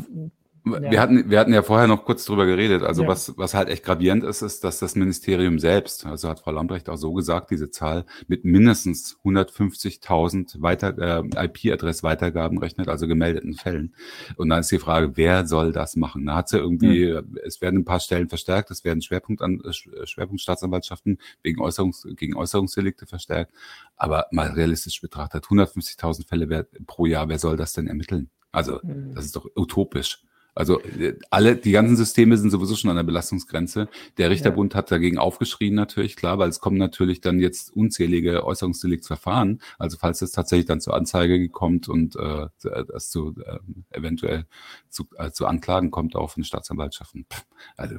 Ja. 0.66 0.90
Wir, 0.90 1.00
hatten, 1.00 1.30
wir 1.30 1.38
hatten 1.38 1.52
ja 1.52 1.62
vorher 1.62 1.86
noch 1.86 2.06
kurz 2.06 2.24
drüber 2.24 2.46
geredet. 2.46 2.82
Also 2.82 3.02
ja. 3.02 3.08
was, 3.08 3.36
was 3.36 3.52
halt 3.52 3.68
echt 3.68 3.84
gravierend 3.84 4.24
ist, 4.24 4.40
ist, 4.40 4.64
dass 4.64 4.78
das 4.78 4.94
Ministerium 4.94 5.58
selbst, 5.58 6.06
also 6.06 6.30
hat 6.30 6.40
Frau 6.40 6.52
Lambrecht 6.52 6.88
auch 6.88 6.96
so 6.96 7.12
gesagt, 7.12 7.50
diese 7.50 7.70
Zahl 7.70 8.06
mit 8.28 8.46
mindestens 8.46 9.18
150.000 9.24 10.62
weiter, 10.62 10.96
äh, 10.98 11.46
IP-Adress-Weitergaben 11.46 12.58
rechnet, 12.58 12.88
also 12.88 13.06
gemeldeten 13.06 13.52
Fällen. 13.52 13.94
Und 14.36 14.48
dann 14.48 14.60
ist 14.60 14.70
die 14.70 14.78
Frage, 14.78 15.18
wer 15.18 15.46
soll 15.46 15.72
das 15.72 15.96
machen? 15.96 16.24
Da 16.24 16.36
hat 16.36 16.48
sie 16.48 16.58
irgendwie, 16.58 17.12
mhm. 17.12 17.38
es 17.44 17.60
werden 17.60 17.80
ein 17.80 17.84
paar 17.84 18.00
Stellen 18.00 18.30
verstärkt, 18.30 18.70
es 18.70 18.84
werden 18.84 19.02
Schwerpunkt 19.02 19.42
an, 19.42 19.60
äh, 19.64 20.06
Schwerpunktstaatsanwaltschaften 20.06 21.18
wegen 21.42 21.60
Äußerungs, 21.60 22.06
gegen 22.16 22.36
Äußerungsdelikte 22.36 23.04
verstärkt. 23.06 23.52
Aber 23.96 24.28
mal 24.30 24.48
realistisch 24.48 25.02
betrachtet, 25.02 25.44
150.000 25.44 26.26
Fälle 26.26 26.66
pro 26.86 27.04
Jahr, 27.04 27.28
wer 27.28 27.38
soll 27.38 27.58
das 27.58 27.74
denn 27.74 27.86
ermitteln? 27.86 28.30
Also, 28.50 28.80
mhm. 28.82 29.14
das 29.14 29.26
ist 29.26 29.36
doch 29.36 29.46
utopisch. 29.56 30.24
Also 30.54 30.80
äh, 30.80 31.14
alle, 31.30 31.56
die 31.56 31.72
ganzen 31.72 31.96
Systeme 31.96 32.36
sind 32.36 32.50
sowieso 32.50 32.76
schon 32.76 32.90
an 32.90 32.96
der 32.96 33.02
Belastungsgrenze. 33.02 33.88
Der 34.18 34.30
Richterbund 34.30 34.74
ja. 34.74 34.78
hat 34.78 34.90
dagegen 34.90 35.18
aufgeschrien 35.18 35.74
natürlich, 35.74 36.16
klar, 36.16 36.38
weil 36.38 36.48
es 36.48 36.60
kommen 36.60 36.78
natürlich 36.78 37.20
dann 37.20 37.40
jetzt 37.40 37.74
unzählige 37.74 38.44
Äußerungsdeliktsverfahren. 38.44 39.60
Also 39.78 39.96
falls 39.98 40.22
es 40.22 40.32
tatsächlich 40.32 40.66
dann 40.66 40.80
zur 40.80 40.94
Anzeige 40.94 41.48
kommt 41.48 41.88
und 41.88 42.16
äh, 42.16 42.46
das 42.62 43.10
zu 43.10 43.34
äh, 43.44 43.58
eventuell 43.90 44.46
zu, 44.88 45.06
äh, 45.18 45.30
zu 45.30 45.46
Anklagen 45.46 45.90
kommt 45.90 46.16
auch 46.16 46.30
von 46.30 46.44
Staatsanwaltschaften. 46.44 47.26
Pff, 47.30 47.44
also 47.76 47.96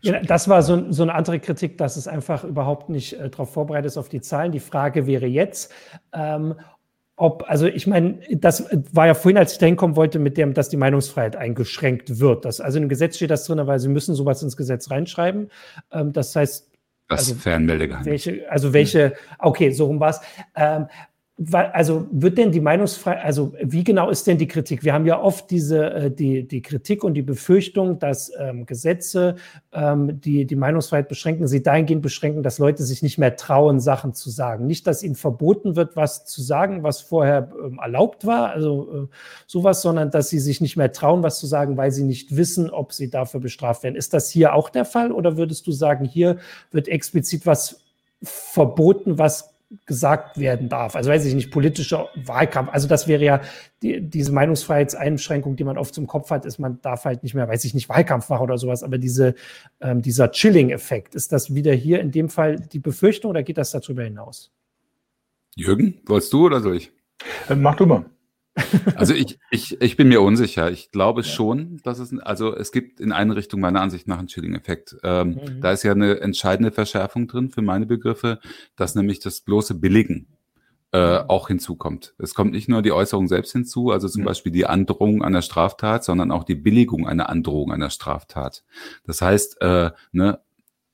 ja, 0.00 0.20
das 0.20 0.48
war 0.48 0.62
so, 0.62 0.90
so, 0.90 1.02
eine 1.02 1.14
andere 1.14 1.38
Kritik, 1.38 1.78
dass 1.78 1.96
es 1.96 2.08
einfach 2.08 2.44
überhaupt 2.44 2.88
nicht 2.88 3.12
äh, 3.12 3.30
darauf 3.30 3.52
vorbereitet 3.52 3.86
ist 3.86 3.96
auf 3.96 4.08
die 4.08 4.20
Zahlen. 4.20 4.52
Die 4.52 4.60
Frage 4.60 5.06
wäre 5.06 5.26
jetzt, 5.26 5.72
ähm, 6.12 6.54
ob, 7.18 7.44
also 7.48 7.66
ich 7.66 7.86
meine, 7.86 8.20
das 8.30 8.64
war 8.92 9.06
ja 9.08 9.14
vorhin, 9.14 9.36
als 9.36 9.52
ich 9.52 9.58
da 9.58 9.66
hinkommen 9.66 9.96
wollte, 9.96 10.18
mit 10.18 10.36
dem, 10.36 10.54
dass 10.54 10.68
die 10.68 10.76
Meinungsfreiheit 10.76 11.34
eingeschränkt 11.34 12.20
wird. 12.20 12.44
Das, 12.44 12.60
also 12.60 12.78
im 12.78 12.88
Gesetz 12.88 13.16
steht 13.16 13.30
das 13.30 13.44
drin, 13.44 13.66
weil 13.66 13.80
sie 13.80 13.88
müssen 13.88 14.14
sowas 14.14 14.42
ins 14.42 14.56
Gesetz 14.56 14.90
reinschreiben. 14.90 15.50
Ähm, 15.92 16.12
das 16.12 16.34
heißt, 16.36 16.70
das 17.08 17.20
also, 17.20 17.34
Fernmeldegeheimnis. 17.34 18.06
Welche, 18.06 18.50
also 18.50 18.72
welche, 18.72 19.14
okay, 19.38 19.70
so 19.70 19.86
rum 19.86 19.98
war's. 19.98 20.20
Ähm, 20.54 20.86
also 21.52 22.06
wird 22.10 22.36
denn 22.36 22.50
die 22.50 22.60
Meinungsfreiheit, 22.60 23.24
also 23.24 23.52
wie 23.62 23.84
genau 23.84 24.10
ist 24.10 24.26
denn 24.26 24.38
die 24.38 24.48
Kritik? 24.48 24.82
Wir 24.82 24.92
haben 24.92 25.06
ja 25.06 25.22
oft 25.22 25.50
diese, 25.50 25.90
äh, 25.90 26.10
die, 26.10 26.48
die 26.48 26.62
Kritik 26.62 27.04
und 27.04 27.14
die 27.14 27.22
Befürchtung, 27.22 28.00
dass 28.00 28.32
ähm, 28.36 28.66
Gesetze, 28.66 29.36
ähm, 29.72 30.20
die 30.20 30.46
die 30.46 30.56
Meinungsfreiheit 30.56 31.08
beschränken, 31.08 31.46
sie 31.46 31.62
dahingehend 31.62 32.02
beschränken, 32.02 32.42
dass 32.42 32.58
Leute 32.58 32.82
sich 32.82 33.02
nicht 33.02 33.18
mehr 33.18 33.36
trauen, 33.36 33.78
Sachen 33.78 34.14
zu 34.14 34.30
sagen. 34.30 34.66
Nicht, 34.66 34.88
dass 34.88 35.04
ihnen 35.04 35.14
verboten 35.14 35.76
wird, 35.76 35.94
was 35.94 36.24
zu 36.24 36.42
sagen, 36.42 36.82
was 36.82 37.00
vorher 37.00 37.52
ähm, 37.64 37.78
erlaubt 37.80 38.26
war, 38.26 38.50
also 38.50 39.04
äh, 39.04 39.14
sowas, 39.46 39.80
sondern 39.80 40.10
dass 40.10 40.30
sie 40.30 40.40
sich 40.40 40.60
nicht 40.60 40.76
mehr 40.76 40.90
trauen, 40.90 41.22
was 41.22 41.38
zu 41.38 41.46
sagen, 41.46 41.76
weil 41.76 41.92
sie 41.92 42.04
nicht 42.04 42.36
wissen, 42.36 42.68
ob 42.68 42.92
sie 42.92 43.10
dafür 43.10 43.38
bestraft 43.38 43.84
werden. 43.84 43.94
Ist 43.94 44.12
das 44.12 44.28
hier 44.28 44.54
auch 44.54 44.70
der 44.70 44.84
Fall 44.84 45.12
oder 45.12 45.36
würdest 45.36 45.68
du 45.68 45.72
sagen, 45.72 46.04
hier 46.04 46.38
wird 46.72 46.88
explizit 46.88 47.46
was 47.46 47.80
verboten, 48.24 49.18
was 49.18 49.54
gesagt 49.84 50.38
werden 50.38 50.68
darf. 50.68 50.96
Also 50.96 51.10
weiß 51.10 51.24
ich 51.26 51.34
nicht, 51.34 51.50
politischer 51.50 52.08
Wahlkampf. 52.14 52.70
Also 52.72 52.88
das 52.88 53.06
wäre 53.06 53.22
ja 53.22 53.40
die, 53.82 54.00
diese 54.00 54.32
Meinungsfreiheitseinschränkung, 54.32 55.56
die 55.56 55.64
man 55.64 55.76
oft 55.76 55.94
zum 55.94 56.06
Kopf 56.06 56.30
hat, 56.30 56.46
ist, 56.46 56.58
man 56.58 56.80
darf 56.80 57.04
halt 57.04 57.22
nicht 57.22 57.34
mehr, 57.34 57.48
weiß 57.48 57.64
ich 57.64 57.74
nicht, 57.74 57.88
Wahlkampf 57.88 58.30
machen 58.30 58.42
oder 58.42 58.56
sowas, 58.56 58.82
aber 58.82 58.96
diese, 58.96 59.34
ähm, 59.80 60.00
dieser 60.00 60.30
Chilling-Effekt, 60.30 61.14
ist 61.14 61.32
das 61.32 61.54
wieder 61.54 61.74
hier 61.74 62.00
in 62.00 62.10
dem 62.10 62.30
Fall 62.30 62.56
die 62.56 62.78
Befürchtung 62.78 63.30
oder 63.30 63.42
geht 63.42 63.58
das 63.58 63.70
darüber 63.70 64.04
hinaus? 64.04 64.50
Jürgen, 65.54 66.00
wolltest 66.06 66.32
du 66.32 66.46
oder 66.46 66.60
soll 66.60 66.76
ich? 66.76 66.90
Äh, 67.48 67.54
mach 67.54 67.74
du 67.74 67.84
mal. 67.84 68.04
Also 68.96 69.14
ich, 69.14 69.38
ich, 69.50 69.80
ich 69.80 69.96
bin 69.96 70.08
mir 70.08 70.20
unsicher. 70.20 70.70
Ich 70.70 70.90
glaube 70.90 71.20
ja. 71.22 71.26
schon, 71.26 71.80
dass 71.84 71.98
es, 71.98 72.16
also 72.18 72.54
es 72.54 72.72
gibt 72.72 73.00
in 73.00 73.12
eine 73.12 73.36
Richtung 73.36 73.60
meiner 73.60 73.80
Ansicht 73.80 74.08
nach 74.08 74.18
einen 74.18 74.28
Chilling-Effekt. 74.28 74.96
Ähm, 75.02 75.30
mhm. 75.30 75.60
Da 75.60 75.72
ist 75.72 75.82
ja 75.82 75.92
eine 75.92 76.20
entscheidende 76.20 76.72
Verschärfung 76.72 77.28
drin 77.28 77.50
für 77.50 77.62
meine 77.62 77.86
Begriffe, 77.86 78.40
dass 78.76 78.94
nämlich 78.94 79.20
das 79.20 79.40
bloße 79.40 79.74
Billigen 79.74 80.26
äh, 80.92 81.20
mhm. 81.20 81.28
auch 81.28 81.48
hinzukommt. 81.48 82.14
Es 82.18 82.34
kommt 82.34 82.52
nicht 82.52 82.68
nur 82.68 82.82
die 82.82 82.92
Äußerung 82.92 83.28
selbst 83.28 83.52
hinzu, 83.52 83.90
also 83.90 84.08
zum 84.08 84.22
mhm. 84.22 84.26
Beispiel 84.26 84.52
die 84.52 84.66
Androhung 84.66 85.22
einer 85.22 85.42
Straftat, 85.42 86.04
sondern 86.04 86.30
auch 86.30 86.44
die 86.44 86.54
Billigung 86.54 87.06
einer 87.06 87.28
Androhung 87.28 87.72
einer 87.72 87.90
Straftat. 87.90 88.64
Das 89.04 89.20
heißt, 89.20 89.60
äh, 89.60 89.90
ne, 90.12 90.40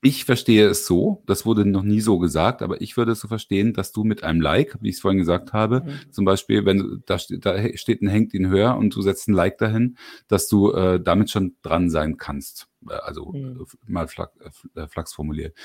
ich 0.05 0.27
verstehe 0.27 0.69
es 0.69 0.87
so, 0.87 1.23
das 1.27 1.47
wurde 1.47 1.65
noch 1.65 1.83
nie 1.83 2.03
so 2.03 2.19
gesagt, 2.19 2.61
aber 2.61 2.83
ich 2.83 2.99
würde 2.99 3.13
es 3.13 3.21
so 3.21 3.29
verstehen, 3.29 3.73
dass 3.73 3.91
du 3.91 4.05
mit 4.05 4.23
einem 4.23 4.43
Like, 4.43 4.77
wie 4.83 4.91
ich 4.91 4.97
es 4.97 5.01
vorhin 5.01 5.19
gesagt 5.19 5.55
habe, 5.55 5.81
mhm. 5.81 6.13
zum 6.13 6.27
Beispiel, 6.27 6.67
wenn 6.67 7.03
da 7.07 7.19
steht, 7.19 7.47
da 7.47 7.57
steht 7.75 8.03
ein 8.03 8.09
Hängt 8.09 8.35
ihn 8.35 8.49
höher 8.49 8.77
und 8.77 8.95
du 8.95 9.01
setzt 9.01 9.29
ein 9.29 9.33
Like 9.33 9.57
dahin, 9.57 9.97
dass 10.29 10.47
du 10.47 10.73
äh, 10.73 11.01
damit 11.01 11.31
schon 11.31 11.57
dran 11.63 11.89
sein 11.89 12.19
kannst. 12.19 12.69
Äh, 12.87 12.93
also 12.97 13.33
mhm. 13.33 13.65
mal 13.87 14.07
flach, 14.07 14.29
äh, 14.75 14.87
flachs 14.89 15.15
formuliert. 15.15 15.57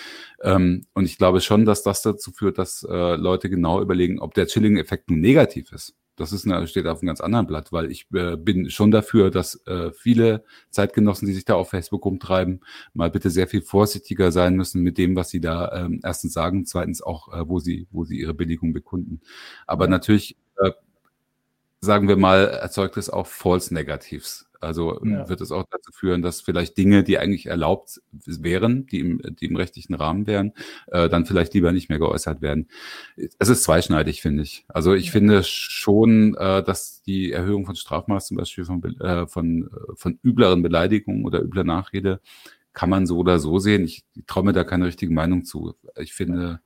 Ähm, 0.41 0.85
und 0.93 1.03
ich 1.03 1.17
glaube 1.17 1.41
schon, 1.41 1.65
dass 1.65 1.83
das 1.83 2.01
dazu 2.01 2.31
führt, 2.31 2.57
dass 2.57 2.87
äh, 2.89 3.15
Leute 3.17 3.49
genau 3.49 3.81
überlegen, 3.81 4.19
ob 4.19 4.35
der 4.35 4.47
Chilling-Effekt 4.47 5.09
nun 5.09 5.19
negativ 5.19 5.73
ist. 5.73 5.95
Das 6.19 6.33
ist 6.33 6.45
eine, 6.45 6.67
steht 6.67 6.85
auf 6.87 6.99
einem 6.99 7.07
ganz 7.07 7.21
anderen 7.21 7.47
Blatt, 7.47 7.71
weil 7.71 7.89
ich 7.91 8.07
äh, 8.13 8.35
bin 8.35 8.69
schon 8.69 8.91
dafür, 8.91 9.31
dass 9.31 9.65
äh, 9.67 9.91
viele 9.91 10.43
Zeitgenossen, 10.69 11.27
die 11.27 11.33
sich 11.33 11.45
da 11.45 11.55
auf 11.55 11.69
Facebook 11.69 12.05
rumtreiben, 12.05 12.61
mal 12.93 13.09
bitte 13.09 13.29
sehr 13.29 13.47
viel 13.47 13.61
vorsichtiger 13.61 14.31
sein 14.31 14.55
müssen 14.55 14.81
mit 14.81 14.97
dem, 14.97 15.15
was 15.15 15.29
sie 15.29 15.39
da 15.39 15.71
ähm, 15.73 16.01
erstens 16.03 16.33
sagen, 16.33 16.65
zweitens 16.65 17.01
auch, 17.01 17.33
äh, 17.33 17.47
wo 17.47 17.59
sie, 17.59 17.87
wo 17.91 18.03
sie 18.03 18.19
ihre 18.19 18.33
Billigung 18.33 18.73
bekunden. 18.73 19.21
Aber 19.67 19.87
natürlich, 19.87 20.37
äh, 20.57 20.71
sagen 21.81 22.07
wir 22.07 22.17
mal, 22.17 22.47
erzeugt 22.47 22.97
es 22.97 23.09
auch 23.09 23.27
False 23.27 23.73
Negatives. 23.73 24.48
Also 24.59 25.03
ja. 25.03 25.29
wird 25.29 25.41
es 25.41 25.51
auch 25.51 25.65
dazu 25.69 25.91
führen, 25.91 26.21
dass 26.21 26.41
vielleicht 26.41 26.77
Dinge, 26.77 27.03
die 27.03 27.17
eigentlich 27.17 27.45
erlaubt 27.45 28.01
wären, 28.11 28.85
die 28.87 28.99
im, 28.99 29.21
die 29.39 29.45
im 29.45 29.55
rechtlichen 29.55 29.93
Rahmen 29.93 30.27
wären, 30.27 30.53
äh, 30.87 31.09
dann 31.09 31.25
vielleicht 31.25 31.53
lieber 31.53 31.71
nicht 31.71 31.89
mehr 31.89 31.99
geäußert 31.99 32.41
werden. 32.41 32.67
Es 33.15 33.49
ist 33.49 33.63
zweischneidig, 33.63 34.21
finde 34.21 34.43
ich. 34.43 34.65
Also 34.67 34.93
ich 34.93 35.07
ja. 35.07 35.11
finde 35.11 35.43
schon, 35.43 36.35
äh, 36.35 36.63
dass 36.63 37.01
die 37.03 37.31
Erhöhung 37.31 37.65
von 37.65 37.75
Strafmaß 37.75 38.27
zum 38.27 38.37
Beispiel 38.37 38.65
von, 38.65 38.83
äh, 38.99 39.27
von, 39.27 39.69
von 39.95 40.19
übleren 40.23 40.61
Beleidigungen 40.61 41.25
oder 41.25 41.41
übler 41.41 41.63
Nachrede 41.63 42.19
kann 42.73 42.89
man 42.89 43.07
so 43.07 43.17
oder 43.17 43.39
so 43.39 43.59
sehen. 43.59 43.83
Ich 43.83 44.05
traue 44.27 44.43
mir 44.43 44.53
da 44.53 44.63
keine 44.63 44.85
richtige 44.85 45.11
Meinung 45.13 45.43
zu. 45.43 45.75
Ich 45.97 46.13
finde, 46.13 46.61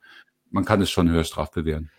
man 0.51 0.65
kann 0.65 0.81
es 0.81 0.91
schon 0.91 1.09
höher 1.09 1.23
strafbewähren. 1.23 1.89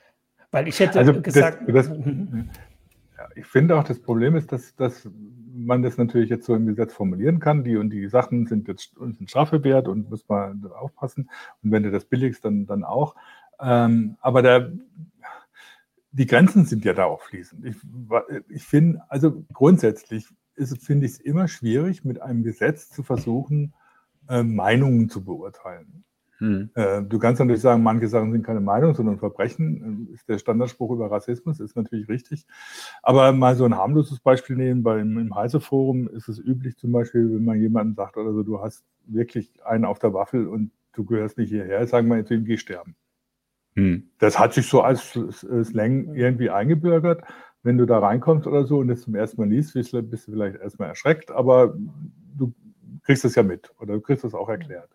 Weil 0.50 0.68
ich 0.68 0.78
hätte 0.78 0.98
also 0.98 1.20
gesagt. 1.20 1.68
Das, 1.68 1.88
das, 1.88 1.96
ja, 1.96 3.28
ich 3.34 3.46
finde 3.46 3.76
auch, 3.76 3.84
das 3.84 4.00
Problem 4.00 4.36
ist, 4.36 4.52
dass, 4.52 4.74
dass 4.76 5.08
man 5.54 5.82
das 5.82 5.96
natürlich 5.96 6.30
jetzt 6.30 6.46
so 6.46 6.54
im 6.54 6.66
Gesetz 6.66 6.92
formulieren 6.92 7.38
kann. 7.38 7.64
Die 7.64 7.76
und 7.76 7.90
die 7.90 8.08
Sachen 8.08 8.46
sind 8.46 8.68
jetzt 8.68 8.94
sind 8.96 9.30
strafbewehrt 9.30 9.88
und 9.88 10.10
muss 10.10 10.28
man 10.28 10.64
aufpassen. 10.66 11.30
Und 11.62 11.70
wenn 11.70 11.84
du 11.84 11.90
das 11.90 12.04
billigst, 12.04 12.44
dann, 12.44 12.66
dann 12.66 12.84
auch. 12.84 13.14
Ähm, 13.60 14.16
aber 14.20 14.42
der, 14.42 14.72
die 16.10 16.26
Grenzen 16.26 16.64
sind 16.64 16.84
ja 16.84 16.92
da 16.92 17.04
auch 17.04 17.22
fließend. 17.22 17.64
Ich, 17.64 17.76
ich 18.48 18.64
finde, 18.64 19.02
also 19.08 19.44
grundsätzlich 19.52 20.28
finde 20.80 21.06
ich 21.06 21.12
es 21.12 21.20
immer 21.20 21.48
schwierig, 21.48 22.04
mit 22.04 22.20
einem 22.20 22.42
Gesetz 22.42 22.90
zu 22.90 23.02
versuchen, 23.02 23.74
äh, 24.28 24.42
Meinungen 24.42 25.08
zu 25.08 25.24
beurteilen. 25.24 26.04
Hm. 26.38 26.70
Äh, 26.74 27.02
du 27.02 27.18
kannst 27.18 27.40
natürlich 27.40 27.62
sagen, 27.62 27.82
manche 27.82 28.08
Sachen 28.08 28.32
sind 28.32 28.44
keine 28.44 28.60
Meinung, 28.60 28.94
sondern 28.94 29.18
Verbrechen. 29.18 30.08
Äh, 30.10 30.14
ist 30.14 30.28
der 30.28 30.38
Standardspruch 30.38 30.90
über 30.92 31.10
Rassismus, 31.10 31.60
ist 31.60 31.76
natürlich 31.76 32.08
richtig. 32.08 32.46
Aber 33.02 33.32
mal 33.32 33.54
so 33.54 33.64
ein 33.64 33.76
harmloses 33.76 34.20
Beispiel 34.20 34.56
nehmen, 34.56 34.82
beim, 34.82 35.16
im 35.18 35.34
Heise-Forum 35.34 36.08
ist 36.08 36.28
es 36.28 36.38
üblich 36.38 36.76
zum 36.76 36.92
Beispiel, 36.92 37.32
wenn 37.34 37.44
man 37.44 37.60
jemandem 37.60 37.94
sagt, 37.94 38.16
oder 38.16 38.32
so, 38.32 38.42
du 38.42 38.60
hast 38.60 38.84
wirklich 39.06 39.52
einen 39.64 39.84
auf 39.84 39.98
der 39.98 40.12
Waffel 40.12 40.48
und 40.48 40.70
du 40.92 41.04
gehörst 41.04 41.38
nicht 41.38 41.50
hierher, 41.50 41.86
sagen 41.86 42.08
wir 42.08 42.24
zu 42.24 42.34
ihm, 42.34 42.44
geh 42.44 42.56
sterben. 42.56 42.96
Hm. 43.76 44.08
Das 44.18 44.38
hat 44.38 44.54
sich 44.54 44.68
so 44.68 44.82
als 44.82 45.18
Slang 45.64 46.14
irgendwie 46.14 46.50
eingebürgert. 46.50 47.22
Wenn 47.62 47.78
du 47.78 47.86
da 47.86 47.98
reinkommst 47.98 48.46
oder 48.46 48.64
so 48.66 48.78
und 48.78 48.88
das 48.88 49.02
zum 49.02 49.14
ersten 49.14 49.40
Mal 49.40 49.48
liest, 49.48 49.74
bist 49.74 49.92
du 49.92 50.32
vielleicht 50.32 50.56
erstmal 50.56 50.88
erschreckt, 50.88 51.30
aber 51.30 51.74
du 52.36 52.52
kriegst 53.02 53.24
es 53.24 53.34
ja 53.34 53.42
mit 53.42 53.72
oder 53.80 53.94
du 53.94 54.00
kriegst 54.00 54.24
es 54.24 54.34
auch 54.34 54.48
erklärt. 54.48 54.90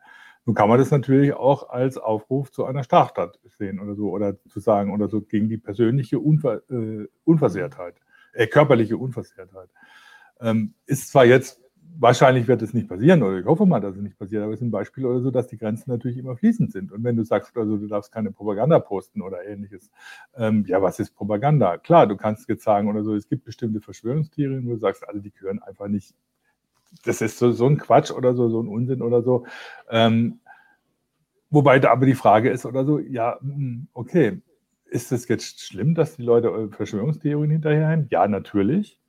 Nun 0.49 0.55
kann 0.55 0.67
man 0.67 0.79
das 0.79 0.89
natürlich 0.89 1.31
auch 1.33 1.69
als 1.69 1.99
Aufruf 1.99 2.51
zu 2.51 2.65
einer 2.65 2.83
Straftat 2.83 3.39
sehen 3.59 3.79
oder 3.79 3.93
so 3.93 4.09
oder 4.09 4.35
zu 4.47 4.59
sagen 4.59 4.91
oder 4.91 5.07
so 5.07 5.21
gegen 5.21 5.47
die 5.47 5.59
persönliche 5.59 6.17
Unver 6.17 6.67
äh, 6.71 7.05
Unversehrtheit, 7.23 8.01
äh, 8.33 8.47
körperliche 8.47 8.97
Unversehrtheit. 8.97 9.69
Ähm, 10.41 10.73
ist 10.88 11.12
zwar 11.12 11.25
jetzt, 11.25 11.62
wahrscheinlich 11.99 12.47
wird 12.47 12.63
es 12.63 12.73
nicht 12.73 12.88
passieren 12.88 13.21
oder 13.21 13.38
ich 13.38 13.45
hoffe 13.45 13.67
mal, 13.67 13.79
dass 13.79 13.95
es 13.95 14.01
nicht 14.01 14.17
passiert, 14.17 14.41
aber 14.41 14.53
es 14.53 14.59
ist 14.59 14.65
ein 14.65 14.71
Beispiel 14.71 15.05
oder 15.05 15.21
so, 15.21 15.29
dass 15.29 15.45
die 15.45 15.57
Grenzen 15.59 15.91
natürlich 15.91 16.17
immer 16.17 16.35
fließend 16.35 16.71
sind. 16.71 16.91
Und 16.91 17.03
wenn 17.03 17.15
du 17.15 17.23
sagst, 17.23 17.55
also 17.55 17.77
du 17.77 17.85
darfst 17.85 18.12
keine 18.12 18.31
Propaganda 18.31 18.79
posten 18.79 19.21
oder 19.21 19.45
ähnliches, 19.45 19.91
ähm, 20.35 20.65
ja, 20.65 20.81
was 20.81 20.97
ist 20.97 21.12
Propaganda? 21.12 21.77
Klar, 21.77 22.07
du 22.07 22.17
kannst 22.17 22.49
jetzt 22.49 22.63
sagen 22.63 22.89
oder 22.89 23.03
so, 23.03 23.13
es 23.13 23.29
gibt 23.29 23.45
bestimmte 23.45 23.81
Verschwörungstheorien, 23.81 24.65
wo 24.65 24.71
du 24.71 24.79
sagst, 24.79 25.07
alle, 25.07 25.21
die 25.21 25.29
gehören 25.29 25.59
einfach 25.59 25.89
nicht 25.89 26.15
das 27.04 27.21
ist 27.21 27.38
so, 27.38 27.52
so 27.52 27.65
ein 27.65 27.78
Quatsch 27.78 28.12
oder 28.12 28.34
so, 28.34 28.49
so 28.49 28.62
ein 28.62 28.67
Unsinn 28.67 29.02
oder 29.02 29.21
so. 29.21 29.45
Ähm, 29.89 30.39
wobei 31.49 31.80
da 31.80 31.91
aber 31.91 32.06
die 32.06 32.15
Frage 32.15 32.49
ist 32.49 32.65
oder 32.65 32.86
so, 32.86 32.99
ja, 32.99 33.39
hm, 33.41 33.88
okay, 33.93 34.41
ist 34.86 35.12
es 35.12 35.28
jetzt 35.28 35.62
schlimm, 35.62 35.95
dass 35.95 36.15
die 36.15 36.23
Leute 36.23 36.69
Verschwörungstheorien 36.71 37.52
hinterherhängen? 37.52 38.08
Ja, 38.10 38.28
natürlich. 38.28 38.99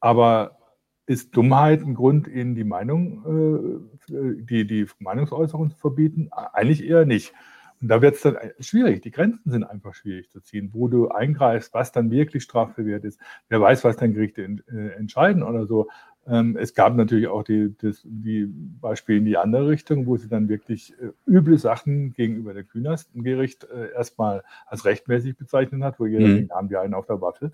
Aber 0.00 0.58
ist 1.06 1.34
Dummheit 1.34 1.82
ein 1.82 1.94
Grund, 1.94 2.28
ihnen 2.28 2.54
die 2.54 2.64
Meinung, 2.64 3.88
äh, 4.10 4.42
die, 4.42 4.66
die 4.66 4.86
Meinungsäußerung 4.98 5.70
zu 5.70 5.76
verbieten? 5.78 6.28
Eigentlich 6.30 6.84
eher 6.84 7.06
nicht. 7.06 7.32
Und 7.80 7.88
da 7.88 8.02
wird 8.02 8.16
es 8.16 8.22
dann 8.22 8.36
schwierig. 8.60 9.02
Die 9.02 9.10
Grenzen 9.10 9.50
sind 9.50 9.64
einfach 9.64 9.94
schwierig 9.94 10.30
zu 10.30 10.40
ziehen, 10.40 10.70
wo 10.72 10.88
du 10.88 11.08
eingreifst, 11.08 11.72
was 11.74 11.92
dann 11.92 12.10
wirklich 12.10 12.42
strafbewehrt 12.42 13.04
ist. 13.04 13.20
Wer 13.48 13.60
weiß, 13.60 13.84
was 13.84 13.96
dann 13.96 14.14
Gerichte 14.14 14.42
äh, 14.42 14.88
entscheiden 14.96 15.42
oder 15.42 15.66
so. 15.66 15.88
Ähm, 16.28 16.56
es 16.58 16.74
gab 16.74 16.94
natürlich 16.94 17.28
auch 17.28 17.42
die, 17.42 17.74
das, 17.78 18.02
die 18.04 18.46
Beispiele 18.46 19.18
in 19.18 19.24
die 19.24 19.36
andere 19.38 19.68
Richtung, 19.68 20.06
wo 20.06 20.16
sie 20.16 20.28
dann 20.28 20.48
wirklich 20.48 20.92
äh, 21.00 21.12
üble 21.26 21.58
Sachen 21.58 22.12
gegenüber 22.12 22.52
der 22.52 22.64
Künast 22.64 23.10
im 23.14 23.22
Gericht 23.22 23.64
äh, 23.64 23.92
erstmal 23.92 24.42
als 24.66 24.84
rechtmäßig 24.84 25.36
bezeichnet 25.36 25.82
hat, 25.82 25.98
wo 25.98 26.06
jeder 26.06 26.26
mhm. 26.26 26.34
denkt, 26.36 26.52
haben 26.52 26.70
wir 26.70 26.80
einen 26.80 26.94
auf 26.94 27.06
der 27.06 27.20
Waffe. 27.20 27.52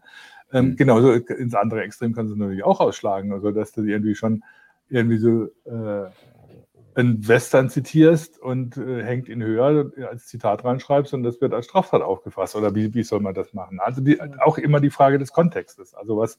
Ähm, 0.53 0.71
mhm. 0.71 0.77
Genauso 0.77 1.13
ins 1.13 1.55
andere 1.55 1.83
Extrem 1.83 2.15
kann 2.15 2.27
es 2.27 2.35
natürlich 2.35 2.65
auch 2.65 2.81
ausschlagen, 2.81 3.33
also 3.33 3.53
dass 3.53 3.73
du 3.73 3.83
irgendwie 3.83 4.17
schon 4.17 4.43
irgendwie 4.89 5.19
so 5.19 5.45
äh, 5.65 6.11
ein 6.97 7.27
Western 7.27 7.71
zitierst 7.71 8.39
und 8.41 8.77
äh, 8.77 9.05
hängt 9.05 9.29
ihn 9.29 9.43
höher 9.43 9.91
als 10.09 10.27
Zitat 10.27 10.65
reinschreibst 10.65 11.15
und 11.15 11.23
das 11.23 11.41
wird 11.41 11.53
als 11.53 11.67
Straftat 11.67 12.03
aufgefasst. 12.03 12.57
Oder 12.57 12.75
wie, 12.75 12.95
wie 12.95 13.03
soll 13.03 13.21
man 13.21 13.35
das 13.35 13.53
machen? 13.53 13.81
Also 13.81 14.01
die, 14.01 14.21
auch 14.21 14.59
immer 14.59 14.81
die 14.81 14.91
Frage 14.91 15.19
des 15.19 15.33
Kontextes. 15.33 15.95
Also 15.95 16.17
was, 16.17 16.39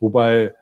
wobei 0.00 0.54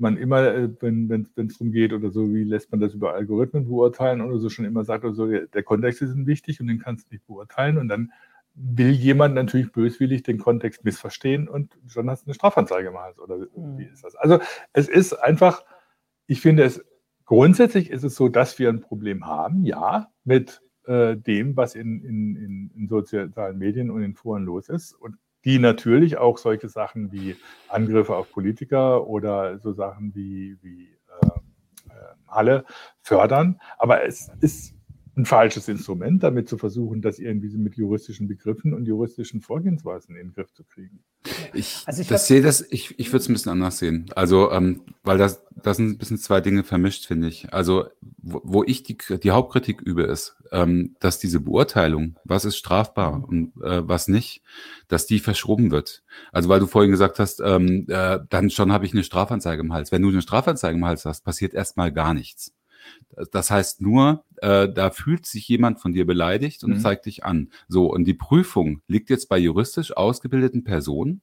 man 0.00 0.16
immer, 0.16 0.42
äh, 0.54 0.68
wenn 0.80 1.28
es 1.36 1.58
darum 1.58 1.72
geht 1.72 1.92
oder 1.92 2.10
so, 2.10 2.32
wie 2.32 2.44
lässt 2.44 2.70
man 2.70 2.80
das 2.80 2.94
über 2.94 3.14
Algorithmen 3.14 3.66
beurteilen 3.66 4.20
oder 4.20 4.38
so, 4.38 4.48
schon 4.48 4.64
immer 4.64 4.84
sagt 4.84 5.04
oder 5.04 5.14
so, 5.14 5.26
der 5.26 5.62
Kontext 5.62 6.02
ist 6.02 6.14
wichtig 6.26 6.60
und 6.60 6.66
den 6.66 6.78
kannst 6.78 7.10
du 7.10 7.14
nicht 7.14 7.26
beurteilen 7.26 7.78
und 7.78 7.88
dann 7.88 8.12
will 8.54 8.90
jemand 8.90 9.34
natürlich 9.34 9.72
böswillig 9.72 10.22
den 10.22 10.38
Kontext 10.38 10.84
missverstehen 10.84 11.48
und 11.48 11.78
schon 11.86 12.10
hast 12.10 12.24
du 12.24 12.28
eine 12.28 12.34
Strafanzeige 12.34 12.88
gemacht 12.88 13.18
oder 13.18 13.38
mhm. 13.38 13.78
wie 13.78 13.84
ist 13.84 14.04
das? 14.04 14.16
Also 14.16 14.38
es 14.72 14.88
ist 14.88 15.12
einfach, 15.14 15.64
ich 16.26 16.40
finde 16.40 16.64
es, 16.64 16.84
grundsätzlich 17.24 17.90
ist 17.90 18.04
es 18.04 18.16
so, 18.16 18.28
dass 18.28 18.58
wir 18.58 18.68
ein 18.68 18.80
Problem 18.80 19.26
haben, 19.26 19.64
ja, 19.64 20.08
mit 20.24 20.62
äh, 20.86 21.16
dem, 21.16 21.56
was 21.56 21.74
in, 21.74 22.02
in, 22.02 22.36
in, 22.36 22.70
in 22.74 22.88
sozialen 22.88 23.58
Medien 23.58 23.90
und 23.90 24.02
in 24.02 24.14
Foren 24.14 24.44
los 24.44 24.68
ist 24.68 24.92
und 24.92 25.16
die 25.44 25.58
natürlich 25.58 26.18
auch 26.18 26.38
solche 26.38 26.68
Sachen 26.68 27.12
wie 27.12 27.36
Angriffe 27.68 28.14
auf 28.14 28.30
Politiker 28.30 29.06
oder 29.06 29.58
so 29.58 29.72
Sachen 29.72 30.14
wie, 30.14 30.58
wie 30.62 30.98
äh, 31.22 31.26
äh, 31.90 32.14
Halle 32.28 32.64
fördern. 33.02 33.60
Aber 33.78 34.04
es 34.04 34.30
ist 34.40 34.74
ein 35.20 35.26
falsches 35.26 35.68
Instrument, 35.68 36.22
damit 36.22 36.48
zu 36.48 36.58
versuchen, 36.58 37.02
das 37.02 37.18
irgendwie 37.18 37.56
mit 37.56 37.76
juristischen 37.76 38.28
Begriffen 38.28 38.74
und 38.74 38.86
juristischen 38.86 39.40
Vorgehensweisen 39.40 40.16
in 40.16 40.28
den 40.28 40.34
Griff 40.34 40.52
zu 40.52 40.64
kriegen. 40.64 41.00
Ich, 41.52 41.82
also 41.86 42.02
ich 42.02 42.08
das 42.08 42.26
sehe 42.26 42.40
das, 42.40 42.64
ich, 42.70 42.98
ich 42.98 43.08
würde 43.08 43.22
es 43.22 43.28
ein 43.28 43.34
bisschen 43.34 43.52
anders 43.52 43.78
sehen. 43.78 44.06
Also, 44.14 44.50
ähm, 44.50 44.82
weil 45.02 45.18
das, 45.18 45.44
das 45.62 45.76
sind 45.76 45.90
ein 45.90 45.98
bisschen 45.98 46.18
zwei 46.18 46.40
Dinge 46.40 46.64
vermischt, 46.64 47.06
finde 47.06 47.28
ich. 47.28 47.52
Also, 47.52 47.86
wo, 48.00 48.40
wo 48.42 48.64
ich 48.64 48.82
die, 48.82 48.96
die 49.22 49.30
Hauptkritik 49.30 49.82
übe, 49.82 50.04
ist, 50.04 50.36
ähm, 50.50 50.96
dass 51.00 51.18
diese 51.18 51.40
Beurteilung, 51.40 52.16
was 52.24 52.44
ist 52.44 52.56
strafbar 52.56 53.22
und 53.28 53.52
äh, 53.62 53.86
was 53.86 54.08
nicht, 54.08 54.42
dass 54.88 55.06
die 55.06 55.18
verschoben 55.18 55.70
wird. 55.70 56.02
Also, 56.32 56.48
weil 56.48 56.60
du 56.60 56.66
vorhin 56.66 56.90
gesagt 56.90 57.18
hast, 57.18 57.40
ähm, 57.44 57.86
äh, 57.88 58.20
dann 58.30 58.50
schon 58.50 58.72
habe 58.72 58.86
ich 58.86 58.92
eine 58.92 59.04
Strafanzeige 59.04 59.60
im 59.60 59.72
Hals. 59.72 59.92
Wenn 59.92 60.02
du 60.02 60.08
eine 60.08 60.22
Strafanzeige 60.22 60.78
im 60.78 60.84
Hals 60.84 61.04
hast, 61.04 61.24
passiert 61.24 61.52
erstmal 61.52 61.92
gar 61.92 62.14
nichts. 62.14 62.54
Das 63.32 63.50
heißt 63.50 63.80
nur, 63.80 64.24
äh, 64.36 64.68
da 64.72 64.90
fühlt 64.90 65.26
sich 65.26 65.48
jemand 65.48 65.80
von 65.80 65.92
dir 65.92 66.06
beleidigt 66.06 66.64
und 66.64 66.72
mhm. 66.72 66.80
zeigt 66.80 67.06
dich 67.06 67.24
an. 67.24 67.50
So, 67.68 67.92
und 67.92 68.04
die 68.04 68.14
Prüfung 68.14 68.82
liegt 68.86 69.10
jetzt 69.10 69.28
bei 69.28 69.38
juristisch 69.38 69.96
ausgebildeten 69.96 70.64
Personen. 70.64 71.20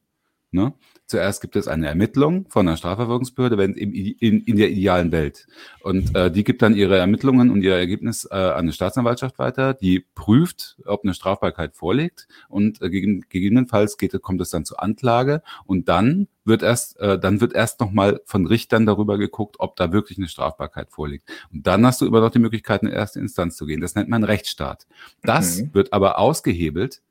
Ne? 0.51 0.73
Zuerst 1.07 1.41
gibt 1.41 1.55
es 1.55 1.67
eine 1.67 1.87
Ermittlung 1.87 2.45
von 2.49 2.67
einer 2.67 2.77
Strafverfolgungsbehörde 2.77 3.57
wenn, 3.57 3.73
in, 3.73 3.93
in, 3.93 4.41
in 4.41 4.55
der 4.57 4.69
idealen 4.69 5.11
Welt. 5.11 5.47
Und 5.81 6.15
äh, 6.15 6.31
die 6.31 6.43
gibt 6.43 6.61
dann 6.61 6.75
ihre 6.75 6.97
Ermittlungen 6.97 7.49
und 7.49 7.63
ihr 7.63 7.75
Ergebnis 7.75 8.25
äh, 8.29 8.35
an 8.35 8.59
eine 8.59 8.71
Staatsanwaltschaft 8.73 9.39
weiter, 9.39 9.73
die 9.73 10.05
prüft, 10.15 10.77
ob 10.85 11.03
eine 11.03 11.13
Strafbarkeit 11.13 11.75
vorliegt 11.75 12.27
und 12.47 12.81
äh, 12.81 12.89
gegen, 12.89 13.21
gegebenenfalls 13.27 13.97
geht, 13.97 14.21
kommt 14.21 14.41
es 14.41 14.49
dann 14.49 14.63
zur 14.65 14.81
Anklage 14.81 15.43
und 15.65 15.89
dann 15.89 16.27
wird 16.45 16.63
erst, 16.63 16.97
äh, 16.99 17.19
dann 17.19 17.41
wird 17.41 17.53
erst 17.53 17.81
nochmal 17.81 18.21
von 18.25 18.47
Richtern 18.47 18.85
darüber 18.85 19.17
geguckt, 19.17 19.57
ob 19.59 19.75
da 19.75 19.91
wirklich 19.91 20.17
eine 20.17 20.29
Strafbarkeit 20.29 20.91
vorliegt. 20.91 21.29
Und 21.53 21.67
dann 21.67 21.85
hast 21.85 21.99
du 22.01 22.05
immer 22.05 22.21
noch 22.21 22.31
die 22.31 22.39
Möglichkeit, 22.39 22.83
in 22.83 22.89
erste 22.89 23.19
Instanz 23.19 23.57
zu 23.57 23.65
gehen. 23.65 23.81
Das 23.81 23.95
nennt 23.95 24.09
man 24.09 24.23
Rechtsstaat. 24.23 24.87
Das 25.23 25.61
mhm. 25.61 25.73
wird 25.73 25.93
aber 25.93 26.19
ausgehebelt 26.19 27.01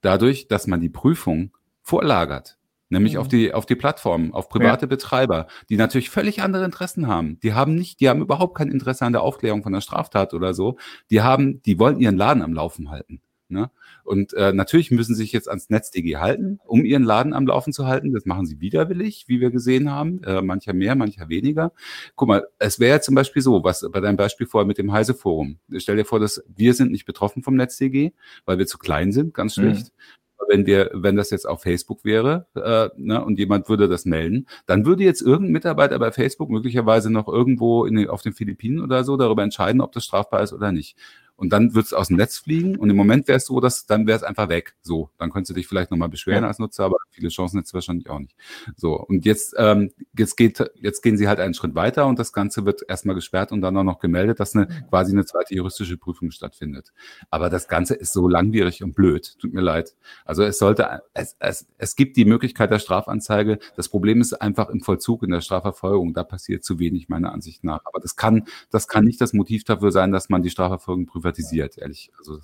dadurch, 0.00 0.48
dass 0.48 0.66
man 0.66 0.80
die 0.80 0.88
Prüfung 0.88 1.52
vorlagert. 1.82 2.58
Nämlich 2.88 3.14
mhm. 3.14 3.20
auf 3.20 3.28
die, 3.28 3.52
auf 3.52 3.66
die 3.66 3.74
Plattformen, 3.74 4.32
auf 4.32 4.48
private 4.48 4.86
ja. 4.86 4.88
Betreiber, 4.88 5.46
die 5.68 5.76
natürlich 5.76 6.10
völlig 6.10 6.42
andere 6.42 6.64
Interessen 6.64 7.08
haben. 7.08 7.40
Die 7.40 7.52
haben 7.52 7.74
nicht, 7.74 8.00
die 8.00 8.08
haben 8.08 8.20
überhaupt 8.20 8.56
kein 8.56 8.70
Interesse 8.70 9.04
an 9.04 9.12
der 9.12 9.22
Aufklärung 9.22 9.62
von 9.62 9.72
der 9.72 9.80
Straftat 9.80 10.34
oder 10.34 10.54
so. 10.54 10.76
Die 11.10 11.20
haben, 11.20 11.62
die 11.62 11.78
wollen 11.78 11.98
ihren 11.98 12.16
Laden 12.16 12.42
am 12.42 12.52
Laufen 12.52 12.90
halten. 12.90 13.20
Ne? 13.48 13.70
Und 14.02 14.34
äh, 14.34 14.52
natürlich 14.52 14.90
müssen 14.90 15.14
sie 15.14 15.22
sich 15.22 15.32
jetzt 15.32 15.48
ans 15.48 15.70
NetzDG 15.70 16.16
halten, 16.16 16.58
um 16.64 16.84
ihren 16.84 17.04
Laden 17.04 17.32
am 17.32 17.46
Laufen 17.46 17.72
zu 17.72 17.86
halten. 17.86 18.12
Das 18.12 18.24
machen 18.24 18.44
sie 18.44 18.60
widerwillig, 18.60 19.26
wie 19.28 19.40
wir 19.40 19.50
gesehen 19.50 19.90
haben. 19.90 20.22
Äh, 20.24 20.42
mancher 20.42 20.72
mehr, 20.72 20.96
mancher 20.96 21.28
weniger. 21.28 21.72
Guck 22.16 22.28
mal, 22.28 22.46
es 22.58 22.80
wäre 22.80 22.96
ja 22.96 23.00
zum 23.00 23.14
Beispiel 23.14 23.42
so, 23.42 23.62
was 23.62 23.86
bei 23.92 24.00
deinem 24.00 24.16
Beispiel 24.16 24.48
vorher 24.48 24.66
mit 24.66 24.78
dem 24.78 24.92
Heise-Forum. 24.92 25.58
Stell 25.76 25.96
dir 25.96 26.04
vor, 26.04 26.18
dass 26.18 26.42
wir 26.48 26.74
sind 26.74 26.90
nicht 26.90 27.04
betroffen 27.04 27.44
vom 27.44 27.54
NetzDG, 27.54 28.12
weil 28.46 28.58
wir 28.58 28.66
zu 28.66 28.78
klein 28.78 29.12
sind, 29.12 29.32
ganz 29.32 29.56
mhm. 29.56 29.62
schlicht. 29.62 29.86
Mhm 29.86 30.15
wenn 30.48 30.66
wir, 30.66 30.90
wenn 30.92 31.16
das 31.16 31.30
jetzt 31.30 31.46
auf 31.48 31.62
Facebook 31.62 32.04
wäre 32.04 32.46
äh, 32.54 32.88
ne, 32.96 33.24
und 33.24 33.38
jemand 33.38 33.68
würde 33.68 33.88
das 33.88 34.04
melden, 34.04 34.46
dann 34.66 34.86
würde 34.86 35.04
jetzt 35.04 35.22
irgendein 35.22 35.52
Mitarbeiter 35.52 35.98
bei 35.98 36.12
Facebook 36.12 36.50
möglicherweise 36.50 37.12
noch 37.12 37.28
irgendwo 37.28 37.84
in 37.84 37.96
den, 37.96 38.08
auf 38.08 38.22
den 38.22 38.32
Philippinen 38.32 38.80
oder 38.80 39.04
so 39.04 39.16
darüber 39.16 39.42
entscheiden, 39.42 39.80
ob 39.80 39.92
das 39.92 40.04
strafbar 40.04 40.42
ist 40.42 40.52
oder 40.52 40.72
nicht 40.72 40.96
und 41.36 41.50
dann 41.50 41.74
wird 41.74 41.86
es 41.86 41.92
aus 41.92 42.08
dem 42.08 42.16
Netz 42.16 42.38
fliegen 42.38 42.76
und 42.76 42.88
im 42.88 42.96
Moment 42.96 43.28
wäre 43.28 43.36
es 43.36 43.46
so, 43.46 43.60
dass 43.60 43.86
dann 43.86 44.06
wäre 44.06 44.16
es 44.16 44.22
einfach 44.22 44.48
weg. 44.48 44.74
So, 44.82 45.10
dann 45.18 45.30
könntest 45.30 45.50
du 45.50 45.54
dich 45.54 45.66
vielleicht 45.66 45.90
nochmal 45.90 46.08
beschweren 46.08 46.42
ja. 46.42 46.48
als 46.48 46.58
Nutzer, 46.58 46.84
aber 46.84 46.96
viele 47.10 47.28
Chancen 47.28 47.58
jetzt 47.58 47.74
wahrscheinlich 47.74 48.08
auch 48.08 48.18
nicht. 48.18 48.34
So, 48.76 48.94
und 48.98 49.26
jetzt, 49.26 49.54
ähm, 49.58 49.92
jetzt 50.16 50.36
geht, 50.36 50.64
jetzt 50.76 51.02
gehen 51.02 51.18
sie 51.18 51.28
halt 51.28 51.38
einen 51.38 51.52
Schritt 51.52 51.74
weiter 51.74 52.06
und 52.06 52.18
das 52.18 52.32
Ganze 52.32 52.64
wird 52.64 52.82
erstmal 52.88 53.14
gesperrt 53.14 53.52
und 53.52 53.60
dann 53.60 53.76
auch 53.76 53.84
noch 53.84 53.98
gemeldet, 53.98 54.40
dass 54.40 54.56
eine 54.56 54.66
quasi 54.88 55.12
eine 55.12 55.26
zweite 55.26 55.54
juristische 55.54 55.98
Prüfung 55.98 56.30
stattfindet. 56.30 56.92
Aber 57.30 57.50
das 57.50 57.68
Ganze 57.68 57.94
ist 57.94 58.14
so 58.14 58.28
langwierig 58.28 58.82
und 58.82 58.94
blöd. 58.94 59.36
Tut 59.38 59.52
mir 59.52 59.60
leid. 59.60 59.94
Also 60.24 60.42
es 60.42 60.58
sollte, 60.58 61.02
es, 61.12 61.36
es, 61.38 61.66
es 61.76 61.96
gibt 61.96 62.16
die 62.16 62.24
Möglichkeit 62.24 62.70
der 62.70 62.78
Strafanzeige. 62.78 63.58
Das 63.76 63.88
Problem 63.90 64.22
ist 64.22 64.32
einfach 64.32 64.70
im 64.70 64.80
Vollzug, 64.80 65.22
in 65.22 65.30
der 65.30 65.42
Strafverfolgung. 65.42 66.14
Da 66.14 66.24
passiert 66.24 66.64
zu 66.64 66.78
wenig, 66.78 67.10
meiner 67.10 67.32
Ansicht 67.32 67.62
nach. 67.62 67.80
Aber 67.84 68.00
das 68.00 68.16
kann, 68.16 68.44
das 68.70 68.88
kann 68.88 69.04
nicht 69.04 69.20
das 69.20 69.34
Motiv 69.34 69.64
dafür 69.64 69.92
sein, 69.92 70.12
dass 70.12 70.30
man 70.30 70.42
die 70.42 70.50
Strafverfolgung 70.50 71.06
prüft 71.06 71.25
privatisiert, 71.26 71.78
ehrlich. 71.78 72.10
Also, 72.18 72.38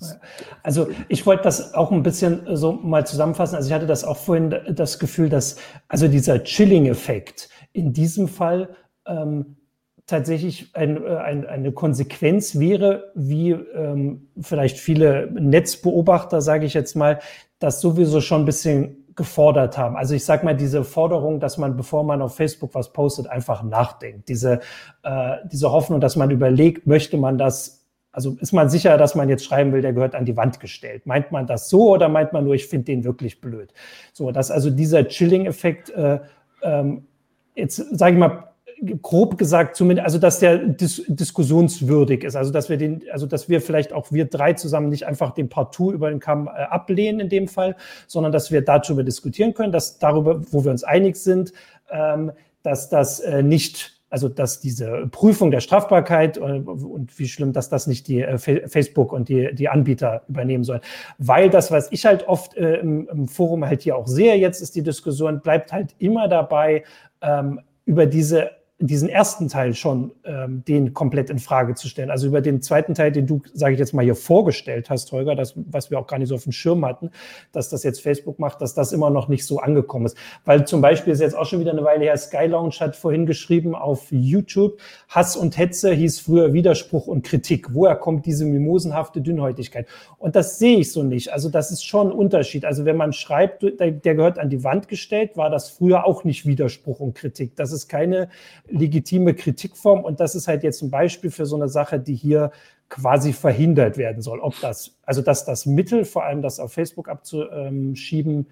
also 0.61 0.87
ich 1.07 1.25
wollte 1.25 1.43
das 1.43 1.73
auch 1.73 1.91
ein 1.91 2.03
bisschen 2.03 2.45
äh, 2.47 2.57
so 2.57 2.73
mal 2.73 3.05
zusammenfassen. 3.05 3.55
Also 3.55 3.67
ich 3.69 3.73
hatte 3.73 3.87
das 3.87 4.03
auch 4.03 4.17
vorhin 4.17 4.55
das 4.69 4.99
Gefühl, 4.99 5.29
dass 5.29 5.55
also 5.87 6.07
dieser 6.07 6.43
Chilling-Effekt 6.43 7.49
in 7.71 7.93
diesem 7.93 8.27
Fall 8.27 8.75
ähm, 9.05 9.57
tatsächlich 10.05 10.75
ein, 10.75 11.03
äh, 11.03 11.15
ein, 11.15 11.45
eine 11.45 11.71
Konsequenz 11.71 12.59
wäre, 12.59 13.11
wie 13.15 13.51
ähm, 13.51 14.27
vielleicht 14.39 14.77
viele 14.77 15.31
Netzbeobachter, 15.31 16.41
sage 16.41 16.65
ich 16.65 16.73
jetzt 16.73 16.95
mal, 16.95 17.19
das 17.59 17.79
sowieso 17.79 18.19
schon 18.19 18.41
ein 18.41 18.45
bisschen 18.45 18.97
gefordert 19.15 19.77
haben. 19.77 19.95
Also 19.95 20.15
ich 20.15 20.25
sage 20.25 20.43
mal, 20.43 20.55
diese 20.55 20.83
Forderung, 20.83 21.39
dass 21.39 21.59
man, 21.59 21.77
bevor 21.77 22.03
man 22.03 22.21
auf 22.21 22.35
Facebook 22.35 22.73
was 22.73 22.91
postet, 22.93 23.27
einfach 23.27 23.61
nachdenkt. 23.61 24.27
Diese, 24.27 24.59
äh, 25.03 25.35
diese 25.45 25.71
Hoffnung, 25.71 26.01
dass 26.01 26.15
man 26.15 26.31
überlegt, 26.31 26.87
möchte 26.87 27.17
man 27.17 27.37
das 27.37 27.82
also 28.13 28.37
ist 28.39 28.53
man 28.53 28.69
sicher, 28.69 28.97
dass 28.97 29.15
man 29.15 29.27
jetzt 29.27 29.43
schreiben 29.43 29.73
will, 29.73 29.81
der 29.81 29.91
gehört 29.91 30.13
an 30.13 30.23
die 30.23 30.37
Wand 30.37 30.59
gestellt. 30.59 31.05
Meint 31.05 31.31
man 31.31 31.47
das 31.47 31.67
so 31.67 31.89
oder 31.89 32.07
meint 32.07 32.31
man 32.31 32.45
nur, 32.45 32.53
ich 32.53 32.67
finde 32.67 32.85
den 32.85 33.03
wirklich 33.03 33.41
blöd? 33.41 33.73
So, 34.13 34.31
dass 34.31 34.51
also 34.51 34.69
dieser 34.69 35.07
Chilling-Effekt, 35.07 35.89
äh, 35.89 36.19
ähm, 36.61 37.07
jetzt 37.55 37.77
sage 37.97 38.13
ich 38.13 38.19
mal, 38.19 38.53
grob 39.01 39.37
gesagt 39.37 39.75
zumindest, 39.75 40.05
also 40.05 40.19
dass 40.19 40.39
der 40.39 40.57
dis 40.57 41.03
diskussionswürdig 41.07 42.23
ist, 42.23 42.35
also 42.35 42.51
dass 42.51 42.69
wir 42.69 42.77
den, 42.77 43.03
also 43.11 43.25
dass 43.25 43.49
wir 43.49 43.61
vielleicht 43.61 43.93
auch 43.93 44.11
wir 44.11 44.25
drei 44.25 44.53
zusammen 44.53 44.89
nicht 44.89 45.07
einfach 45.07 45.31
den 45.31 45.49
Partout 45.49 45.91
über 45.91 46.09
den 46.09 46.19
Kamm 46.19 46.47
äh, 46.47 46.51
ablehnen 46.51 47.19
in 47.19 47.29
dem 47.29 47.47
Fall, 47.47 47.75
sondern 48.07 48.31
dass 48.31 48.51
wir 48.51 48.61
darüber 48.61 49.03
diskutieren 49.03 49.53
können, 49.53 49.71
dass 49.71 49.99
darüber, 49.99 50.41
wo 50.51 50.63
wir 50.63 50.71
uns 50.71 50.83
einig 50.83 51.15
sind, 51.15 51.53
ähm, 51.91 52.31
dass 52.61 52.89
das 52.89 53.19
äh, 53.21 53.41
nicht 53.41 53.92
also 54.13 54.29
dass 54.29 54.59
diese 54.59 55.07
Prüfung 55.07 55.49
der 55.49 55.59
Strafbarkeit 55.59 56.37
und, 56.37 56.67
äh, 56.67 56.69
und 56.69 57.17
wie 57.17 57.27
schlimm, 57.27 57.51
dass 57.51 57.69
das 57.69 57.87
nicht 57.87 58.07
die 58.07 58.21
äh, 58.21 58.37
Facebook 58.37 59.11
und 59.11 59.27
die, 59.27 59.55
die 59.55 59.69
Anbieter 59.69 60.21
übernehmen 60.29 60.63
sollen. 60.63 60.81
Weil 61.17 61.49
das, 61.49 61.71
was 61.71 61.91
ich 61.91 62.05
halt 62.05 62.27
oft 62.27 62.55
äh, 62.55 62.75
im, 62.75 63.09
im, 63.09 63.27
Forum 63.27 63.65
halt 63.65 63.81
hier 63.81 63.97
auch 63.97 64.05
sehe, 64.05 64.35
jetzt 64.35 64.61
ist 64.61 64.75
die 64.75 64.83
Diskussion, 64.83 65.41
bleibt 65.41 65.73
halt 65.73 65.95
immer 65.97 66.27
dabei, 66.27 66.83
ähm, 67.21 67.59
über 67.85 68.05
diese 68.05 68.51
diesen 68.87 69.07
ersten 69.07 69.47
Teil 69.47 69.73
schon 69.73 70.11
ähm, 70.25 70.63
den 70.67 70.93
komplett 70.93 71.29
in 71.29 71.39
Frage 71.39 71.73
zu 71.75 71.87
stellen. 71.87 72.09
Also 72.09 72.27
über 72.27 72.41
den 72.41 72.61
zweiten 72.61 72.93
Teil, 72.93 73.11
den 73.11 73.27
du, 73.27 73.41
sage 73.53 73.73
ich 73.73 73.79
jetzt 73.79 73.93
mal, 73.93 74.03
hier 74.03 74.15
vorgestellt 74.15 74.89
hast, 74.89 75.11
Holger, 75.11 75.35
das, 75.35 75.53
was 75.55 75.89
wir 75.89 75.99
auch 75.99 76.07
gar 76.07 76.19
nicht 76.19 76.27
so 76.27 76.35
auf 76.35 76.43
dem 76.43 76.51
Schirm 76.51 76.85
hatten, 76.85 77.11
dass 77.53 77.69
das 77.69 77.83
jetzt 77.83 78.01
Facebook 78.01 78.39
macht, 78.39 78.61
dass 78.61 78.73
das 78.73 78.91
immer 78.91 79.09
noch 79.09 79.29
nicht 79.29 79.45
so 79.45 79.59
angekommen 79.59 80.05
ist. 80.05 80.17
Weil 80.43 80.65
zum 80.65 80.81
Beispiel 80.81 81.13
ist 81.13 81.21
jetzt 81.21 81.37
auch 81.37 81.45
schon 81.45 81.59
wieder 81.61 81.71
eine 81.71 81.83
Weile 81.83 82.03
her, 82.03 82.17
Sky 82.17 82.45
Lounge 82.45 82.75
hat 82.79 82.95
vorhin 82.95 83.25
geschrieben 83.25 83.73
auf 83.73 84.07
YouTube, 84.11 84.79
Hass 85.07 85.37
und 85.37 85.57
Hetze 85.57 85.93
hieß 85.93 86.19
früher 86.19 86.51
Widerspruch 86.51 87.07
und 87.07 87.23
Kritik. 87.23 87.73
Woher 87.73 87.95
kommt 87.95 88.25
diese 88.25 88.45
mimosenhafte 88.45 89.21
Dünnhäutigkeit? 89.21 89.87
Und 90.17 90.35
das 90.35 90.59
sehe 90.59 90.79
ich 90.79 90.91
so 90.91 91.03
nicht. 91.03 91.31
Also 91.31 91.49
das 91.49 91.71
ist 91.71 91.85
schon 91.85 92.07
ein 92.07 92.13
Unterschied. 92.13 92.65
Also 92.65 92.83
wenn 92.83 92.97
man 92.97 93.13
schreibt, 93.13 93.63
der, 93.63 93.91
der 93.91 94.15
gehört 94.15 94.39
an 94.39 94.49
die 94.49 94.63
Wand 94.63 94.87
gestellt, 94.89 95.37
war 95.37 95.49
das 95.49 95.69
früher 95.69 96.05
auch 96.05 96.23
nicht 96.23 96.45
Widerspruch 96.45 96.99
und 96.99 97.15
Kritik. 97.15 97.55
Das 97.55 97.71
ist 97.71 97.87
keine 97.87 98.29
legitime 98.73 99.33
Kritikform 99.33 100.03
und 100.03 100.19
das 100.19 100.35
ist 100.35 100.47
halt 100.47 100.63
jetzt 100.63 100.81
ein 100.81 100.89
Beispiel 100.89 101.31
für 101.31 101.45
so 101.45 101.55
eine 101.55 101.69
Sache, 101.69 101.99
die 101.99 102.15
hier 102.15 102.51
quasi 102.89 103.33
verhindert 103.33 103.97
werden 103.97 104.21
soll. 104.21 104.39
Ob 104.39 104.59
das, 104.61 104.97
also 105.03 105.21
dass 105.21 105.45
das 105.45 105.65
Mittel, 105.65 106.05
vor 106.05 106.25
allem 106.25 106.41
das 106.41 106.59
auf 106.59 106.73
Facebook 106.73 107.07
abzuschieben, 107.07 108.47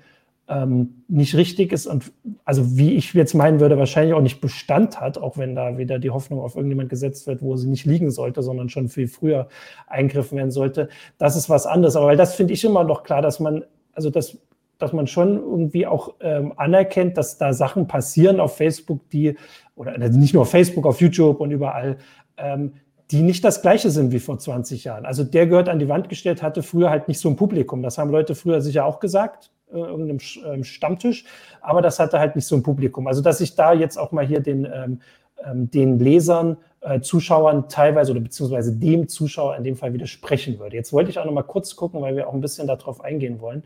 ähm, 0.48 1.04
nicht 1.08 1.36
richtig 1.36 1.72
ist 1.72 1.88
und 1.88 2.12
also 2.46 2.78
wie 2.78 2.96
ich 2.96 3.14
jetzt 3.14 3.34
meinen 3.34 3.60
würde, 3.60 3.78
wahrscheinlich 3.78 4.14
auch 4.14 4.22
nicht 4.22 4.42
Bestand 4.42 5.00
hat, 5.00 5.18
auch 5.18 5.38
wenn 5.38 5.56
da 5.56 5.78
wieder 5.78 5.98
die 5.98 6.10
Hoffnung 6.10 6.40
auf 6.40 6.56
irgendjemand 6.56 6.90
gesetzt 6.90 7.26
wird, 7.26 7.42
wo 7.42 7.56
sie 7.56 7.70
nicht 7.70 7.86
liegen 7.86 8.12
sollte, 8.12 8.42
sondern 8.44 8.70
schon 8.70 8.90
viel 8.90 9.08
früher 9.08 9.48
eingriffen 9.88 10.38
werden 10.38 10.52
sollte. 10.52 10.90
Das 11.18 11.36
ist 11.36 11.50
was 11.50 11.66
anderes. 11.66 11.96
Aber 11.96 12.08
weil 12.08 12.18
das 12.18 12.36
finde 12.36 12.54
ich 12.54 12.64
immer 12.64 12.84
noch 12.84 13.04
klar, 13.04 13.22
dass 13.22 13.40
man, 13.40 13.64
also 13.94 14.10
das 14.10 14.38
dass 14.82 14.94
man 14.94 15.08
schon 15.08 15.38
irgendwie 15.38 15.86
auch 15.88 16.16
ähm, 16.20 16.54
anerkennt, 16.56 17.18
dass 17.18 17.38
da 17.38 17.54
Sachen 17.54 17.88
passieren 17.88 18.40
auf 18.40 18.58
Facebook, 18.58 19.10
die, 19.10 19.36
oder 19.76 19.94
also 20.00 20.20
nicht 20.20 20.34
nur 20.34 20.44
auf 20.44 20.52
Facebook, 20.52 20.86
auf 20.86 21.02
YouTube 21.02 21.40
und 21.40 21.52
überall, 21.52 21.98
ähm, 22.38 22.74
die 23.12 23.22
nicht 23.22 23.44
das 23.44 23.62
gleiche 23.62 23.90
sind 23.90 24.12
wie 24.12 24.20
vor 24.20 24.40
20 24.40 24.86
Jahren. 24.86 25.06
Also 25.06 25.24
der 25.24 25.48
gehört 25.48 25.70
an 25.70 25.80
die 25.80 25.90
Wand 25.90 26.08
gestellt, 26.10 26.42
hatte 26.42 26.64
früher 26.64 26.90
halt 26.90 27.08
nicht 27.08 27.20
so 27.20 27.30
ein 27.30 27.36
Publikum. 27.36 27.84
Das 27.84 27.98
haben 27.98 28.10
Leute 28.10 28.36
früher 28.36 28.62
sicher 28.62 28.86
auch 28.86 29.00
gesagt, 29.00 29.52
äh, 29.72 29.78
irgendeinem 29.78 30.20
ähm, 30.46 30.64
Stammtisch, 30.64 31.26
aber 31.62 31.82
das 31.82 32.00
hatte 32.00 32.20
halt 32.20 32.36
nicht 32.36 32.46
so 32.46 32.56
ein 32.56 32.64
Publikum. 32.64 33.08
Also 33.08 33.22
dass 33.22 33.42
ich 33.42 33.56
da 33.56 33.74
jetzt 33.74 33.98
auch 33.98 34.12
mal 34.12 34.26
hier 34.26 34.40
den, 34.40 34.66
ähm, 34.66 35.02
ähm 35.46 35.70
den 35.70 36.00
Lesern 36.00 36.54
äh, 36.54 36.71
Zuschauern 37.02 37.70
teilweise 37.70 38.12
oder 38.12 38.22
beziehungsweise 38.22 38.76
dem 38.76 39.08
Zuschauer 39.08 39.56
in 39.56 39.64
dem 39.64 39.76
Fall 39.76 39.94
widersprechen 39.94 40.58
würde. 40.58 40.76
Jetzt 40.76 40.92
wollte 40.92 41.12
ich 41.12 41.20
auch 41.20 41.26
noch 41.26 41.32
mal 41.32 41.44
kurz 41.44 41.76
gucken, 41.76 42.02
weil 42.02 42.16
wir 42.16 42.28
auch 42.28 42.34
ein 42.34 42.42
bisschen 42.42 42.66
darauf 42.66 43.02
eingehen 43.02 43.40
wollen. 43.40 43.64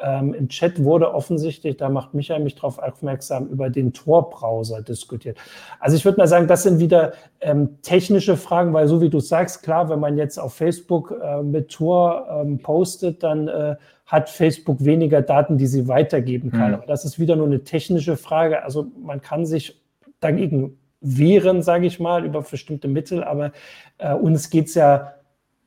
Ähm, 0.00 0.32
Im 0.32 0.48
Chat 0.48 0.82
wurde 0.82 1.12
offensichtlich, 1.12 1.76
da 1.76 1.90
macht 1.90 2.14
Michael 2.14 2.42
mich 2.42 2.54
darauf 2.54 2.78
aufmerksam, 2.78 3.48
über 3.48 3.68
den 3.68 3.92
Tor-Browser 3.92 4.80
diskutiert. 4.80 5.36
Also 5.78 5.96
ich 5.96 6.06
würde 6.06 6.18
mal 6.18 6.26
sagen, 6.26 6.48
das 6.48 6.62
sind 6.62 6.78
wieder 6.78 7.12
ähm, 7.42 7.82
technische 7.82 8.36
Fragen, 8.36 8.72
weil 8.72 8.88
so 8.88 9.02
wie 9.02 9.10
du 9.10 9.20
sagst, 9.20 9.62
klar, 9.62 9.90
wenn 9.90 10.00
man 10.00 10.16
jetzt 10.16 10.38
auf 10.38 10.54
Facebook 10.54 11.14
äh, 11.22 11.42
mit 11.42 11.70
Tor 11.70 12.26
ähm, 12.30 12.58
postet, 12.60 13.22
dann 13.22 13.46
äh, 13.46 13.76
hat 14.06 14.30
Facebook 14.30 14.82
weniger 14.84 15.20
Daten, 15.20 15.58
die 15.58 15.66
sie 15.66 15.86
weitergeben 15.86 16.50
kann. 16.50 16.68
Mhm. 16.68 16.74
Aber 16.76 16.86
das 16.86 17.04
ist 17.04 17.18
wieder 17.18 17.36
nur 17.36 17.46
eine 17.46 17.62
technische 17.62 18.16
Frage. 18.16 18.62
Also 18.62 18.86
man 19.02 19.20
kann 19.20 19.44
sich 19.44 19.82
dagegen 20.20 20.78
wehren, 21.04 21.62
sage 21.62 21.86
ich 21.86 22.00
mal, 22.00 22.24
über 22.24 22.42
bestimmte 22.42 22.88
Mittel. 22.88 23.22
Aber 23.22 23.52
äh, 23.98 24.14
uns 24.14 24.50
geht 24.50 24.66
es 24.66 24.74
ja, 24.74 25.14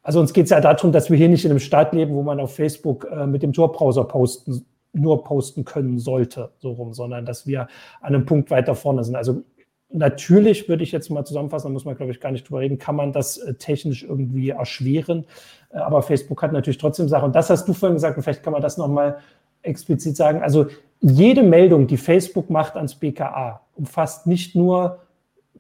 also 0.04 0.20
uns 0.20 0.34
geht 0.34 0.46
es 0.46 0.50
ja 0.50 0.60
darum, 0.60 0.92
dass 0.92 1.10
wir 1.10 1.18
hier 1.18 1.30
nicht 1.30 1.46
in 1.46 1.52
einem 1.52 1.60
Staat 1.60 1.94
leben, 1.94 2.14
wo 2.14 2.24
man 2.24 2.40
auf 2.40 2.56
Facebook 2.56 3.08
äh, 3.10 3.28
mit 3.28 3.44
dem 3.44 3.54
Tor-Browser 3.54 4.04
posten, 4.04 4.66
nur 4.94 5.24
posten 5.24 5.64
können 5.64 6.00
sollte, 6.00 6.52
so 6.60 6.72
rum, 6.72 6.94
sondern 6.94 7.26
dass 7.26 7.46
wir 7.46 7.68
an 8.02 8.16
einem 8.16 8.26
Punkt 8.26 8.50
weiter 8.50 8.74
vorne 8.74 9.04
sind. 9.04 9.16
Also 9.16 9.44
natürlich 9.90 10.68
würde 10.68 10.84
ich 10.84 10.92
jetzt 10.92 11.10
mal 11.10 11.24
zusammenfassen, 11.26 11.68
da 11.68 11.74
muss 11.74 11.86
man, 11.86 11.96
glaube 11.96 12.12
ich, 12.12 12.20
gar 12.20 12.32
nicht 12.32 12.50
drüber 12.50 12.62
reden, 12.62 12.78
kann 12.78 12.96
man 12.96 13.14
das 13.14 13.38
äh, 13.38 13.54
technisch 13.54 14.04
irgendwie 14.04 14.50
erschweren. 14.50 15.26
Äh, 15.70 15.78
aber 15.78 16.02
Facebook 16.02 16.42
hat 16.42 16.52
natürlich 16.52 16.78
trotzdem 16.78 17.08
Sachen. 17.08 17.26
Und 17.26 17.36
das 17.36 17.50
hast 17.50 17.68
du 17.68 17.74
vorhin 17.74 17.96
gesagt, 17.96 18.18
und 18.18 18.24
vielleicht 18.24 18.44
kann 18.44 18.54
man 18.54 18.62
das 18.62 18.78
nochmal 18.78 19.20
explizit 19.62 20.16
sagen. 20.16 20.42
Also 20.42 20.68
jede 21.02 21.44
Meldung, 21.44 21.88
die 21.88 21.98
Facebook 21.98 22.50
macht 22.50 22.76
ans 22.76 22.96
BKA, 22.96 23.62
umfasst 23.76 24.28
nicht 24.28 24.56
nur 24.56 25.00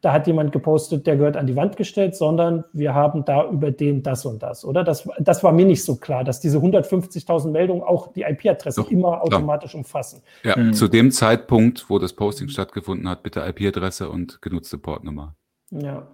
da 0.01 0.13
hat 0.13 0.27
jemand 0.27 0.51
gepostet, 0.51 1.07
der 1.07 1.17
gehört 1.17 1.37
an 1.37 1.47
die 1.47 1.55
Wand 1.55 1.77
gestellt, 1.77 2.15
sondern 2.15 2.63
wir 2.73 2.93
haben 2.93 3.25
da 3.25 3.49
über 3.49 3.71
den 3.71 4.03
das 4.03 4.25
und 4.25 4.43
das, 4.43 4.63
oder? 4.65 4.83
Das, 4.83 5.07
das 5.19 5.43
war 5.43 5.51
mir 5.51 5.65
nicht 5.65 5.83
so 5.83 5.95
klar, 5.95 6.23
dass 6.23 6.39
diese 6.39 6.59
150.000 6.59 7.49
Meldungen 7.49 7.83
auch 7.83 8.13
die 8.13 8.21
IP-Adresse 8.21 8.85
immer 8.89 9.21
automatisch 9.21 9.73
ja. 9.73 9.79
umfassen. 9.79 10.21
Ja, 10.43 10.57
mhm. 10.57 10.73
zu 10.73 10.87
dem 10.87 11.11
Zeitpunkt, 11.11 11.89
wo 11.89 11.99
das 11.99 12.13
Posting 12.13 12.49
stattgefunden 12.49 13.09
hat, 13.09 13.23
bitte 13.23 13.41
IP-Adresse 13.41 14.09
und 14.09 14.41
genutzte 14.41 14.77
Portnummer. 14.77 15.35
Ja, 15.69 16.07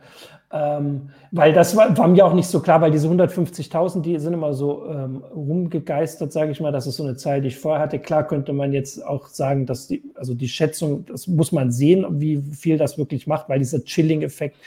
ähm, 0.55 1.09
weil 1.31 1.51
das 1.51 1.75
war, 1.75 1.97
war, 1.97 2.07
mir 2.07 2.23
auch 2.23 2.35
nicht 2.35 2.47
so 2.47 2.59
klar, 2.59 2.79
weil 2.79 2.91
diese 2.91 3.07
150.000, 3.07 4.01
die 4.01 4.19
sind 4.19 4.33
immer 4.33 4.53
so 4.53 4.85
ähm, 4.87 5.23
rumgegeistert, 5.35 6.31
sage 6.31 6.51
ich 6.51 6.61
mal. 6.61 6.71
Das 6.71 6.85
ist 6.85 6.97
so 6.97 7.03
eine 7.03 7.15
Zahl, 7.15 7.41
die 7.41 7.47
ich 7.47 7.57
vorher 7.57 7.81
hatte. 7.81 7.97
Klar 7.97 8.27
könnte 8.27 8.53
man 8.53 8.71
jetzt 8.71 9.03
auch 9.03 9.25
sagen, 9.29 9.65
dass 9.65 9.87
die, 9.87 10.03
also 10.13 10.35
die 10.35 10.47
Schätzung, 10.47 11.07
das 11.07 11.25
muss 11.25 11.51
man 11.51 11.71
sehen, 11.71 12.05
wie 12.21 12.37
viel 12.37 12.77
das 12.77 12.99
wirklich 12.99 13.25
macht, 13.25 13.49
weil 13.49 13.57
dieser 13.57 13.83
Chilling-Effekt 13.83 14.57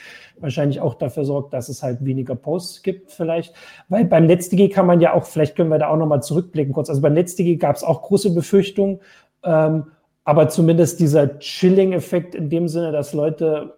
wahrscheinlich 0.41 0.81
auch 0.81 0.95
dafür 0.95 1.23
sorgt, 1.23 1.53
dass 1.53 1.69
es 1.69 1.81
halt 1.81 2.03
weniger 2.03 2.35
Posts 2.35 2.83
gibt 2.83 3.11
vielleicht. 3.13 3.53
Weil 3.87 4.03
beim 4.03 4.25
NetzDG 4.25 4.67
kann 4.67 4.87
man 4.87 4.99
ja 4.99 5.13
auch, 5.13 5.23
vielleicht 5.23 5.55
können 5.55 5.69
wir 5.69 5.79
da 5.79 5.87
auch 5.87 5.97
nochmal 5.97 6.21
zurückblicken 6.21 6.73
kurz. 6.73 6.89
Also 6.89 7.01
beim 7.01 7.13
NetzDG 7.13 7.55
gab 7.55 7.77
es 7.77 7.85
auch 7.85 8.01
große 8.01 8.33
Befürchtungen, 8.33 8.99
ähm, 9.45 9.85
aber 10.25 10.49
zumindest 10.49 10.99
dieser 10.99 11.39
Chilling-Effekt 11.39 12.35
in 12.35 12.49
dem 12.49 12.67
Sinne, 12.67 12.91
dass 12.91 13.13
Leute 13.13 13.76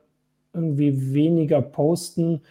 irgendwie 0.63 1.13
weniger 1.13 1.61
posten. 1.61 2.41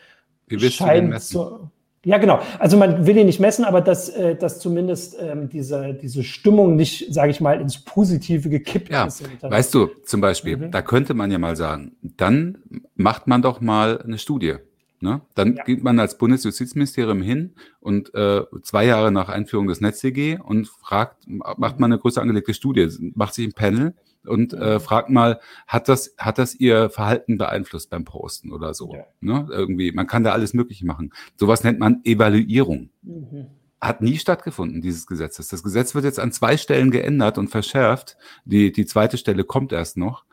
Wie 0.46 0.60
willst 0.60 0.76
scheint 0.76 0.96
du 0.96 1.00
den 1.02 1.10
messen? 1.10 1.32
So, 1.32 1.70
Ja, 2.04 2.18
genau. 2.18 2.40
Also 2.58 2.76
man 2.76 3.06
will 3.06 3.16
ihn 3.16 3.26
nicht 3.26 3.40
messen, 3.40 3.64
aber 3.64 3.80
dass, 3.80 4.08
äh, 4.08 4.36
dass 4.36 4.60
zumindest 4.60 5.16
ähm, 5.20 5.48
diese, 5.48 5.94
diese 5.94 6.22
Stimmung 6.22 6.76
nicht, 6.76 7.12
sage 7.12 7.30
ich 7.30 7.40
mal, 7.40 7.60
ins 7.60 7.78
Positive 7.84 8.48
gekippt 8.48 8.90
ja, 8.90 9.06
ist. 9.06 9.22
Weißt 9.42 9.74
du, 9.74 9.88
zum 10.04 10.20
Beispiel, 10.20 10.56
mhm. 10.56 10.70
da 10.70 10.82
könnte 10.82 11.14
man 11.14 11.30
ja 11.30 11.38
mal 11.38 11.56
sagen, 11.56 11.96
dann 12.00 12.58
macht 12.94 13.26
man 13.26 13.42
doch 13.42 13.60
mal 13.60 14.00
eine 14.00 14.18
Studie. 14.18 14.56
Ne? 15.00 15.20
Dann 15.34 15.56
ja. 15.56 15.64
geht 15.64 15.84
man 15.84 15.98
als 16.00 16.18
Bundesjustizministerium 16.18 17.22
hin 17.22 17.52
und 17.80 18.12
äh, 18.14 18.42
zwei 18.62 18.84
Jahre 18.86 19.12
nach 19.12 19.28
Einführung 19.28 19.68
des 19.68 19.80
NetzDG 19.80 20.38
und 20.42 20.66
fragt, 20.66 21.24
macht 21.26 21.78
man 21.78 21.92
eine 21.92 22.00
größer 22.00 22.20
angelegte 22.20 22.52
Studie, 22.52 22.88
macht 23.14 23.34
sich 23.34 23.46
ein 23.46 23.52
Panel 23.52 23.94
und 24.28 24.52
äh, 24.52 24.80
fragt 24.80 25.10
mal, 25.10 25.40
hat 25.66 25.88
das, 25.88 26.14
hat 26.18 26.38
das 26.38 26.54
ihr 26.54 26.90
Verhalten 26.90 27.38
beeinflusst 27.38 27.90
beim 27.90 28.04
Posten 28.04 28.52
oder 28.52 28.74
so? 28.74 28.94
Ja. 28.94 29.04
Ne? 29.20 29.48
Irgendwie, 29.50 29.92
man 29.92 30.06
kann 30.06 30.24
da 30.24 30.32
alles 30.32 30.54
Mögliche 30.54 30.86
machen. 30.86 31.12
Sowas 31.36 31.64
nennt 31.64 31.78
man 31.78 32.00
Evaluierung. 32.04 32.90
Mhm. 33.02 33.46
Hat 33.80 34.02
nie 34.02 34.18
stattgefunden, 34.18 34.82
dieses 34.82 35.06
Gesetzes. 35.06 35.48
Das 35.48 35.62
Gesetz 35.62 35.94
wird 35.94 36.04
jetzt 36.04 36.18
an 36.18 36.32
zwei 36.32 36.56
Stellen 36.56 36.90
geändert 36.90 37.38
und 37.38 37.48
verschärft. 37.48 38.16
Die, 38.44 38.72
die 38.72 38.86
zweite 38.86 39.18
Stelle 39.18 39.44
kommt 39.44 39.72
erst 39.72 39.96
noch. 39.96 40.24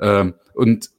Ähm, 0.00 0.34
und 0.54 0.90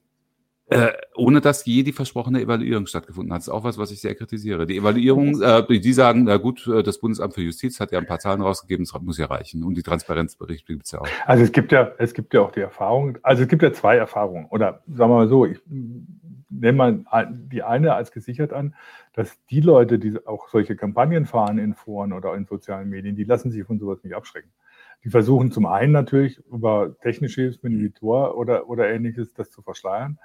äh, 0.70 0.91
ohne 1.15 1.39
dass 1.39 1.65
je 1.65 1.84
die 1.84 1.93
versprochene 1.93 2.41
Evaluierung 2.41 2.88
stattgefunden 2.88 3.32
hat. 3.32 3.39
Das 3.39 3.47
ist 3.47 3.53
auch 3.53 3.63
was, 3.63 3.78
was 3.78 3.91
ich 3.91 4.01
sehr 4.01 4.15
kritisiere. 4.15 4.65
Die 4.65 4.78
Evaluierung, 4.78 5.41
äh, 5.41 5.80
die 5.80 5.93
sagen, 5.93 6.26
na 6.26 6.38
gut, 6.38 6.68
äh, 6.68 6.84
das 6.84 6.99
Bundesamt 6.99 7.36
für 7.36 7.41
Justiz 7.41 7.80
hat 7.80 7.91
ja 7.91 7.99
ein 7.99 8.05
paar 8.05 8.20
Zahlen 8.20 8.41
rausgegeben, 8.41 8.86
das 8.86 9.01
muss 9.01 9.18
ja 9.18 9.28
reichen. 9.28 9.63
Und 9.63 9.76
die 9.76 9.84
Transparenzberichte 9.84 10.74
gibt 10.74 10.86
es 10.86 10.91
ja 10.91 10.99
auch. 10.99 11.07
Also 11.26 11.43
es 11.43 11.51
gibt 11.53 11.72
ja, 11.72 11.91
es 11.97 12.13
gibt 12.13 12.34
ja 12.34 12.41
auch 12.41 12.51
die 12.51 12.59
Erfahrung, 12.59 13.18
also 13.24 13.43
es 13.43 13.47
gibt 13.47 13.63
ja 13.63 13.72
zwei 13.72 13.95
Erfahrungen. 13.95 14.47
Oder 14.49 14.82
sagen 14.88 15.11
wir 15.11 15.15
mal 15.15 15.30
so, 15.30 15.45
ich 15.45 15.59
nehme 16.49 17.03
mal 17.03 17.28
die 17.32 17.63
eine 17.63 17.93
als 17.93 18.11
gesichert 18.11 18.51
an, 18.51 18.76
dass 19.13 19.38
die 19.49 19.61
Leute, 19.61 19.99
die 19.99 20.18
auch 20.26 20.49
solche 20.49 20.76
Kampagnen 20.76 21.26
fahren 21.26 21.59
in 21.59 21.76
Foren 21.76 22.11
oder 22.13 22.36
in 22.36 22.45
sozialen 22.45 22.89
Medien, 22.89 23.15
die 23.15 23.24
lassen 23.24 23.51
sich 23.51 23.63
von 23.63 23.80
sowas 23.80 24.03
nicht 24.03 24.15
abschrecken. 24.15 24.51
Die 25.04 25.10
versuchen 25.10 25.52
zum 25.52 25.66
einen 25.66 25.93
natürlich 25.93 26.39
über 26.52 26.95
technische 27.02 27.41
Hilfen 27.41 27.80
wie 27.80 27.91
Tor 27.91 28.38
oder, 28.38 28.68
oder 28.68 28.89
ähnliches 28.89 29.34
das 29.34 29.52
zu 29.52 29.62
verschleiern 29.62 30.20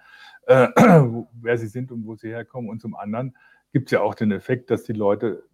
äh, 0.47 0.68
wer 1.41 1.59
sie 1.59 1.68
sind 1.68 1.93
und 1.93 2.07
wo 2.07 2.14
sie 2.14 2.29
herkommen. 2.29 2.70
Und 2.70 2.81
zum 2.81 2.95
anderen 2.95 3.37
gibt 3.73 3.89
es 3.89 3.93
ja 3.93 4.01
auch 4.01 4.14
den 4.14 4.33
Effekt, 4.33 4.70
dass 4.70 4.85
die 4.85 4.93
Leute 4.93 5.45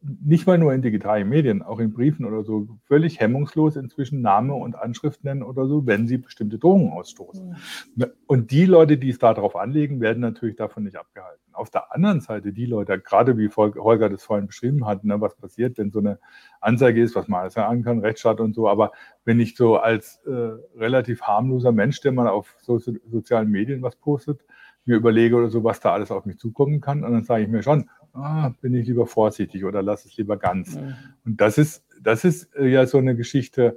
nicht 0.00 0.46
mal 0.46 0.58
nur 0.58 0.72
in 0.72 0.82
digitalen 0.82 1.28
Medien, 1.28 1.62
auch 1.62 1.78
in 1.78 1.92
Briefen 1.92 2.24
oder 2.24 2.42
so, 2.42 2.66
völlig 2.84 3.20
hemmungslos 3.20 3.76
inzwischen 3.76 4.20
Name 4.20 4.54
und 4.54 4.76
Anschrift 4.76 5.22
nennen 5.24 5.42
oder 5.42 5.66
so, 5.66 5.86
wenn 5.86 6.06
sie 6.06 6.18
bestimmte 6.18 6.58
Drohungen 6.58 6.92
ausstoßen. 6.92 7.56
Ja. 7.96 8.06
Und 8.26 8.50
die 8.50 8.64
Leute, 8.64 8.98
die 8.98 9.10
es 9.10 9.18
darauf 9.18 9.56
anlegen, 9.56 10.00
werden 10.00 10.20
natürlich 10.20 10.56
davon 10.56 10.84
nicht 10.84 10.96
abgehalten. 10.96 11.42
Auf 11.52 11.70
der 11.70 11.92
anderen 11.92 12.20
Seite 12.20 12.52
die 12.52 12.66
Leute, 12.66 12.98
gerade 12.98 13.36
wie 13.38 13.48
Holger 13.48 14.08
das 14.08 14.24
vorhin 14.24 14.46
beschrieben 14.46 14.86
hat, 14.86 15.04
ne, 15.04 15.20
was 15.20 15.36
passiert, 15.36 15.78
wenn 15.78 15.90
so 15.90 15.98
eine 16.00 16.18
Ansage 16.60 17.02
ist, 17.02 17.14
was 17.14 17.28
man 17.28 17.42
alles 17.42 17.54
sagen 17.54 17.82
kann, 17.82 18.00
Rechtsstaat 18.00 18.40
und 18.40 18.54
so, 18.54 18.68
aber 18.68 18.92
wenn 19.24 19.40
ich 19.40 19.56
so 19.56 19.76
als 19.76 20.20
äh, 20.26 20.30
relativ 20.76 21.22
harmloser 21.22 21.72
Mensch, 21.72 22.00
der 22.00 22.12
mal 22.12 22.28
auf 22.28 22.56
so, 22.60 22.78
sozialen 22.78 23.50
Medien 23.50 23.82
was 23.82 23.96
postet, 23.96 24.44
mir 24.88 24.96
überlege 24.96 25.36
oder 25.36 25.50
so, 25.50 25.62
was 25.62 25.80
da 25.80 25.92
alles 25.92 26.10
auf 26.10 26.24
mich 26.24 26.38
zukommen 26.38 26.80
kann, 26.80 27.04
und 27.04 27.12
dann 27.12 27.24
sage 27.24 27.44
ich 27.44 27.48
mir 27.48 27.62
schon, 27.62 27.90
ah, 28.18 28.54
bin 28.60 28.74
ich 28.74 28.86
lieber 28.86 29.06
vorsichtig 29.06 29.64
oder 29.64 29.82
lass 29.82 30.04
es 30.04 30.16
lieber 30.16 30.36
ganz. 30.36 30.76
Mhm. 30.76 30.94
Und 31.24 31.40
das 31.40 31.58
ist, 31.58 31.84
das 32.00 32.24
ist 32.24 32.54
äh, 32.56 32.66
ja 32.66 32.86
so 32.86 32.98
eine 32.98 33.16
Geschichte, 33.16 33.76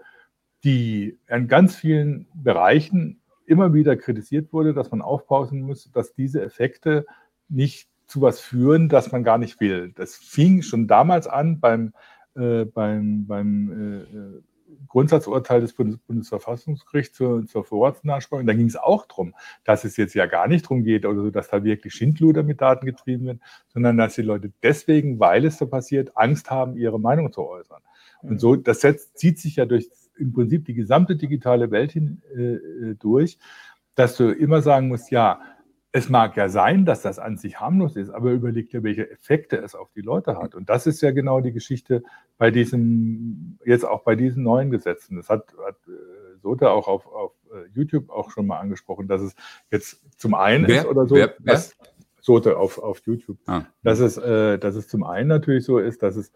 die 0.63 1.17
in 1.27 1.47
ganz 1.47 1.75
vielen 1.75 2.27
Bereichen 2.33 3.19
immer 3.45 3.73
wieder 3.73 3.95
kritisiert 3.97 4.53
wurde, 4.53 4.73
dass 4.73 4.91
man 4.91 5.01
aufpassen 5.01 5.61
muss, 5.61 5.91
dass 5.91 6.13
diese 6.13 6.41
Effekte 6.41 7.05
nicht 7.49 7.89
zu 8.07 8.21
was 8.21 8.39
führen, 8.39 8.89
das 8.89 9.11
man 9.11 9.23
gar 9.23 9.37
nicht 9.37 9.59
will. 9.59 9.91
Das 9.95 10.15
fing 10.15 10.61
schon 10.61 10.87
damals 10.87 11.27
an 11.27 11.59
beim, 11.59 11.93
äh, 12.35 12.65
beim, 12.65 13.25
beim 13.25 13.71
äh, 13.71 14.17
äh 14.17 14.41
Grundsatzurteil 14.87 15.61
des 15.61 15.73
Bundes 15.73 15.99
Bundesverfassungsgerichts 15.99 17.17
zur, 17.17 17.45
zur 17.45 17.63
Vorratsnachsprache. 17.63 18.45
Da 18.45 18.53
ging 18.53 18.67
es 18.67 18.75
auch 18.75 19.05
darum, 19.05 19.33
dass 19.63 19.83
es 19.83 19.97
jetzt 19.97 20.13
ja 20.13 20.25
gar 20.25 20.47
nicht 20.47 20.65
darum 20.65 20.83
geht, 20.83 21.05
oder 21.05 21.21
so, 21.21 21.29
dass 21.29 21.49
da 21.49 21.63
wirklich 21.63 21.93
Schindluder 21.93 22.43
mit 22.43 22.61
Daten 22.61 22.85
getrieben 22.85 23.25
wird, 23.25 23.39
sondern 23.67 23.97
dass 23.97 24.15
die 24.15 24.21
Leute 24.21 24.51
deswegen, 24.63 25.19
weil 25.19 25.45
es 25.45 25.57
so 25.57 25.67
passiert, 25.67 26.17
Angst 26.17 26.49
haben, 26.51 26.77
ihre 26.77 26.99
Meinung 26.99 27.31
zu 27.31 27.47
äußern. 27.47 27.81
Und 28.21 28.39
so, 28.39 28.55
das 28.55 28.81
setzt, 28.81 29.17
zieht 29.17 29.39
sich 29.39 29.55
ja 29.55 29.65
durch 29.65 29.89
im 30.17 30.33
Prinzip 30.33 30.65
die 30.65 30.73
gesamte 30.73 31.15
digitale 31.15 31.71
Welt 31.71 31.91
hin, 31.91 32.21
äh, 32.35 32.53
äh 32.53 32.95
durch, 32.95 33.39
dass 33.95 34.15
du 34.17 34.31
immer 34.31 34.61
sagen 34.61 34.87
musst, 34.87 35.11
ja, 35.11 35.41
es 35.93 36.09
mag 36.09 36.37
ja 36.37 36.47
sein, 36.47 36.85
dass 36.85 37.01
das 37.01 37.19
an 37.19 37.37
sich 37.37 37.59
harmlos 37.59 37.95
ist, 37.95 38.09
aber 38.09 38.31
überleg 38.31 38.69
dir, 38.69 38.81
welche 38.83 39.09
Effekte 39.09 39.57
es 39.57 39.75
auf 39.75 39.91
die 39.91 40.01
Leute 40.01 40.37
hat. 40.37 40.55
Und 40.55 40.69
das 40.69 40.87
ist 40.87 41.01
ja 41.01 41.11
genau 41.11 41.41
die 41.41 41.51
Geschichte 41.51 42.03
bei 42.37 42.49
diesem, 42.49 43.57
jetzt 43.65 43.85
auch 43.85 44.03
bei 44.03 44.15
diesen 44.15 44.43
neuen 44.43 44.71
Gesetzen. 44.71 45.17
Das 45.17 45.29
hat, 45.29 45.53
hat 45.65 45.75
äh, 45.87 46.37
Sote 46.41 46.71
auch 46.71 46.87
auf, 46.87 47.07
auf 47.07 47.33
äh, 47.53 47.67
YouTube 47.73 48.09
auch 48.09 48.31
schon 48.31 48.47
mal 48.47 48.59
angesprochen, 48.59 49.07
dass 49.07 49.21
es 49.21 49.35
jetzt 49.69 50.01
zum 50.17 50.33
einen 50.33 50.67
wer, 50.67 50.81
ist 50.81 50.87
oder 50.87 51.07
so, 51.07 51.15
wer, 51.15 51.35
wer? 51.39 51.53
Dass, 51.55 51.75
Sote 52.21 52.57
auf, 52.57 52.77
auf 52.77 53.01
YouTube, 53.05 53.37
ah. 53.47 53.63
dass, 53.83 53.99
es, 53.99 54.15
äh, 54.17 54.59
dass 54.59 54.75
es 54.75 54.87
zum 54.87 55.03
einen 55.03 55.27
natürlich 55.27 55.65
so 55.65 55.79
ist, 55.79 56.03
dass 56.03 56.15
es 56.15 56.31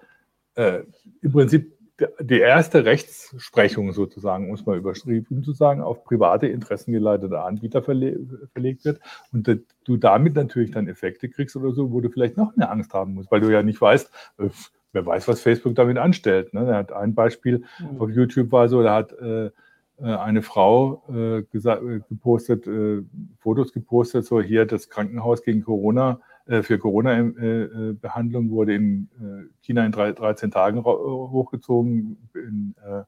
äh, 0.55 0.81
im 1.21 1.31
Prinzip 1.31 1.74
die 2.19 2.39
erste 2.39 2.83
Rechtsprechung 2.83 3.93
sozusagen, 3.93 4.49
um 4.49 4.55
es 4.55 4.65
mal 4.65 4.77
überschrieben 4.77 5.43
zu 5.43 5.53
sagen, 5.53 5.81
auf 5.81 6.03
private 6.03 6.47
interessengeleitete 6.47 7.39
Anbieter 7.41 7.81
verle 7.81 8.19
verlegt 8.51 8.83
wird 8.83 8.99
und 9.31 9.47
du 9.85 9.97
damit 9.97 10.35
natürlich 10.35 10.71
dann 10.71 10.89
Effekte 10.89 11.29
kriegst 11.29 11.55
oder 11.55 11.71
so, 11.71 11.91
wo 11.91 12.01
du 12.01 12.09
vielleicht 12.09 12.35
noch 12.35 12.55
mehr 12.57 12.69
Angst 12.69 12.93
haben 12.93 13.13
musst, 13.13 13.31
weil 13.31 13.39
du 13.39 13.49
ja 13.49 13.63
nicht 13.63 13.79
weißt, 13.79 14.11
äh, 14.39 14.49
wer 14.91 15.05
weiß, 15.05 15.27
was 15.27 15.41
Facebook 15.41 15.75
damit 15.75 15.97
anstellt. 15.97 16.53
Ne? 16.53 16.67
Er 16.67 16.77
hat 16.77 16.91
ein 16.91 17.15
Beispiel 17.15 17.63
mhm. 17.79 18.01
auf 18.01 18.09
YouTube 18.09 18.51
war 18.51 18.67
so, 18.67 18.83
da 18.83 18.95
hat 18.95 19.13
äh, 19.13 19.45
äh 19.45 19.51
eine 19.99 20.41
Frau 20.41 21.03
äh, 21.09 21.39
äh, 21.39 21.99
gepostet, 22.09 22.67
äh, 22.67 23.03
Fotos 23.39 23.71
gepostet, 23.71 24.25
so 24.25 24.41
hier 24.41 24.65
das 24.65 24.89
Krankenhaus 24.89 25.43
gegen 25.43 25.63
Corona 25.63 26.19
für 26.47 26.77
Corona-Behandlung 26.77 28.51
wurde 28.51 28.75
in 28.75 29.09
äh, 29.19 29.49
China 29.61 29.85
in 29.85 29.91
13 29.91 30.51
Tagen 30.51 30.83
hochgezogen. 30.83 32.29
In, 32.35 32.75
äh, 32.85 33.03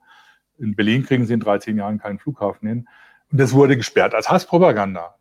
in 0.58 0.76
Berlin 0.76 1.04
kriegen 1.04 1.26
sie 1.26 1.34
in 1.34 1.40
13 1.40 1.78
Jahren 1.78 2.00
keinen 2.00 2.18
Flughafen 2.18 2.68
hin. 2.68 2.88
Und 3.32 3.40
das 3.40 3.54
wurde 3.54 3.78
gesperrt 3.78 4.16
als 4.16 4.30
Hasspropaganda. 4.30 5.17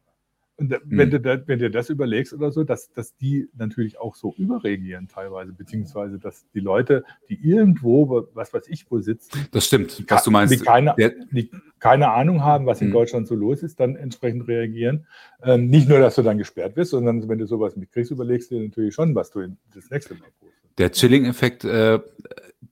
Und 0.59 0.75
wenn, 0.85 1.09
mhm. 1.09 1.23
du 1.23 1.43
wenn 1.47 1.59
du 1.59 1.71
das 1.71 1.91
überlegst 1.91 2.33
oder 2.33 2.51
so, 2.51 2.65
dass, 2.65 2.91
dass 2.93 3.15
die 3.17 3.49
natürlich 3.57 4.01
auch 4.01 4.15
so 4.15 4.35
überreagieren 4.39 5.07
teilweise, 5.07 5.53
beziehungsweise 5.53 6.19
dass 6.19 6.47
die 6.55 6.61
Leute, 6.61 7.05
die 7.29 7.39
irgendwo, 7.43 8.27
was 8.33 8.55
weiß 8.55 8.69
ich, 8.69 8.91
wo 8.91 8.99
sitzen, 9.01 9.47
das 9.51 9.67
stimmt, 9.67 10.05
was 10.09 10.25
du 10.25 10.31
meinst, 10.31 10.55
die 10.55 10.59
keine, 10.59 10.95
die 11.31 11.51
keine 11.79 12.11
Ahnung 12.11 12.43
haben, 12.43 12.65
was 12.65 12.81
in 12.81 12.89
mhm. 12.89 12.93
Deutschland 12.93 13.27
so 13.29 13.35
los 13.35 13.63
ist, 13.63 13.79
dann 13.81 13.97
entsprechend 13.97 14.49
reagieren. 14.49 15.07
Ähm, 15.43 15.69
nicht 15.69 15.91
nur, 15.91 15.99
dass 15.99 16.15
du 16.15 16.23
dann 16.23 16.39
gesperrt 16.39 16.75
wirst, 16.77 16.93
sondern 16.93 17.29
wenn 17.29 17.39
du 17.39 17.47
sowas 17.47 17.77
mitkriegst, 17.77 18.11
überlegst 18.11 18.51
du 18.51 18.55
dir 18.55 18.65
natürlich 18.65 18.95
schon, 18.95 19.15
was 19.15 19.31
du 19.31 19.41
das 19.75 19.91
nächste 19.91 20.15
Mal 20.15 20.29
postest. 20.41 20.79
Der 20.79 20.91
Chilling-Effekt 20.91 21.65
äh, 21.65 22.01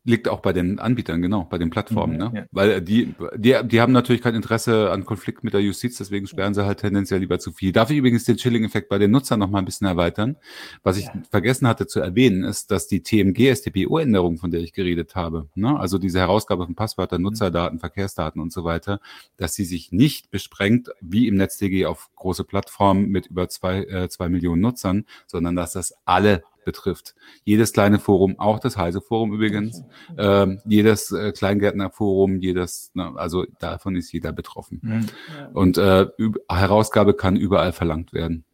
liegt 0.05 0.29
auch 0.29 0.41
bei 0.41 0.53
den 0.53 0.79
Anbietern, 0.79 1.23
genau, 1.23 1.45
bei 1.45 1.59
den 1.59 1.71
Plattformen, 1.71 2.15
mhm, 2.15 2.19
ne? 2.19 2.33
Ja. 2.35 2.45
Weil 2.51 2.81
die, 2.83 3.15
die, 3.37 3.57
die 3.65 3.81
haben 3.81 3.93
natürlich 3.93 4.23
kein 4.23 4.35
Interesse 4.35 4.91
an 4.91 5.05
Konflikt 5.05 5.45
mit 5.45 5.55
der 5.55 5.63
Justiz, 5.63 5.99
deswegen 5.99 6.27
sperren 6.27 6.55
sie 6.55 6.65
halt 6.65 6.81
tendenziell 6.81 7.21
lieber 7.21 7.39
zu 7.39 7.53
viel. 7.53 7.73
Darf 7.73 7.91
ich 7.91 7.99
übrigens 7.99 8.25
den 8.25 8.37
Chilling-Effekt 8.37 8.89
bei 8.89 8.99
den 8.99 9.11
Nutzern 9.11 9.39
noch 9.39 9.49
mal 9.49 9.59
ein 9.59 9.65
bisschen 9.65 9.87
erweitern? 9.87 10.37
Was 10.83 10.97
ich 10.97 11.07
ja. 11.07 11.15
vergessen 11.31 11.69
hatte 11.69 11.87
zu 11.87 12.01
erwähnen, 12.01 12.45
ist, 12.45 12.71
dass 12.71 12.87
die 12.87 13.03
TMG-STPO-Änderung, 13.03 14.39
von 14.39 14.51
der 14.51 14.61
ich 14.61 14.73
geredet 14.73 15.15
habe, 15.15 15.49
ne? 15.55 15.79
also 15.79 15.99
diese 15.99 16.19
Herausgabe 16.19 16.65
von 16.65 16.75
Passwörtern, 16.75 17.21
mhm. 17.21 17.29
Nutzerdaten, 17.29 17.79
Verkehrsdaten 17.79 18.41
und 18.41 18.53
so 18.53 18.65
weiter, 18.65 19.01
dass 19.37 19.55
sie 19.55 19.65
sich 19.65 19.93
nicht 19.93 20.31
besprengt, 20.31 20.91
wie 21.01 21.29
im 21.29 21.37
NetzDG 21.37 21.87
auf 21.87 22.11
große 22.17 22.45
Plattformen 22.45 23.09
mit 23.09 23.27
über 23.27 23.49
zwei, 23.49 23.85
äh, 23.85 24.09
zwei 24.09 24.29
Millionen 24.29 24.61
Nutzern, 24.61 25.05
sondern 25.27 25.57
dass 25.57 25.73
das 25.73 25.95
alle 26.05 26.43
betrifft. 26.65 27.15
Jedes 27.45 27.73
kleine 27.73 27.99
Forum, 27.99 28.39
auch 28.39 28.59
das 28.59 28.77
Heise-Forum 28.77 29.33
übrigens, 29.33 29.83
ähm, 30.19 30.61
jedes 30.67 31.13
äh, 31.13 31.33
Kleingärtner-Forum, 31.33 32.41
jedes, 32.41 32.91
ne, 32.95 33.13
also 33.17 33.45
davon 33.59 33.97
ist 33.97 34.13
jeder 34.13 34.33
betroffen. 34.33 34.81
Mhm. 34.83 35.07
Und 35.53 35.79
äh, 35.79 36.07
Herausgabe 36.51 37.15
kann 37.15 37.37
überall 37.37 37.73
verlangt 37.73 38.13
werden. 38.13 38.45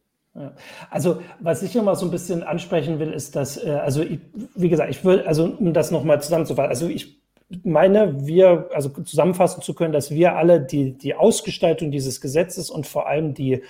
Also 0.89 1.21
was 1.41 1.61
ich 1.61 1.75
immer 1.75 1.95
so 1.95 2.05
ein 2.05 2.11
bisschen 2.11 2.43
ansprechen 2.43 2.99
will, 2.99 3.11
ist, 3.11 3.35
dass, 3.35 3.61
äh, 3.61 3.71
also 3.71 4.01
ich, 4.01 4.19
wie 4.55 4.69
gesagt, 4.69 4.89
ich 4.89 5.03
will, 5.03 5.21
also 5.21 5.45
um 5.45 5.73
das 5.73 5.91
nochmal 5.91 6.21
zusammenzufassen, 6.21 6.69
also 6.69 6.87
ich 6.87 7.21
meine, 7.63 8.25
wir, 8.25 8.69
also 8.73 8.89
zusammenfassen 8.89 9.61
zu 9.61 9.73
können, 9.73 9.91
dass 9.91 10.11
wir 10.11 10.37
alle 10.37 10.61
die, 10.61 10.97
die 10.97 11.15
Ausgestaltung 11.15 11.91
dieses 11.91 12.21
Gesetzes 12.21 12.69
und 12.69 12.87
vor 12.87 13.07
allem 13.07 13.33
die 13.33 13.61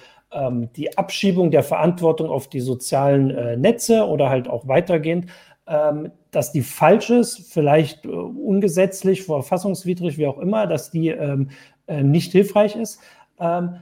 die 0.75 0.97
Abschiebung 0.97 1.51
der 1.51 1.63
Verantwortung 1.63 2.29
auf 2.29 2.47
die 2.47 2.61
sozialen 2.61 3.31
äh, 3.31 3.57
Netze 3.57 4.07
oder 4.07 4.29
halt 4.29 4.47
auch 4.47 4.67
weitergehend, 4.67 5.27
ähm, 5.67 6.11
dass 6.31 6.51
die 6.51 6.61
falsch 6.61 7.09
ist, 7.09 7.53
vielleicht 7.53 8.05
äh, 8.05 8.09
ungesetzlich, 8.09 9.23
verfassungswidrig, 9.23 10.17
wie 10.17 10.27
auch 10.27 10.39
immer, 10.39 10.67
dass 10.67 10.91
die 10.91 11.09
ähm, 11.09 11.49
äh, 11.87 12.03
nicht 12.03 12.31
hilfreich 12.31 12.75
ist. 12.75 12.99
Ähm, 13.39 13.75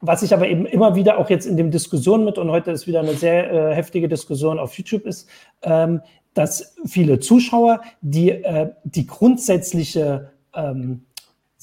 was 0.00 0.22
ich 0.22 0.34
aber 0.34 0.46
eben 0.48 0.66
immer 0.66 0.94
wieder 0.94 1.18
auch 1.18 1.30
jetzt 1.30 1.46
in 1.46 1.56
den 1.56 1.70
Diskussionen 1.70 2.24
mit, 2.24 2.38
und 2.38 2.50
heute 2.50 2.70
ist 2.70 2.86
wieder 2.86 3.00
eine 3.00 3.14
sehr 3.14 3.74
heftige 3.74 4.06
Diskussion 4.06 4.58
auf 4.58 4.74
YouTube 4.74 5.06
ist, 5.06 5.28
ähm, 5.62 6.02
dass 6.34 6.76
viele 6.84 7.20
Zuschauer, 7.20 7.80
die 8.02 8.42
die 8.84 9.06
grundsätzliche 9.06 10.32
ähm, 10.54 11.06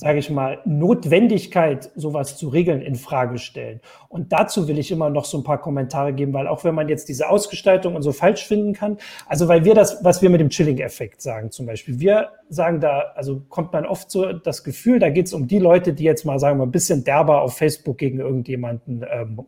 sage 0.01 0.17
ich 0.17 0.31
mal, 0.31 0.57
Notwendigkeit, 0.65 1.91
sowas 1.95 2.35
zu 2.35 2.49
regeln, 2.49 2.81
in 2.81 2.95
Frage 2.95 3.37
stellen. 3.37 3.81
Und 4.09 4.33
dazu 4.33 4.67
will 4.67 4.79
ich 4.79 4.89
immer 4.89 5.11
noch 5.11 5.25
so 5.25 5.37
ein 5.37 5.43
paar 5.43 5.61
Kommentare 5.61 6.11
geben, 6.11 6.33
weil 6.33 6.47
auch 6.47 6.63
wenn 6.63 6.73
man 6.73 6.89
jetzt 6.89 7.07
diese 7.07 7.29
Ausgestaltung 7.29 7.95
und 7.95 8.01
so 8.01 8.11
falsch 8.11 8.43
finden 8.47 8.73
kann, 8.73 8.97
also 9.27 9.47
weil 9.47 9.63
wir 9.63 9.75
das, 9.75 10.03
was 10.03 10.23
wir 10.23 10.31
mit 10.31 10.41
dem 10.41 10.49
Chilling-Effekt 10.49 11.21
sagen 11.21 11.51
zum 11.51 11.67
Beispiel, 11.67 11.99
wir 11.99 12.29
sagen 12.49 12.79
da, 12.79 13.11
also 13.13 13.43
kommt 13.47 13.73
man 13.73 13.85
oft 13.85 14.09
so 14.09 14.33
das 14.33 14.63
Gefühl, 14.63 14.97
da 14.97 15.11
geht 15.11 15.27
es 15.27 15.33
um 15.33 15.47
die 15.47 15.59
Leute, 15.59 15.93
die 15.93 16.03
jetzt 16.03 16.25
mal, 16.25 16.39
sagen 16.39 16.57
wir, 16.57 16.65
ein 16.65 16.71
bisschen 16.71 17.03
derber 17.03 17.43
auf 17.43 17.55
Facebook 17.55 17.99
gegen 17.99 18.19
irgendjemanden 18.19 19.05
ähm, 19.07 19.45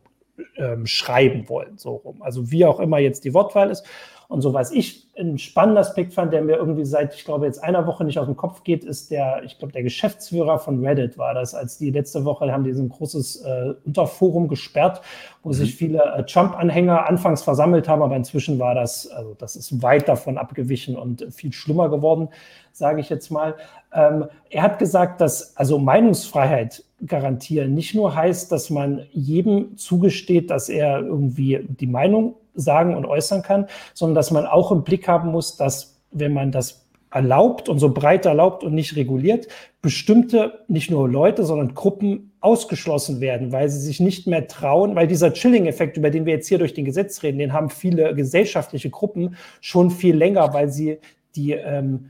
ähm, 0.58 0.86
schreiben 0.86 1.50
wollen, 1.50 1.78
so 1.78 1.96
rum. 1.96 2.22
Also 2.22 2.52
wie 2.52 2.66
auch 2.66 2.80
immer 2.80 3.00
jetzt 3.00 3.26
die 3.26 3.34
Wortwahl 3.34 3.72
ist. 3.72 3.86
Und 4.34 4.42
so 4.42 4.52
was 4.52 4.72
ich 4.72 5.08
einen 5.16 5.38
spannenden 5.38 5.78
Aspekt 5.78 6.12
fand, 6.12 6.34
der 6.34 6.42
mir 6.42 6.56
irgendwie 6.56 6.86
seit, 6.86 7.14
ich 7.14 7.24
glaube, 7.24 7.46
jetzt 7.46 7.64
einer 7.64 7.86
Woche 7.86 8.04
nicht 8.04 8.18
aus 8.18 8.26
dem 8.26 8.36
Kopf 8.36 8.64
geht, 8.64 8.84
ist 8.84 9.12
der, 9.12 9.44
ich 9.44 9.60
glaube, 9.60 9.74
der 9.74 9.84
Geschäftsführer 9.84 10.58
von 10.58 10.84
Reddit 10.84 11.20
war 11.20 11.36
das, 11.36 11.54
als 11.54 11.78
die 11.78 11.92
letzte 11.92 12.26
Woche 12.26 12.52
haben 12.52 12.64
die 12.64 12.74
so 12.74 12.82
ein 12.82 12.90
großes 12.90 13.44
äh, 13.46 13.74
Unterforum 13.86 14.48
gesperrt, 14.48 15.02
wo 15.44 15.50
mhm. 15.50 15.54
sich 15.54 15.76
viele 15.76 16.00
äh, 16.00 16.24
Trump-Anhänger 16.24 17.08
anfangs 17.08 17.44
versammelt 17.44 17.88
haben, 17.88 18.02
aber 18.02 18.16
inzwischen 18.16 18.58
war 18.58 18.74
das, 18.74 19.06
also 19.06 19.36
das 19.38 19.56
ist 19.56 19.84
weit 19.84 20.10
davon 20.10 20.40
abgewichen 20.40 20.96
und 20.96 21.28
viel 21.32 21.54
schlimmer 21.54 21.90
geworden, 21.90 22.30
sage 22.72 23.02
ich 23.02 23.10
jetzt 23.10 23.30
mal. 23.30 23.54
Ähm, 23.94 24.26
er 24.50 24.64
hat 24.64 24.80
gesagt, 24.80 25.22
dass 25.22 25.56
also 25.58 25.78
Meinungsfreiheit 25.78 26.84
garantieren 27.06 27.76
nicht 27.76 27.94
nur 27.94 28.16
heißt, 28.16 28.52
dass 28.52 28.72
man 28.72 29.06
jedem 29.12 29.78
zugesteht, 29.78 30.50
dass 30.50 30.70
er 30.70 31.02
irgendwie 31.02 31.68
die 31.70 31.86
Meinung 31.86 32.34
sagen 32.56 32.96
und 32.96 33.06
äußern 33.06 33.42
kann, 33.42 33.68
sondern 33.94 34.16
dass 34.16 34.32
man 34.32 34.46
auch 34.46 34.72
im 34.72 34.84
Blick 34.84 35.08
haben 35.08 35.32
muss, 35.32 35.58
dass 35.58 36.02
wenn 36.12 36.34
man 36.34 36.52
das 36.52 36.84
erlaubt 37.14 37.70
und 37.70 37.80
so 37.80 37.90
breit 37.94 38.26
erlaubt 38.26 38.64
und 38.64 38.74
nicht 38.74 38.96
reguliert, 38.96 39.48
bestimmte 39.82 40.66
nicht 40.68 40.90
nur 40.90 41.08
Leute, 41.08 41.46
sondern 41.46 41.76
Gruppen 41.76 42.32
ausgeschlossen 42.42 43.22
werden, 43.22 43.52
weil 43.52 43.70
sie 43.70 43.80
sich 43.80 44.00
nicht 44.00 44.26
mehr 44.26 44.48
trauen, 44.48 44.96
weil 44.96 45.08
dieser 45.08 45.32
Chilling-Effekt, 45.32 45.98
über 45.98 46.10
den 46.10 46.26
wir 46.26 46.34
jetzt 46.34 46.48
hier 46.48 46.58
durch 46.58 46.74
den 46.74 46.86
Gesetz 46.86 47.22
reden, 47.22 47.38
den 47.38 47.54
haben 47.54 47.70
viele 47.70 48.16
gesellschaftliche 48.16 48.90
Gruppen 48.90 49.36
schon 49.62 49.92
viel 49.92 50.16
länger, 50.16 50.54
weil 50.54 50.70
sie 50.70 50.98
die 51.36 51.52
ähm, 51.52 52.10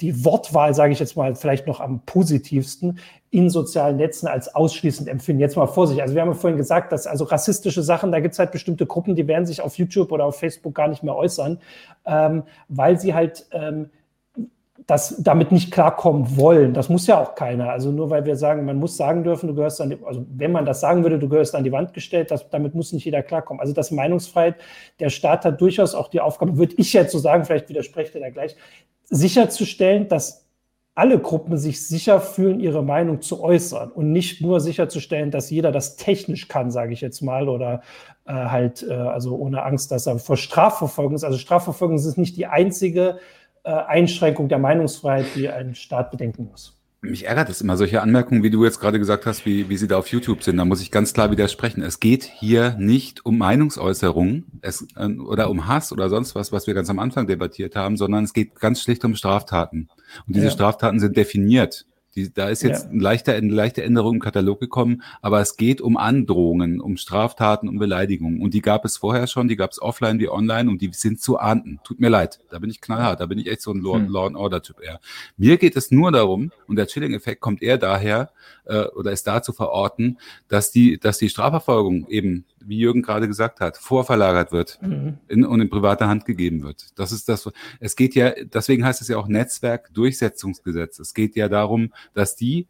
die 0.00 0.24
Wortwahl, 0.24 0.74
sage 0.74 0.92
ich 0.92 0.98
jetzt 0.98 1.16
mal, 1.16 1.34
vielleicht 1.34 1.66
noch 1.66 1.80
am 1.80 2.00
positivsten 2.06 2.98
in 3.30 3.50
sozialen 3.50 3.96
Netzen 3.96 4.26
als 4.26 4.54
ausschließend 4.54 5.08
empfinden. 5.08 5.40
Jetzt 5.40 5.56
mal 5.56 5.66
vor 5.66 5.86
sich. 5.86 6.02
Also 6.02 6.14
wir 6.14 6.22
haben 6.22 6.28
ja 6.28 6.34
vorhin 6.34 6.58
gesagt, 6.58 6.92
dass 6.92 7.06
also 7.06 7.24
rassistische 7.24 7.82
Sachen, 7.82 8.12
da 8.12 8.20
gibt 8.20 8.32
es 8.32 8.38
halt 8.38 8.52
bestimmte 8.52 8.86
Gruppen, 8.86 9.16
die 9.16 9.26
werden 9.26 9.46
sich 9.46 9.60
auf 9.60 9.76
YouTube 9.76 10.12
oder 10.12 10.24
auf 10.26 10.38
Facebook 10.38 10.74
gar 10.74 10.88
nicht 10.88 11.02
mehr 11.02 11.16
äußern, 11.16 11.58
ähm, 12.06 12.42
weil 12.68 12.98
sie 12.98 13.14
halt 13.14 13.46
ähm, 13.52 13.90
das 14.86 15.16
damit 15.22 15.52
nicht 15.52 15.70
klarkommen 15.70 16.36
wollen. 16.36 16.74
Das 16.74 16.88
muss 16.88 17.06
ja 17.06 17.20
auch 17.20 17.34
keiner. 17.34 17.70
Also 17.70 17.90
nur 17.90 18.10
weil 18.10 18.24
wir 18.24 18.36
sagen, 18.36 18.64
man 18.64 18.78
muss 18.78 18.96
sagen 18.96 19.22
dürfen, 19.24 19.48
du 19.48 19.54
gehörst 19.54 19.80
an 19.80 19.90
die, 19.90 19.98
also 20.04 20.24
wenn 20.28 20.52
man 20.52 20.64
das 20.64 20.80
sagen 20.80 21.02
würde, 21.02 21.18
du 21.18 21.28
gehörst 21.28 21.54
an 21.54 21.64
die 21.64 21.72
Wand 21.72 21.94
gestellt, 21.94 22.30
das, 22.30 22.48
damit 22.50 22.74
muss 22.74 22.92
nicht 22.92 23.04
jeder 23.04 23.22
klarkommen. 23.22 23.60
Also 23.60 23.72
das 23.72 23.90
Meinungsfreiheit, 23.90 24.56
der 24.98 25.10
Staat 25.10 25.44
hat 25.44 25.60
durchaus 25.60 25.94
auch 25.94 26.08
die 26.08 26.20
Aufgabe, 26.20 26.56
würde 26.56 26.74
ich 26.78 26.92
jetzt 26.92 27.12
so 27.12 27.18
sagen, 27.18 27.44
vielleicht 27.44 27.68
widersprecht 27.68 28.14
er 28.14 28.22
da 28.22 28.30
gleich, 28.30 28.56
sicherzustellen, 29.12 30.08
dass 30.08 30.48
alle 30.94 31.18
Gruppen 31.18 31.56
sich 31.56 31.86
sicher 31.86 32.20
fühlen, 32.20 32.60
ihre 32.60 32.82
Meinung 32.82 33.22
zu 33.22 33.42
äußern 33.42 33.92
und 33.92 34.12
nicht 34.12 34.42
nur 34.42 34.60
sicherzustellen, 34.60 35.30
dass 35.30 35.50
jeder 35.50 35.72
das 35.72 35.96
technisch 35.96 36.48
kann, 36.48 36.70
sage 36.70 36.92
ich 36.92 37.00
jetzt 37.00 37.22
mal, 37.22 37.48
oder 37.48 37.82
äh, 38.26 38.32
halt 38.32 38.86
äh, 38.86 38.92
also 38.92 39.36
ohne 39.36 39.62
Angst, 39.62 39.90
dass 39.90 40.06
er 40.06 40.18
vor 40.18 40.36
Strafverfolgung 40.36 41.14
ist. 41.14 41.24
Also 41.24 41.38
Strafverfolgung 41.38 41.96
ist 41.96 42.18
nicht 42.18 42.36
die 42.36 42.46
einzige 42.46 43.18
äh, 43.64 43.70
Einschränkung 43.70 44.48
der 44.48 44.58
Meinungsfreiheit, 44.58 45.26
die 45.34 45.48
ein 45.48 45.74
Staat 45.74 46.10
bedenken 46.10 46.48
muss. 46.50 46.81
Mich 47.04 47.26
ärgert 47.26 47.50
es 47.50 47.60
immer, 47.60 47.76
solche 47.76 48.00
Anmerkungen, 48.00 48.44
wie 48.44 48.50
du 48.50 48.64
jetzt 48.64 48.78
gerade 48.78 49.00
gesagt 49.00 49.26
hast, 49.26 49.44
wie, 49.44 49.68
wie 49.68 49.76
sie 49.76 49.88
da 49.88 49.98
auf 49.98 50.06
YouTube 50.06 50.44
sind. 50.44 50.56
Da 50.56 50.64
muss 50.64 50.80
ich 50.80 50.92
ganz 50.92 51.12
klar 51.12 51.32
widersprechen. 51.32 51.82
Es 51.82 51.98
geht 51.98 52.22
hier 52.22 52.76
nicht 52.78 53.26
um 53.26 53.38
Meinungsäußerungen 53.38 54.60
es, 54.60 54.86
äh, 54.94 55.08
oder 55.08 55.50
um 55.50 55.66
Hass 55.66 55.90
oder 55.90 56.08
sonst 56.08 56.36
was, 56.36 56.52
was 56.52 56.68
wir 56.68 56.74
ganz 56.74 56.88
am 56.90 57.00
Anfang 57.00 57.26
debattiert 57.26 57.74
haben, 57.74 57.96
sondern 57.96 58.22
es 58.22 58.32
geht 58.32 58.54
ganz 58.60 58.80
schlicht 58.80 59.04
um 59.04 59.16
Straftaten. 59.16 59.88
Und 60.28 60.36
diese 60.36 60.46
ja. 60.46 60.52
Straftaten 60.52 61.00
sind 61.00 61.16
definiert. 61.16 61.86
Die, 62.14 62.32
da 62.32 62.48
ist 62.48 62.62
jetzt 62.62 62.84
ja. 62.84 62.90
ein 62.90 63.00
leichter, 63.00 63.34
eine 63.34 63.52
leichte 63.52 63.82
Änderung 63.82 64.16
im 64.16 64.20
Katalog 64.20 64.60
gekommen, 64.60 65.02
aber 65.22 65.40
es 65.40 65.56
geht 65.56 65.80
um 65.80 65.96
Androhungen, 65.96 66.80
um 66.80 66.96
Straftaten, 66.96 67.68
um 67.68 67.78
Beleidigungen. 67.78 68.40
Und 68.42 68.52
die 68.52 68.60
gab 68.60 68.84
es 68.84 68.98
vorher 68.98 69.26
schon, 69.26 69.48
die 69.48 69.56
gab 69.56 69.70
es 69.70 69.80
offline 69.80 70.18
wie 70.18 70.28
online 70.28 70.68
und 70.70 70.82
die 70.82 70.90
sind 70.92 71.20
zu 71.20 71.38
ahnden. 71.38 71.80
Tut 71.84 72.00
mir 72.00 72.10
leid, 72.10 72.40
da 72.50 72.58
bin 72.58 72.68
ich 72.68 72.80
knallhart, 72.80 73.20
da 73.20 73.26
bin 73.26 73.38
ich 73.38 73.46
echt 73.46 73.62
so 73.62 73.72
ein 73.72 73.80
Law, 73.80 73.96
hm. 73.96 74.08
Law 74.08 74.26
and 74.26 74.36
Order 74.36 74.62
Typ 74.62 74.80
eher. 74.82 75.00
Mir 75.36 75.56
geht 75.56 75.76
es 75.76 75.90
nur 75.90 76.12
darum, 76.12 76.52
und 76.66 76.76
der 76.76 76.86
Chilling-Effekt 76.86 77.40
kommt 77.40 77.62
eher 77.62 77.78
daher, 77.78 78.30
äh, 78.64 78.84
oder 78.86 79.12
ist 79.12 79.26
da 79.26 79.42
zu 79.42 79.52
verorten, 79.52 80.18
dass 80.48 80.70
die, 80.70 80.98
dass 80.98 81.18
die 81.18 81.28
Strafverfolgung 81.28 82.08
eben 82.08 82.44
wie 82.60 82.78
Jürgen 82.78 83.02
gerade 83.02 83.28
gesagt 83.28 83.60
hat, 83.60 83.76
vorverlagert 83.76 84.52
wird 84.52 84.78
mhm. 84.82 85.18
in, 85.28 85.44
und 85.44 85.60
in 85.60 85.70
private 85.70 86.08
Hand 86.08 86.24
gegeben 86.24 86.62
wird. 86.62 86.98
Das 86.98 87.12
ist 87.12 87.28
das. 87.28 87.50
Es 87.80 87.96
geht 87.96 88.14
ja, 88.14 88.32
deswegen 88.44 88.84
heißt 88.84 89.00
es 89.00 89.08
ja 89.08 89.16
auch 89.18 89.28
Netzwerkdurchsetzungsgesetz. 89.28 90.98
Es 90.98 91.14
geht 91.14 91.36
ja 91.36 91.48
darum, 91.48 91.92
dass 92.14 92.36
die 92.36 92.68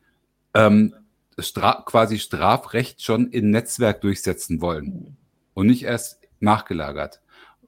ähm, 0.54 0.94
stra 1.38 1.82
quasi 1.86 2.18
Strafrecht 2.18 3.02
schon 3.02 3.30
im 3.30 3.50
Netzwerk 3.50 4.00
durchsetzen 4.00 4.60
wollen 4.60 5.16
und 5.54 5.66
nicht 5.66 5.84
erst 5.84 6.20
nachgelagert. 6.40 7.21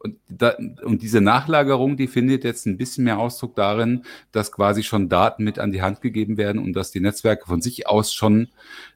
Und, 0.04 0.18
da, 0.28 0.54
und 0.82 1.00
diese 1.00 1.22
Nachlagerung, 1.22 1.96
die 1.96 2.08
findet 2.08 2.44
jetzt 2.44 2.66
ein 2.66 2.76
bisschen 2.76 3.04
mehr 3.04 3.18
Ausdruck 3.18 3.56
darin, 3.56 4.02
dass 4.32 4.52
quasi 4.52 4.82
schon 4.82 5.08
Daten 5.08 5.44
mit 5.44 5.58
an 5.58 5.72
die 5.72 5.80
Hand 5.80 6.02
gegeben 6.02 6.36
werden 6.36 6.62
und 6.62 6.74
dass 6.74 6.90
die 6.90 7.00
Netzwerke 7.00 7.46
von 7.46 7.62
sich 7.62 7.86
aus 7.86 8.12
schon 8.12 8.48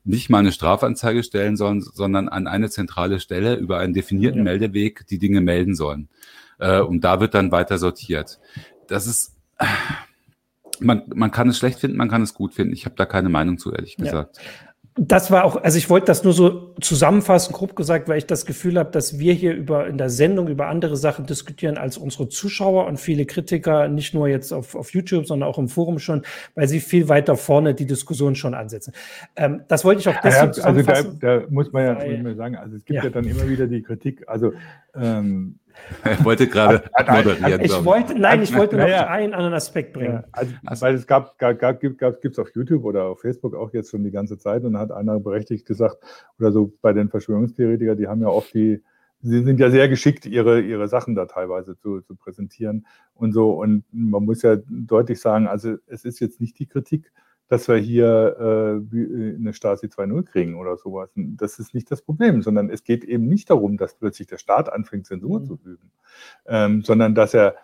nicht 0.05 0.29
mal 0.29 0.41
eine 0.41 0.53
Strafanzeige 0.53 1.23
stellen 1.23 1.57
sollen, 1.57 1.81
sondern 1.81 2.29
an 2.29 2.47
eine 2.47 2.69
zentrale 2.69 3.21
Stelle 3.21 3.55
über 3.55 3.79
einen 3.79 3.95
definierten 3.95 4.41
ja. 4.41 4.45
Meldeweg 4.45 5.07
die 5.07 5.19
Dinge 5.19 5.41
melden 5.41 5.75
sollen. 5.75 6.11
Äh, 6.59 6.81
und 6.81 7.05
da 7.05 7.21
wird 7.21 7.33
dann 7.33 7.53
weiter 7.53 7.79
sortiert. 7.79 8.39
Das 8.87 9.07
ist, 9.07 9.35
man, 10.79 11.05
man 11.15 11.31
kann 11.31 11.49
es 11.49 11.57
schlecht 11.57 11.79
finden, 11.79 11.97
man 11.97 12.11
kann 12.11 12.21
es 12.21 12.35
gut 12.35 12.53
finden. 12.53 12.75
Ich 12.75 12.85
habe 12.85 12.97
da 12.97 13.07
keine 13.07 13.31
Meinung 13.31 13.57
zu, 13.57 13.73
ehrlich 13.73 13.97
gesagt. 13.97 14.37
Ja 14.37 14.68
das 15.01 15.31
war 15.31 15.45
auch, 15.45 15.63
also 15.63 15.79
ich 15.79 15.89
wollte 15.89 16.07
das 16.07 16.25
nur 16.25 16.33
so 16.33 16.75
zusammenfassen, 16.81 17.53
grob 17.53 17.77
gesagt, 17.77 18.09
weil 18.09 18.19
ich 18.19 18.27
das 18.27 18.47
Gefühl 18.47 18.79
habe, 18.79 18.91
dass 18.91 19.19
wir 19.19 19.33
hier 19.33 19.55
über 19.55 19.87
in 19.87 19.97
der 19.97 20.11
Sendung 20.11 20.49
über 20.49 20.67
andere 20.67 20.97
Sachen 20.97 21.27
diskutieren 21.27 21.79
als 21.79 21.99
unsere 21.99 22.29
Zuschauer 22.29 22.87
und 22.87 22.99
viele 22.99 23.25
Kritiker, 23.25 23.89
nicht 23.89 24.15
nur 24.15 24.29
jetzt 24.29 24.53
auf, 24.53 24.75
auf 24.75 24.93
YouTube, 24.93 25.27
sondern 25.27 25.49
auch 25.49 25.59
im 25.59 25.69
Forum 25.69 25.99
schon, 25.99 26.23
weil 26.55 26.69
sie 26.69 26.81
viel 26.81 27.09
weiter 27.09 27.37
vorne 27.37 27.75
die 27.75 27.87
Diskussion 27.87 28.35
schon 28.35 28.55
ansetzen. 28.55 28.93
Ähm, 29.37 29.63
das 29.69 29.85
wollte 29.85 30.01
ich 30.01 30.09
auch 30.09 30.21
deswegen 30.23 30.53
ja, 30.53 30.65
Also 30.65 30.83
da, 30.83 31.03
da, 31.39 31.47
muss 31.49 31.73
man 31.73 31.85
ja 31.85 31.95
muss 31.95 32.23
man 32.23 32.37
sagen, 32.37 32.57
also 32.57 32.77
es 32.77 32.85
gibt 32.85 32.99
ja. 32.99 33.05
ja. 33.05 33.11
dann 33.11 33.25
immer 33.25 33.49
wieder 33.49 33.67
die 33.67 33.83
Kritik, 33.83 34.25
also 34.27 34.53
ähm, 34.95 35.59
er 36.05 36.25
wollte 36.25 36.47
gerade 36.47 36.85
moderieren. 36.99 37.61
Ich 37.61 37.85
wollte, 37.85 38.19
nein, 38.19 38.43
ich 38.43 38.55
wollte 38.55 38.77
noch 38.77 38.89
ja, 38.89 39.07
einen 39.07 39.35
anderen 39.35 39.55
Aspekt 39.55 39.93
bringen. 39.93 40.15
Ja, 40.15 40.25
also, 40.33 40.55
also, 40.67 40.87
weil 40.87 40.95
es 40.95 41.07
gab, 41.07 41.39
gab, 41.39 41.59
gab 41.59 41.81
gibt 41.81 42.03
es 42.03 42.39
auf 42.39 42.51
YouTube 42.55 42.85
oder 42.85 43.05
auf 43.05 43.21
Facebook 43.21 43.55
auch 43.55 43.73
jetzt 43.73 43.91
schon 43.91 44.05
die 44.05 44.11
ganze 44.11 44.39
Zeit 44.39 44.65
und 44.65 44.75
da 44.75 44.81
hat 44.81 44.93
einer 44.93 45.19
berechtigt 45.21 45.67
gesagt, 45.67 45.99
oder 46.39 46.53
so 46.53 46.73
bei 46.83 46.93
den 46.93 47.09
Verschwörungstheoretikern, 47.09 47.97
die 47.97 48.09
haben 48.09 48.23
ja 48.23 48.29
oft 48.29 48.53
die, 48.55 48.83
sie 49.21 49.43
sind 49.43 49.59
ja 49.59 49.71
sehr 49.71 49.89
geschickt, 49.89 50.27
ihre, 50.27 50.61
ihre 50.61 50.89
Sachen 50.89 51.15
da 51.15 51.27
teilweise 51.27 51.77
zu, 51.77 52.01
zu 52.01 52.15
präsentieren 52.15 52.87
und 53.15 53.33
so. 53.33 53.51
Und 53.51 53.85
man 53.91 54.25
muss 54.25 54.43
ja 54.43 54.57
deutlich 54.69 55.21
sagen, 55.21 55.47
also 55.47 55.77
es 55.87 56.05
ist 56.05 56.21
jetzt 56.21 56.41
nicht 56.41 56.59
die 56.59 56.67
Kritik, 56.67 57.13
dass 57.49 57.67
wir 57.67 57.77
hier 57.77 58.37
äh, 58.93 58.97
äh 58.97 59.37
eine 59.37 59.53
Stasi 59.53 59.87
2.0 59.87 60.23
kriegen 60.25 60.55
oder 60.57 60.77
sowas. 60.77 61.11
Das 61.15 61.59
ist 61.59 61.75
nicht 61.75 61.91
das 61.91 62.03
Problem, 62.03 62.43
sondern 62.43 62.71
es 62.71 62.85
geht 62.85 63.05
eben 63.05 63.27
nicht 63.27 63.51
darum, 63.51 63.77
dass 63.77 63.95
plötzlich 63.95 64.29
der 64.29 64.39
Staat 64.39 64.71
anfängt, 64.71 65.07
Zensur 65.07 65.41
mhm. 65.41 65.45
zu 65.45 65.59
üben, 65.65 65.91
ähm, 66.47 66.83
sondern 66.83 67.15
dass 67.15 67.35
er, 67.35 67.57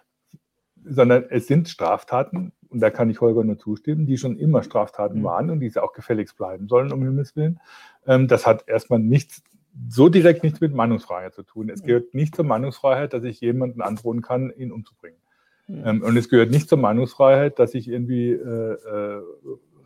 sondern 0.84 1.24
es 1.28 1.46
sind 1.46 1.68
Straftaten, 1.68 2.52
und 2.70 2.80
da 2.80 2.90
kann 2.90 3.08
ich 3.08 3.20
Holger 3.20 3.44
nur 3.44 3.56
zustimmen, 3.56 4.04
die 4.06 4.18
schon 4.18 4.36
immer 4.36 4.62
Straftaten 4.64 5.20
mhm. 5.20 5.24
waren 5.24 5.50
und 5.50 5.60
die 5.60 5.78
auch 5.78 5.92
gefälligst 5.92 6.36
bleiben 6.36 6.66
sollen, 6.66 6.92
um 6.92 7.02
Himmels 7.02 7.36
Willen. 7.36 7.60
Ähm, 8.06 8.26
das 8.26 8.46
hat 8.46 8.66
erstmal 8.66 8.98
nichts, 8.98 9.42
so 9.88 10.08
direkt 10.08 10.42
nichts 10.42 10.60
mit 10.60 10.74
Meinungsfreiheit 10.74 11.34
zu 11.34 11.42
tun. 11.42 11.68
Es 11.68 11.82
gehört 11.82 12.14
nicht 12.14 12.34
zur 12.34 12.44
Meinungsfreiheit, 12.44 13.12
dass 13.12 13.22
ich 13.22 13.40
jemanden 13.40 13.80
androhen 13.80 14.22
kann, 14.22 14.52
ihn 14.56 14.72
umzubringen. 14.72 15.20
Mhm. 15.66 16.02
und 16.02 16.14
es 16.18 16.28
gehört 16.28 16.50
nicht 16.50 16.68
zur 16.68 16.76
Meinungsfreiheit, 16.76 17.58
dass 17.58 17.72
ich 17.72 17.88
irgendwie 17.88 18.32
äh, 18.32 18.72
äh, 18.74 19.22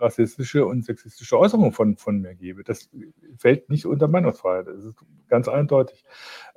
rassistische 0.01 0.67
und 0.67 0.85
sexistische 0.85 1.39
Äußerungen 1.39 1.73
von, 1.73 1.97
von 1.97 2.21
mir 2.21 2.35
gebe. 2.35 2.65
Das 2.65 2.91
fällt 3.37 3.69
nicht 3.71 3.87
unter 3.87 4.09
Meinungsfreiheit. 4.09 4.67
Das 4.67 4.85
ist 4.85 4.97
ganz 5.29 5.49
eindeutig. 5.49 6.05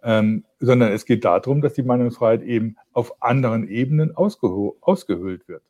Ähm, 0.03 0.45
sondern 0.59 0.91
es 0.91 1.05
geht 1.05 1.25
darum, 1.25 1.61
dass 1.61 1.73
die 1.73 1.83
Meinungsfreiheit 1.83 2.41
eben 2.43 2.77
auf 2.93 3.21
anderen 3.21 3.67
Ebenen 3.67 4.15
ausgehöhlt 4.15 5.47
wird. 5.47 5.63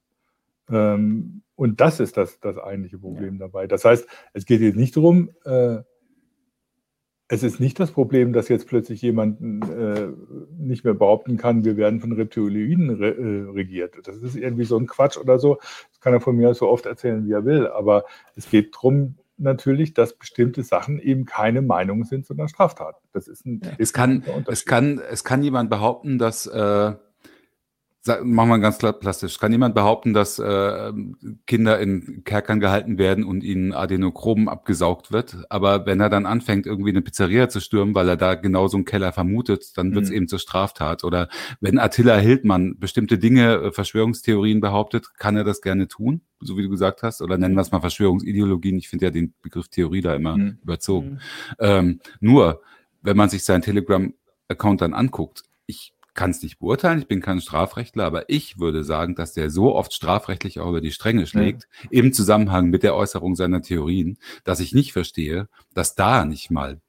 Ähm, 0.70 1.42
und 1.56 1.82
das 1.82 2.00
ist 2.00 2.18
das, 2.18 2.40
das 2.40 2.58
eigentliche 2.58 2.98
Problem 2.98 3.36
ja. 3.36 3.48
dabei. 3.48 3.68
Das 3.68 3.86
heißt, 3.86 4.08
es 4.34 4.46
geht 4.46 4.62
jetzt 4.62 4.78
nicht 4.78 4.96
darum, 4.96 5.30
äh, 5.46 5.80
es 7.32 7.44
ist 7.44 7.62
nicht 7.62 7.80
das 7.80 7.92
Problem, 7.92 8.34
dass 8.34 8.50
jetzt 8.50 8.68
plötzlich 8.68 9.02
jemand 9.02 9.40
äh, 9.40 10.10
nicht 10.60 10.84
mehr 10.84 10.94
behaupten 10.94 11.38
kann, 11.38 11.64
wir 11.64 11.78
werden 11.78 12.02
von 12.02 12.12
Reptiloiden 12.12 12.90
re 12.90 13.16
äh, 13.16 13.50
regiert. 13.52 13.96
Das 14.04 14.18
ist 14.18 14.36
irgendwie 14.36 14.66
so 14.66 14.78
ein 14.78 14.86
Quatsch 14.86 15.16
oder 15.18 15.40
so. 15.40 15.56
Das 15.92 16.02
kann 16.02 16.12
er 16.12 16.20
von 16.20 16.36
mir 16.36 16.54
so 16.54 16.68
oft 16.68 16.86
erzählen, 16.86 17.26
wie 17.26 17.32
er 17.32 17.46
will. 17.46 17.68
Aber 17.68 18.04
es 18.36 18.50
geht 18.50 18.76
darum, 18.76 19.16
natürlich, 19.38 19.94
dass 19.94 20.18
bestimmte 20.18 20.62
Sachen 20.64 21.00
eben 21.00 21.24
keine 21.24 21.62
Meinungen 21.62 22.04
sind, 22.04 22.26
sondern 22.26 22.50
Straftaten. 22.50 23.02
Das 23.14 23.30
ist 23.30 23.46
ein. 23.46 23.62
Es 23.78 23.94
kann, 23.94 24.26
es 24.48 24.66
kann, 24.66 25.00
es 25.10 25.24
kann 25.24 25.42
jemand 25.42 25.70
behaupten, 25.70 26.18
dass 26.18 26.48
äh, 26.48 26.96
Machen 28.24 28.50
wir 28.50 28.58
ganz 28.58 28.80
klar 28.80 28.94
plastisch. 28.94 29.38
Kann 29.38 29.52
jemand 29.52 29.76
behaupten, 29.76 30.14
dass 30.14 30.40
äh, 30.40 30.92
Kinder 31.46 31.80
in 31.80 32.24
Kerkern 32.24 32.60
gehalten 32.60 32.98
werden 32.98 33.24
und 33.24 33.44
ihnen 33.44 33.74
Adenochrom 33.74 34.50
abgesaugt 34.50 35.12
wird? 35.12 35.38
Aber 35.50 35.86
wenn 35.86 36.00
er 36.00 36.10
dann 36.10 36.26
anfängt, 36.26 36.66
irgendwie 36.66 36.90
eine 36.90 37.04
Pizzeria 37.04 37.48
zu 37.48 37.60
stürmen, 37.60 37.94
weil 37.94 38.10
er 38.10 38.18
da 38.18 38.34
genau 38.34 38.68
so 38.68 38.78
einen 38.78 38.86
Keller 38.86 39.12
vermutet, 39.12 39.78
dann 39.78 39.94
wird 39.94 40.06
es 40.06 40.10
mhm. 40.10 40.16
eben 40.16 40.28
zur 40.28 40.40
Straftat. 40.40 41.04
Oder 41.04 41.30
wenn 41.60 41.78
Attila 41.78 42.18
Hildmann 42.18 42.80
bestimmte 42.80 43.20
Dinge, 43.20 43.54
äh, 43.58 43.72
Verschwörungstheorien 43.72 44.62
behauptet, 44.62 45.14
kann 45.20 45.38
er 45.38 45.44
das 45.44 45.62
gerne 45.62 45.88
tun, 45.88 46.22
so 46.40 46.58
wie 46.58 46.64
du 46.64 46.70
gesagt 46.70 47.04
hast. 47.04 47.22
Oder 47.22 47.38
nennen 47.38 47.54
wir 47.54 47.62
es 47.62 47.72
mal 47.72 47.82
Verschwörungsideologien. 47.82 48.80
Ich 48.80 48.90
finde 48.90 49.06
ja 49.06 49.12
den 49.12 49.36
Begriff 49.44 49.68
Theorie 49.68 50.02
da 50.02 50.16
immer 50.16 50.38
mhm. 50.38 50.58
überzogen. 50.64 51.10
Mhm. 51.10 51.20
Ähm, 51.60 52.00
nur, 52.20 52.64
wenn 53.04 53.16
man 53.16 53.30
sich 53.30 53.44
seinen 53.44 53.62
Telegram-Account 53.62 54.82
dann 54.82 54.96
anguckt, 54.96 55.44
ich 55.68 55.94
kann 56.14 56.32
es 56.32 56.44
nicht 56.44 56.60
beurteilen, 56.60 57.00
ich 57.00 57.08
bin 57.08 57.22
kein 57.22 57.40
Strafrechtler, 57.40 58.06
aber 58.06 58.30
ich 58.30 58.60
würde 58.60 58.84
sagen, 58.84 59.16
dass 59.16 59.34
der 59.34 59.50
so 59.50 59.76
oft 59.76 59.94
strafrechtlich 59.94 60.60
auch 60.60 60.70
über 60.70 60.82
die 60.82 60.92
Stränge 60.92 61.26
schlägt, 61.26 61.68
ja. 61.84 61.90
im 61.92 62.14
Zusammenhang 62.14 62.70
mit 62.70 62.84
der 62.84 62.96
Äußerung 62.96 63.36
seiner 63.36 63.62
Theorien, 63.62 64.18
dass 64.44 64.60
ich 64.60 64.74
nicht 64.74 64.94
verstehe, 64.94 65.48
dass 65.74 65.96
da 65.96 66.26
nicht 66.26 66.52
mal 66.52 66.82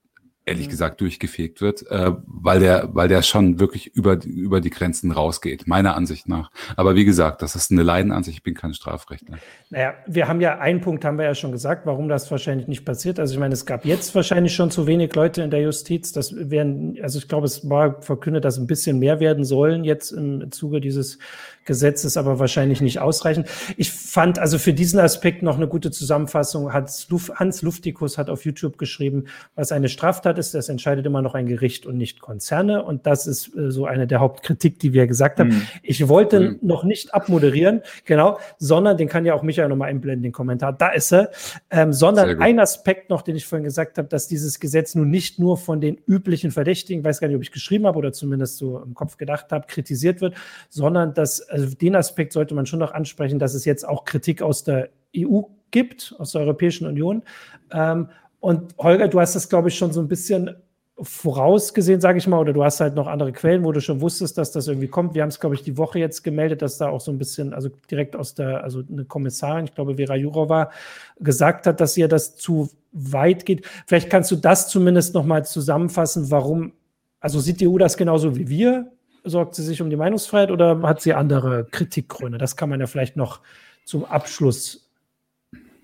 ehrlich 0.45 0.69
gesagt 0.69 1.01
durchgefegt 1.01 1.61
wird, 1.61 1.89
äh, 1.91 2.13
weil 2.27 2.61
der, 2.61 2.89
weil 2.93 3.09
der 3.09 3.23
schon 3.23 3.61
wirklich 3.61 3.95
über, 3.95 4.19
über 4.25 4.61
die 4.61 4.71
Grenzen 4.71 5.13
rausgeht, 5.13 5.69
meiner 5.69 5.95
Ansicht 5.95 6.29
nach. 6.29 6.51
Aber 6.77 6.97
wie 6.97 7.05
gesagt, 7.05 7.43
das 7.43 7.55
ist 7.55 7.71
eine 7.71 7.83
Leidenansicht, 7.83 8.39
ich 8.39 8.43
bin 8.43 8.55
kein 8.55 8.75
Strafrechtler. 8.75 9.39
Naja, 9.71 9.95
wir 10.07 10.27
haben 10.27 10.41
ja, 10.41 10.59
einen 10.59 10.81
Punkt 10.81 11.05
haben 11.05 11.17
wir 11.17 11.27
ja 11.27 11.35
schon 11.35 11.53
gesagt, 11.53 11.87
warum 11.87 12.09
das 12.09 12.31
wahrscheinlich 12.31 12.67
nicht 12.67 12.85
passiert. 12.85 13.21
Also 13.21 13.35
ich 13.35 13.41
meine, 13.41 13.55
es 13.55 13.67
gab 13.67 13.85
jetzt 13.85 14.15
wahrscheinlich 14.15 14.55
schon 14.55 14.71
zu 14.73 14.87
wenig 14.89 15.15
Leute 15.15 15.43
in 15.43 15.51
der 15.51 15.63
Justiz. 15.63 16.13
Das 16.13 16.35
wären, 16.37 16.99
also 17.03 17.19
ich 17.19 17.29
glaube, 17.29 17.47
es 17.47 17.69
war 17.71 18.03
verkündet, 18.03 18.45
dass 18.45 18.59
ein 18.59 18.67
bisschen 18.67 18.99
mehr 18.99 19.21
werden 19.21 19.45
sollen 19.45 19.85
jetzt 19.85 20.11
im 20.11 20.51
Zuge 20.51 20.81
dieses 20.81 21.19
Gesetzes, 21.65 22.17
aber 22.17 22.39
wahrscheinlich 22.39 22.81
nicht 22.81 22.99
ausreichend. 22.99 23.49
Ich 23.77 23.93
fand 23.93 24.39
also 24.39 24.59
für 24.59 24.73
diesen 24.73 24.99
Aspekt 24.99 25.43
noch 25.43 25.57
eine 25.57 25.69
gute 25.69 25.91
Zusammenfassung. 25.91 26.73
Hans, 26.73 27.07
Hans 27.35 27.63
Luftikus 27.63 28.19
hat 28.19 28.31
auf 28.31 28.45
YouTube 28.45 28.79
geschrieben, 28.79 29.27
was 29.55 29.71
eine 29.71 29.89
Straftat 29.89 30.32
Straftat 30.33 30.39
ist, 30.39 30.55
das 30.55 30.69
entscheidet 30.69 31.07
immer 31.07 31.23
noch 31.23 31.35
ein 31.35 31.47
Gericht 31.47 31.87
und 31.87 31.97
nicht 31.97 32.21
Konzerne. 32.21 32.85
Und 32.85 33.07
das 33.07 33.27
ist 33.27 33.55
äh, 33.57 33.71
so 33.71 33.87
eine 33.87 34.07
der 34.07 34.21
Hauptkritik, 34.21 34.79
die 34.79 34.93
wir 34.93 35.07
gesagt 35.07 35.39
haben. 35.41 35.51
Mhm. 35.51 35.63
Ich 35.83 36.09
wollte 36.09 36.41
mhm. 36.41 36.59
noch 36.63 36.85
nicht 36.85 37.15
abmoderieren, 37.15 37.83
genau, 38.05 38.39
sondern 38.59 38.97
den 38.97 39.09
kann 39.09 39.25
ja 39.25 39.35
auch 39.35 39.43
Michael 39.43 39.69
nochmal 39.69 39.91
einblenden, 39.91 40.23
den 40.23 40.33
Kommentar. 40.33 40.73
Da 40.73 40.91
ist 40.91 41.13
er. 41.13 41.31
Ähm, 41.71 41.93
sondern 41.93 42.41
ein 42.41 42.59
Aspekt 42.59 43.11
noch, 43.11 43.23
den 43.23 43.37
ich 43.37 43.47
vorhin 43.47 43.65
gesagt 43.65 43.99
habe, 43.99 44.09
dass 44.09 44.29
dieses 44.29 44.61
Gesetz 44.61 44.95
nun 44.95 45.11
nicht 45.11 45.39
nur 45.39 45.57
von 45.57 45.81
den 45.81 45.99
üblichen 46.07 46.51
Verdächtigen, 46.51 47.05
weiß 47.05 47.21
gar 47.21 47.29
nicht, 47.29 47.37
ob 47.37 47.43
ich 47.43 47.53
geschrieben 47.53 47.87
habe 47.87 47.99
oder 47.99 48.13
zumindest 48.13 48.59
so 48.59 48.79
im 48.79 48.95
Kopf 48.95 49.17
gedacht 49.17 49.53
habe, 49.53 49.67
kritisiert 49.67 50.21
wird, 50.21 50.35
sondern 50.69 51.15
dass 51.15 51.41
also 51.49 51.75
den 51.75 51.97
Aspekt 51.97 52.33
sollte 52.33 52.55
man 52.55 52.67
schon 52.67 52.79
noch 52.79 52.93
ansprechen, 52.93 53.39
dass 53.39 53.55
es 53.55 53.65
jetzt 53.65 53.87
auch 53.87 54.05
Kritik 54.05 54.43
aus 54.43 54.65
der 54.65 54.91
EU 55.17 55.43
gibt, 55.71 56.15
aus 56.19 56.33
der 56.33 56.43
Europäischen 56.43 56.87
Union. 56.87 57.23
Ähm, 57.71 58.09
und 58.43 58.77
Holger, 58.77 59.07
du 59.07 59.21
hast 59.21 59.37
das, 59.37 59.49
glaube 59.49 59.69
ich, 59.69 59.79
schon 59.79 59.93
so 59.93 60.01
ein 60.01 60.09
bisschen 60.09 60.57
vorausgesehen, 61.01 62.01
sage 62.01 62.19
ich 62.19 62.27
mal, 62.27 62.41
oder 62.41 62.53
du 62.53 62.65
hast 62.65 62.81
halt 62.81 62.97
noch 62.97 63.07
andere 63.07 63.33
Quellen, 63.33 63.63
wo 63.63 63.71
du 63.71 63.81
schon 63.81 64.01
wusstest, 64.01 64.37
dass 64.37 64.51
das 64.51 64.67
irgendwie 64.67 64.89
kommt. 64.89 65.15
Wir 65.15 65.23
haben 65.23 65.29
es, 65.29 65.39
glaube 65.39 65.55
ich, 65.55 65.63
die 65.63 65.79
Woche 65.79 66.01
jetzt 66.01 66.25
gemeldet, 66.25 66.61
dass 66.61 66.77
da 66.77 66.89
auch 66.89 67.01
so 67.01 67.13
ein 67.13 67.19
bisschen, 67.19 67.55
also 67.55 67.69
direkt 67.89 68.17
aus 68.17 68.35
der, 68.35 68.65
also 68.65 68.83
eine 68.91 69.05
Kommissarin, 69.05 69.67
ich 69.67 69.75
glaube, 69.77 69.95
Vera 69.95 70.17
Jourova, 70.17 70.73
gesagt 71.21 71.69
hat, 71.69 71.81
dass 71.81 71.97
ihr 71.97 72.09
das 72.09 72.35
zu 72.35 72.69
weit 72.91 73.47
geht. 73.47 73.65
Vielleicht 73.87 74.11
kannst 74.11 74.33
du 74.33 74.37
das 74.37 74.69
zumindest 74.69 75.15
nochmal 75.15 75.45
zusammenfassen, 75.45 76.33
warum, 76.33 76.73
also 77.21 77.39
sieht 77.39 77.61
die 77.61 77.69
EU 77.69 77.79
das 77.79 77.97
genauso 77.97 78.35
wie 78.35 78.49
wir? 78.49 78.91
Sorgt 79.23 79.55
sie 79.55 79.63
sich 79.63 79.81
um 79.81 79.89
die 79.89 79.97
Meinungsfreiheit 79.97 80.51
oder 80.51 80.83
hat 80.83 81.01
sie 81.01 81.15
andere 81.15 81.65
Kritikgründe? 81.71 82.39
Das 82.39 82.57
kann 82.57 82.69
man 82.69 82.81
ja 82.81 82.89
vielleicht 82.89 83.17
noch 83.17 83.41
zum 83.85 84.05
Abschluss 84.05 84.91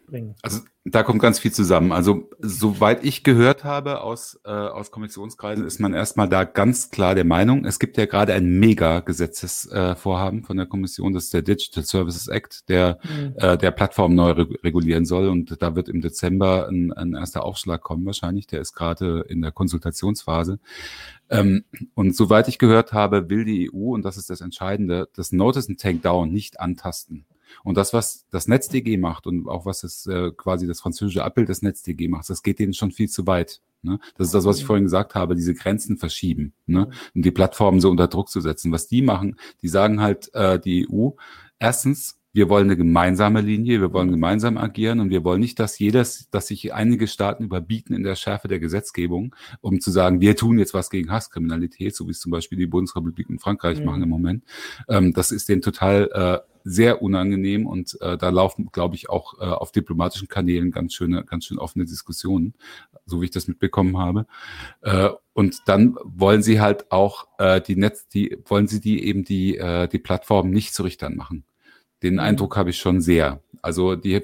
bringen. 0.09 0.35
Also 0.43 0.61
da 0.91 1.03
kommt 1.03 1.21
ganz 1.21 1.39
viel 1.39 1.53
zusammen. 1.53 1.93
Also 1.93 2.29
soweit 2.41 3.05
ich 3.05 3.25
gehört 3.25 3.65
habe 3.65 4.01
aus, 4.01 4.41
äh, 4.45 4.51
aus 4.51 4.91
Kommissionskreisen, 4.91 5.67
ist 5.67 5.81
man 5.81 5.95
erstmal 5.95 6.29
da 6.29 6.45
ganz 6.45 6.91
klar 6.91 7.15
der 7.15 7.25
Meinung, 7.25 7.65
es 7.65 7.79
gibt 7.79 7.97
ja 7.97 8.07
gerade 8.07 8.33
ein 8.35 8.59
Mega-Gesetzesvorhaben 8.59 10.41
äh, 10.41 10.43
von 10.43 10.57
der 10.57 10.67
Kommission, 10.67 11.13
das 11.13 11.25
ist 11.25 11.35
der 11.35 11.43
Digital 11.43 11.85
Services 11.85 12.29
Act, 12.29 12.69
der 12.69 12.99
mhm. 13.03 13.35
äh, 13.37 13.59
der 13.59 13.71
Plattform 13.71 14.15
neu 14.15 14.31
regulieren 14.31 15.05
soll. 15.05 15.29
Und 15.29 15.61
da 15.61 15.75
wird 15.75 15.89
im 15.89 16.01
Dezember 16.01 16.69
ein, 16.69 16.93
ein 16.93 17.15
erster 17.15 17.45
Aufschlag 17.45 17.83
kommen 17.83 18.07
wahrscheinlich. 18.07 18.47
Der 18.47 18.61
ist 18.61 18.75
gerade 18.75 19.25
in 19.29 19.43
der 19.43 19.53
Konsultationsphase. 19.53 20.59
Ähm, 21.31 21.65
und 21.95 22.17
soweit 22.17 22.49
ich 22.49 22.59
gehört 22.59 22.93
habe, 22.93 23.29
will 23.29 23.45
die 23.45 23.71
EU, 23.73 23.95
und 23.95 24.05
das 24.05 24.17
ist 24.17 24.31
das 24.31 24.41
Entscheidende, 24.41 25.09
das 25.15 25.33
Notice 25.33 25.69
and 25.69 25.81
Takedown 25.81 26.31
nicht 26.31 26.61
antasten. 26.61 27.27
Und 27.69 27.77
das, 27.77 27.93
was 27.93 28.25
das 28.31 28.49
NetzDG 28.49 28.97
macht 28.97 29.27
und 29.27 29.47
auch 29.47 29.67
was 29.67 29.85
es 29.85 30.07
äh, 30.07 30.31
quasi 30.35 30.67
das 30.67 30.81
französische 30.81 31.23
Abbild 31.23 31.51
des 31.51 31.61
NetzDG 31.61 32.09
macht, 32.09 32.31
das 32.31 32.43
geht 32.43 32.61
denen 32.61 32.73
schon 32.73 32.93
viel 32.93 33.11
zu 33.11 33.27
weit. 33.27 33.61
Ne? 33.83 34.01
Das 34.17 34.29
ist 34.29 34.33
das, 34.33 34.47
was 34.47 34.57
ich 34.57 34.65
vorhin 34.65 34.85
gesagt 34.85 35.15
habe, 35.15 35.35
diese 35.35 35.53
Grenzen 35.53 35.99
verschieben 35.99 36.55
ne? 36.65 36.89
und 37.15 37.27
die 37.27 37.31
Plattformen 37.31 37.83
so 37.83 37.91
unter 37.91 38.09
Druck 38.09 38.31
zu 38.31 38.41
setzen. 38.41 38.73
Was 38.73 38.89
die 38.89 39.03
machen, 39.03 39.37
die 39.61 39.69
sagen 39.69 40.01
halt, 40.01 40.35
äh, 40.35 40.59
die 40.59 40.89
EU, 40.91 41.11
erstens, 41.59 42.18
wir 42.33 42.49
wollen 42.49 42.65
eine 42.65 42.77
gemeinsame 42.77 43.41
Linie, 43.41 43.81
wir 43.81 43.93
wollen 43.93 44.11
gemeinsam 44.11 44.59
agieren 44.59 45.01
und 45.01 45.11
wir 45.11 45.25
wollen 45.25 45.41
nicht, 45.41 45.59
dass 45.59 45.79
jedes, 45.79 46.29
dass 46.31 46.49
sich 46.49 46.75
einige 46.75 47.07
Staaten 47.07 47.45
überbieten 47.45 47.95
in 47.95 48.03
der 48.03 48.17
Schärfe 48.17 48.49
der 48.49 48.61
Gesetzgebung, 48.61 49.35
um 49.61 49.81
zu 49.81 49.91
sagen, 49.91 50.21
wir 50.21 50.37
tun 50.37 50.59
jetzt 50.59 50.75
was 50.75 50.91
gegen 50.91 51.11
Hasskriminalität, 51.11 51.97
so 51.97 52.07
wie 52.07 52.13
es 52.13 52.21
zum 52.21 52.31
Beispiel 52.31 52.59
die 52.59 52.67
Bundesrepublik 52.67 53.31
und 53.31 53.41
Frankreich 53.41 53.81
mhm. 53.81 53.87
machen 53.87 54.03
im 54.03 54.09
Moment. 54.09 54.45
Ähm, 54.89 55.13
das 55.13 55.33
ist 55.33 55.49
denen 55.49 55.63
total 55.63 56.11
äh, 56.13 56.49
sehr 56.65 57.03
unangenehm 57.03 57.67
und 57.67 57.99
äh, 58.01 58.19
da 58.19 58.29
laufen, 58.29 58.69
glaube 58.73 58.95
ich, 58.95 59.09
auch 59.09 59.41
äh, 59.41 59.45
auf 59.45 59.73
diplomatischen 59.73 60.29
Kanälen 60.29 60.71
ganz 60.71 60.95
schöne, 60.95 61.25
ganz 61.25 61.47
schön 61.47 61.59
offene 61.59 61.87
Diskussionen, 61.87 62.55
so 63.07 63.21
wie 63.21 63.27
ich 63.27 63.31
das 63.31 63.49
mitbekommen 63.49 63.97
habe. 63.97 64.27
Äh, 64.83 65.09
und 65.33 65.63
dann 65.67 65.97
wollen 66.05 66.43
sie 66.43 66.61
halt 66.61 66.91
auch 66.93 67.29
äh, 67.39 67.61
die 67.61 67.77
Netz, 67.77 68.09
die 68.09 68.37
wollen 68.45 68.67
sie 68.67 68.81
die 68.81 69.05
eben 69.05 69.25
die 69.25 69.57
äh, 69.57 69.89
die 69.89 69.99
Plattform 69.99 70.51
nicht 70.51 70.75
zu 70.75 70.83
Richtern 70.83 71.17
machen. 71.17 71.45
Den 72.03 72.15
mhm. 72.15 72.21
Eindruck 72.21 72.57
habe 72.57 72.71
ich 72.71 72.79
schon 72.79 73.01
sehr. 73.01 73.41
Also 73.63 73.97
die, 73.97 74.21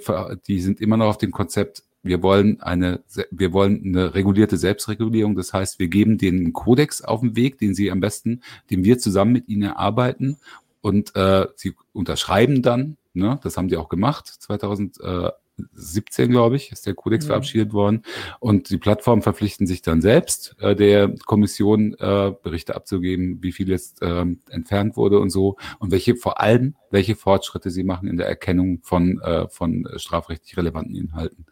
die 0.47 0.61
sind 0.61 0.81
immer 0.81 0.97
noch 0.97 1.07
auf 1.07 1.19
dem 1.19 1.33
Konzept, 1.33 1.83
wir 2.05 2.23
wollen 2.23 2.61
eine, 2.61 3.03
wir 3.31 3.53
wollen 3.55 3.83
eine 3.83 4.15
regulierte 4.15 4.59
Selbstregulierung. 4.59 5.37
Das 5.37 5.55
heißt, 5.55 5.79
wir 5.79 5.89
geben 5.89 6.19
denen 6.19 6.41
einen 6.41 6.53
Kodex 6.53 7.01
auf 7.03 7.21
den 7.21 7.35
Weg, 7.35 7.59
den 7.59 7.75
sie 7.75 7.91
am 7.91 8.01
besten, 8.01 8.43
den 8.71 8.85
wir 8.85 8.99
zusammen 8.99 9.33
mit 9.33 9.49
ihnen 9.49 9.63
erarbeiten. 9.63 10.37
Und 10.83 11.17
äh, 11.17 11.47
sie 11.57 11.75
unterschreiben 11.95 12.61
dann, 12.61 12.99
ne, 13.15 13.41
das 13.43 13.57
haben 13.57 13.71
sie 13.71 13.79
auch 13.79 13.89
gemacht, 13.89 14.27
2000, 14.27 15.01
äh, 15.01 15.31
17, 15.73 16.31
glaube 16.31 16.57
ich, 16.57 16.73
ist 16.73 16.87
der 16.87 16.95
Kodex 16.95 17.25
mhm. 17.25 17.29
verabschiedet 17.29 17.73
worden. 17.73 18.03
Und 18.41 18.71
die 18.71 18.79
Plattformen 18.79 19.23
verpflichten 19.23 19.67
sich 19.67 19.83
dann 19.83 20.01
selbst, 20.01 20.57
äh, 20.61 20.75
der 20.75 21.15
Kommission 21.27 21.95
äh, 21.95 22.33
Berichte 22.43 22.75
abzugeben, 22.75 23.43
wie 23.43 23.53
viel 23.53 23.69
jetzt 23.69 24.03
äh, 24.03 24.25
entfernt 24.51 24.97
wurde 24.97 25.19
und 25.19 25.31
so. 25.31 25.57
Und 25.79 25.91
welche, 25.91 26.17
vor 26.17 26.41
allem, 26.41 26.75
welche 26.91 27.17
Fortschritte 27.17 27.71
sie 27.71 27.85
machen 27.85 28.09
in 28.09 28.17
der 28.17 28.27
Erkennung 28.27 28.81
von, 28.83 29.21
äh, 29.21 29.49
von 29.49 29.89
strafrechtlich 29.97 30.57
relevanten 30.57 30.95
Inhalten. 30.95 31.47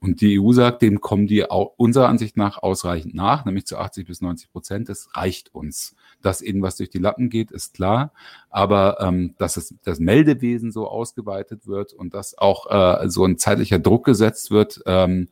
Und 0.00 0.20
die 0.20 0.40
EU 0.40 0.52
sagt, 0.52 0.82
dem 0.82 1.00
kommen 1.00 1.26
die 1.26 1.48
auch 1.48 1.74
unserer 1.76 2.08
Ansicht 2.08 2.36
nach 2.36 2.62
ausreichend 2.62 3.14
nach, 3.14 3.44
nämlich 3.44 3.66
zu 3.66 3.78
80 3.78 4.06
bis 4.06 4.20
90 4.20 4.50
Prozent. 4.50 4.88
Das 4.88 5.08
reicht 5.14 5.54
uns. 5.54 5.94
Dass 6.20 6.42
ihnen 6.42 6.62
was 6.62 6.76
durch 6.76 6.90
die 6.90 6.98
Lappen 6.98 7.30
geht, 7.30 7.50
ist 7.50 7.74
klar. 7.74 8.12
Aber 8.50 9.00
ähm, 9.00 9.34
dass 9.38 9.56
es, 9.56 9.74
das 9.84 10.00
Meldewesen 10.00 10.72
so 10.72 10.88
ausgeweitet 10.88 11.66
wird 11.66 11.92
und 11.92 12.14
dass 12.14 12.36
auch 12.36 12.66
äh, 12.70 13.08
so 13.08 13.24
ein 13.24 13.38
zeitlicher 13.48 13.78
Druck 13.78 14.04
gesetzt 14.04 14.50
wird, 14.50 14.82
ähm, 14.84 15.28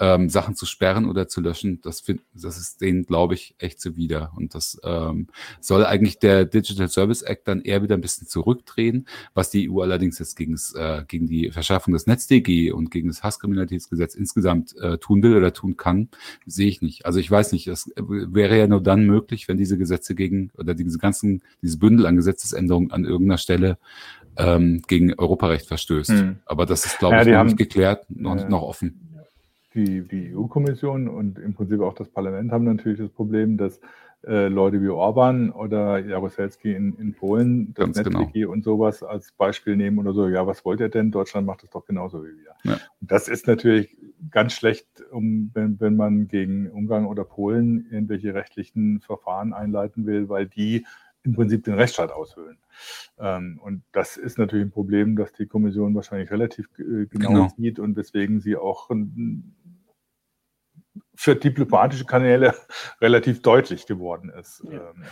ähm, 0.00 0.30
Sachen 0.30 0.54
zu 0.54 0.64
sperren 0.64 1.06
oder 1.06 1.28
zu 1.28 1.42
löschen, 1.42 1.80
das, 1.82 2.00
find, 2.00 2.22
das 2.34 2.58
ist 2.58 2.80
denen, 2.80 3.04
glaube 3.04 3.34
ich, 3.34 3.54
echt 3.58 3.80
zuwider. 3.80 4.32
Und 4.34 4.54
das 4.54 4.80
ähm, 4.82 5.26
soll 5.60 5.84
eigentlich 5.84 6.18
der 6.18 6.46
Digital 6.46 6.88
Service 6.88 7.20
Act 7.20 7.46
dann 7.46 7.60
eher 7.60 7.82
wieder 7.82 7.96
ein 7.96 8.00
bisschen 8.00 8.26
zurückdrehen, 8.26 9.06
was 9.34 9.50
die 9.50 9.70
EU 9.70 9.82
allerdings 9.82 10.18
jetzt 10.18 10.36
gegen, 10.36 10.58
äh, 10.74 11.04
gegen 11.06 11.26
die 11.26 11.50
Verschärfung 11.50 11.92
des 11.92 12.06
NetzDG 12.06 12.72
und 12.72 12.90
gegen 12.90 13.08
das 13.08 13.22
Hasskriminalitätsgesetz 13.22 14.14
insgesamt 14.14 14.74
äh, 14.78 14.96
tun 14.96 15.22
will 15.22 15.36
oder 15.36 15.52
tun 15.52 15.76
kann, 15.76 16.08
sehe 16.46 16.68
ich 16.68 16.80
nicht. 16.80 17.04
Also 17.04 17.20
ich 17.20 17.30
weiß 17.30 17.52
nicht, 17.52 17.66
das 17.66 17.90
wäre 17.96 18.58
ja 18.58 18.66
nur 18.66 18.82
dann 18.82 19.04
möglich, 19.04 19.48
wenn 19.48 19.58
diese 19.58 19.76
Gesetze 19.76 20.14
gegen 20.14 20.50
oder 20.56 20.74
diese 20.74 20.98
ganzen, 20.98 21.42
dieses 21.60 21.78
Bündel 21.78 22.06
an 22.06 22.16
Gesetzesänderungen 22.16 22.90
an 22.90 23.04
irgendeiner 23.04 23.38
Stelle 23.38 23.76
ähm, 24.36 24.82
gegen 24.86 25.14
Europarecht 25.14 25.66
verstößt. 25.66 26.10
Hm. 26.10 26.36
Aber 26.46 26.66
das 26.66 26.86
ist, 26.86 26.98
glaube 26.98 27.16
ja, 27.16 27.22
ich, 27.22 27.28
noch 27.28 27.44
nicht 27.44 27.56
geklärt, 27.56 28.06
noch, 28.08 28.36
ja. 28.36 28.48
noch 28.48 28.62
offen. 28.62 29.24
die, 29.74 30.02
die 30.02 30.34
EU-Kommission 30.34 31.08
und 31.08 31.38
im 31.38 31.54
Prinzip 31.54 31.80
auch 31.80 31.94
das 31.94 32.08
Parlament 32.08 32.52
haben 32.52 32.64
natürlich 32.64 32.98
das 32.98 33.10
Problem, 33.10 33.56
dass 33.56 33.80
äh, 34.26 34.48
Leute 34.48 34.82
wie 34.82 34.88
Orban 34.88 35.50
oder 35.50 35.98
Jaroselski 35.98 36.74
in, 36.74 36.94
in 36.98 37.14
Polen 37.14 37.72
das 37.72 37.96
NetWG 37.96 38.32
genau. 38.32 38.52
und 38.52 38.64
sowas 38.64 39.02
als 39.02 39.32
Beispiel 39.32 39.76
nehmen 39.76 39.98
oder 39.98 40.12
so, 40.12 40.28
ja, 40.28 40.46
was 40.46 40.62
wollt 40.64 40.80
ihr 40.80 40.90
denn? 40.90 41.10
Deutschland 41.10 41.46
macht 41.46 41.62
das 41.62 41.70
doch 41.70 41.86
genauso 41.86 42.22
wie 42.22 42.36
wir. 42.36 42.54
Ja. 42.64 42.78
Und 43.00 43.10
das 43.10 43.28
ist 43.28 43.46
natürlich 43.46 43.96
ganz 44.30 44.52
schlecht, 44.52 44.86
um, 45.10 45.50
wenn, 45.54 45.80
wenn 45.80 45.96
man 45.96 46.28
gegen 46.28 46.70
Ungarn 46.70 47.06
oder 47.06 47.24
Polen 47.24 47.86
irgendwelche 47.90 48.34
rechtlichen 48.34 49.00
Verfahren 49.00 49.54
einleiten 49.54 50.04
will, 50.04 50.28
weil 50.28 50.46
die 50.46 50.84
im 51.22 51.34
Prinzip 51.34 51.64
den 51.64 51.74
Rechtsstaat 51.74 52.10
aushöhlen. 52.12 52.58
Ähm, 53.18 53.60
und 53.62 53.82
das 53.92 54.16
ist 54.16 54.38
natürlich 54.38 54.66
ein 54.66 54.70
Problem, 54.70 55.16
das 55.16 55.32
die 55.32 55.46
Kommission 55.46 55.94
wahrscheinlich 55.94 56.30
relativ 56.30 56.66
äh, 56.78 57.06
genau, 57.06 57.28
genau, 57.28 57.48
sieht 57.56 57.78
und 57.78 57.96
weswegen 57.96 58.40
sie 58.40 58.56
auch 58.56 58.90
für 61.14 61.36
diplomatische 61.36 62.04
Kanäle 62.06 62.54
relativ 63.00 63.42
deutlich 63.42 63.86
geworden 63.86 64.30
ist. 64.30 64.64
Ja. 64.70 64.90
Ähm, 64.90 65.04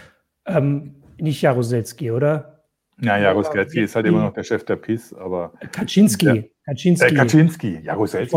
ähm 0.46 0.94
nicht 1.20 1.42
Jaroselski, 1.42 2.12
oder? 2.12 2.64
Ja, 3.00 3.16
Jaroselski 3.16 3.82
ist 3.82 3.94
halt 3.94 4.06
immer 4.06 4.22
noch 4.22 4.32
der 4.32 4.42
Chef 4.42 4.64
der 4.64 4.76
PIS, 4.76 5.12
aber. 5.12 5.52
Kaczynski. 5.72 6.24
Der, 6.24 6.44
Kaczynski. 6.64 7.06
Äh, 7.06 7.14
Kaczynski, 7.14 7.80
Jaroselski. 7.82 8.36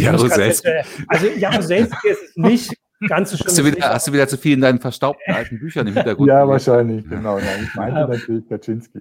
Jaroselski. 0.00 0.68
Also 1.08 1.26
Jaroselski 1.26 2.08
ist 2.08 2.22
es 2.22 2.36
nicht, 2.36 2.77
Ganz 3.06 3.30
so 3.30 3.44
hast, 3.44 3.56
du 3.56 3.64
wieder, 3.64 3.88
hast 3.88 4.08
du 4.08 4.12
wieder 4.12 4.26
zu 4.26 4.36
viel 4.36 4.54
in 4.54 4.60
deinen 4.60 4.80
verstaubten 4.80 5.32
alten 5.32 5.58
Büchern 5.60 5.86
im 5.86 5.94
Hintergrund? 5.94 6.28
ja, 6.28 6.48
wahrscheinlich, 6.48 7.08
genau. 7.08 7.38
Nein, 7.38 7.60
ich 7.62 7.74
meinte 7.74 8.00
natürlich 8.00 8.48
Kaczynski. 8.48 9.00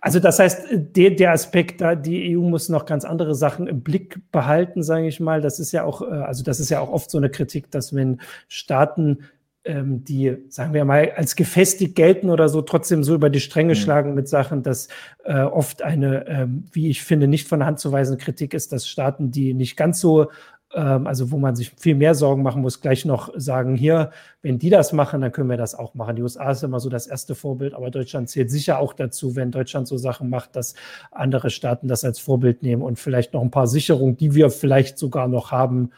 Also 0.00 0.18
das 0.20 0.38
heißt, 0.38 0.68
der, 0.72 1.10
der 1.10 1.32
Aspekt 1.32 1.80
da, 1.80 1.94
die 1.94 2.36
EU 2.36 2.40
muss 2.40 2.68
noch 2.68 2.86
ganz 2.86 3.04
andere 3.04 3.34
Sachen 3.34 3.66
im 3.66 3.82
Blick 3.82 4.20
behalten, 4.32 4.82
sage 4.82 5.06
ich 5.06 5.20
mal. 5.20 5.42
Das 5.42 5.58
ist 5.58 5.72
ja 5.72 5.84
auch, 5.84 6.00
äh, 6.00 6.06
also 6.06 6.42
das 6.42 6.60
ist 6.60 6.70
ja 6.70 6.80
auch 6.80 6.90
oft 6.90 7.10
so 7.10 7.18
eine 7.18 7.28
Kritik, 7.28 7.70
dass 7.70 7.94
wenn 7.94 8.20
Staaten 8.48 9.18
ähm, 9.64 10.04
die, 10.04 10.36
sagen 10.48 10.72
wir 10.72 10.84
mal, 10.86 11.12
als 11.14 11.36
gefestigt 11.36 11.94
gelten 11.94 12.30
oder 12.30 12.48
so, 12.48 12.62
trotzdem 12.62 13.04
so 13.04 13.14
über 13.14 13.28
die 13.28 13.40
Stränge 13.40 13.74
mhm. 13.74 13.78
schlagen 13.78 14.14
mit 14.14 14.28
Sachen, 14.28 14.62
dass 14.62 14.88
äh, 15.24 15.40
oft 15.40 15.82
eine, 15.82 16.26
ähm, 16.26 16.64
wie 16.72 16.88
ich 16.88 17.02
finde, 17.02 17.28
nicht 17.28 17.46
von 17.46 17.60
der 17.60 17.66
Hand 17.66 17.78
zu 17.78 17.92
weisende 17.92 18.22
Kritik 18.22 18.54
ist, 18.54 18.72
dass 18.72 18.88
Staaten, 18.88 19.30
die 19.30 19.52
nicht 19.52 19.76
ganz 19.76 20.00
so 20.00 20.30
also 20.70 21.30
wo 21.30 21.38
man 21.38 21.56
sich 21.56 21.70
viel 21.70 21.94
mehr 21.94 22.14
Sorgen 22.14 22.42
machen 22.42 22.60
muss, 22.60 22.82
gleich 22.82 23.06
noch 23.06 23.32
sagen, 23.36 23.74
hier, 23.74 24.10
wenn 24.42 24.58
die 24.58 24.68
das 24.68 24.92
machen, 24.92 25.22
dann 25.22 25.32
können 25.32 25.48
wir 25.48 25.56
das 25.56 25.74
auch 25.74 25.94
machen. 25.94 26.16
Die 26.16 26.22
USA 26.22 26.50
ist 26.50 26.62
immer 26.62 26.78
so 26.78 26.90
das 26.90 27.06
erste 27.06 27.34
Vorbild, 27.34 27.72
aber 27.72 27.90
Deutschland 27.90 28.28
zählt 28.28 28.50
sicher 28.50 28.78
auch 28.78 28.92
dazu, 28.92 29.34
wenn 29.34 29.50
Deutschland 29.50 29.88
so 29.88 29.96
Sachen 29.96 30.28
macht, 30.28 30.56
dass 30.56 30.74
andere 31.10 31.48
Staaten 31.48 31.88
das 31.88 32.04
als 32.04 32.18
Vorbild 32.18 32.62
nehmen 32.62 32.82
und 32.82 32.98
vielleicht 32.98 33.32
noch 33.32 33.40
ein 33.40 33.50
paar 33.50 33.66
Sicherungen, 33.66 34.18
die 34.18 34.34
wir 34.34 34.50
vielleicht 34.50 34.98
sogar 34.98 35.26
noch 35.26 35.52
haben, 35.52 35.90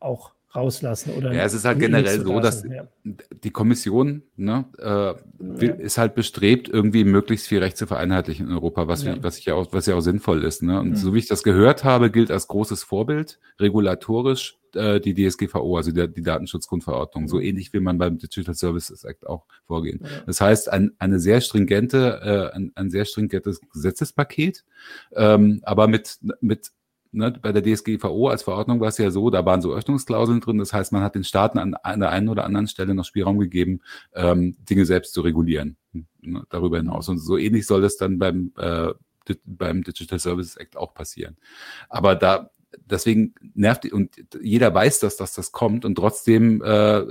auch 0.00 0.32
rauslassen 0.58 1.12
oder 1.16 1.32
ja, 1.32 1.44
es 1.44 1.54
ist 1.54 1.64
halt 1.64 1.78
generell 1.78 2.20
so, 2.20 2.40
dass 2.40 2.64
ja. 2.64 2.86
die 3.04 3.50
Kommission 3.50 4.22
ne, 4.36 4.64
äh, 4.78 5.64
ja. 5.64 5.74
ist 5.74 5.98
halt 5.98 6.14
bestrebt, 6.14 6.68
irgendwie 6.68 7.04
möglichst 7.04 7.46
viel 7.46 7.58
Recht 7.58 7.76
zu 7.76 7.86
vereinheitlichen 7.86 8.46
in 8.46 8.52
Europa, 8.52 8.88
was, 8.88 9.04
ja. 9.04 9.14
ich, 9.14 9.22
was, 9.22 9.38
ich 9.38 9.46
ja 9.46 9.54
auch, 9.54 9.66
was 9.72 9.86
ja 9.86 9.94
auch 9.94 10.00
sinnvoll 10.00 10.44
ist. 10.44 10.62
Ne? 10.62 10.80
Und 10.80 10.90
mhm. 10.90 10.96
so 10.96 11.14
wie 11.14 11.18
ich 11.18 11.28
das 11.28 11.42
gehört 11.42 11.84
habe, 11.84 12.10
gilt 12.10 12.30
als 12.30 12.48
großes 12.48 12.82
Vorbild 12.82 13.38
regulatorisch 13.58 14.58
äh, 14.74 15.00
die 15.00 15.14
DSGVO, 15.14 15.76
also 15.76 15.92
der, 15.92 16.08
die 16.08 16.22
Datenschutzgrundverordnung. 16.22 17.24
Mhm. 17.24 17.28
So 17.28 17.40
ähnlich 17.40 17.72
will 17.72 17.80
man 17.80 17.98
beim 17.98 18.18
Digital 18.18 18.54
Services 18.54 19.04
Act 19.04 19.26
auch 19.26 19.46
vorgehen. 19.66 20.00
Das 20.26 20.40
heißt, 20.40 20.70
ein, 20.70 20.92
eine 20.98 21.20
sehr 21.20 21.40
stringente, 21.40 22.50
äh, 22.52 22.56
ein, 22.56 22.72
ein 22.74 22.90
sehr 22.90 23.04
stringentes 23.04 23.60
Gesetzespaket, 23.72 24.64
ähm, 25.14 25.60
aber 25.62 25.88
mit, 25.88 26.18
mit 26.40 26.70
ne, 27.12 27.30
bei 27.30 27.52
der 27.52 27.62
DSGVO 27.62 28.28
als 28.28 28.42
Verordnung 28.42 28.80
war 28.80 28.88
es 28.88 28.98
ja 28.98 29.10
so, 29.10 29.30
da 29.30 29.44
waren 29.44 29.62
so 29.62 29.72
Öffnungsklauseln 29.72 30.40
drin. 30.40 30.58
Das 30.58 30.72
heißt, 30.72 30.92
man 30.92 31.02
hat 31.02 31.14
den 31.14 31.24
Staaten 31.24 31.58
an, 31.58 31.74
an 31.74 32.00
der 32.00 32.10
einen 32.10 32.28
oder 32.28 32.44
anderen 32.44 32.68
Stelle 32.68 32.94
noch 32.94 33.04
Spielraum 33.04 33.38
gegeben, 33.38 33.80
ähm, 34.14 34.56
Dinge 34.68 34.86
selbst 34.86 35.12
zu 35.12 35.20
regulieren. 35.20 35.76
Ne, 36.20 36.44
darüber 36.50 36.78
hinaus. 36.78 37.08
Und 37.08 37.18
so 37.18 37.36
ähnlich 37.36 37.66
soll 37.66 37.80
das 37.80 37.96
dann 37.96 38.18
beim, 38.18 38.52
äh, 38.56 38.92
beim 39.44 39.82
Digital 39.82 40.18
Services 40.18 40.56
Act 40.56 40.76
auch 40.76 40.94
passieren. 40.94 41.36
Aber 41.88 42.14
da, 42.14 42.50
deswegen 42.84 43.34
nervt, 43.54 43.90
und 43.92 44.14
jeder 44.40 44.74
weiß, 44.74 45.00
dass, 45.00 45.16
dass 45.16 45.34
das 45.34 45.52
kommt 45.52 45.84
und 45.84 45.94
trotzdem 45.94 46.62
äh, 46.62 47.04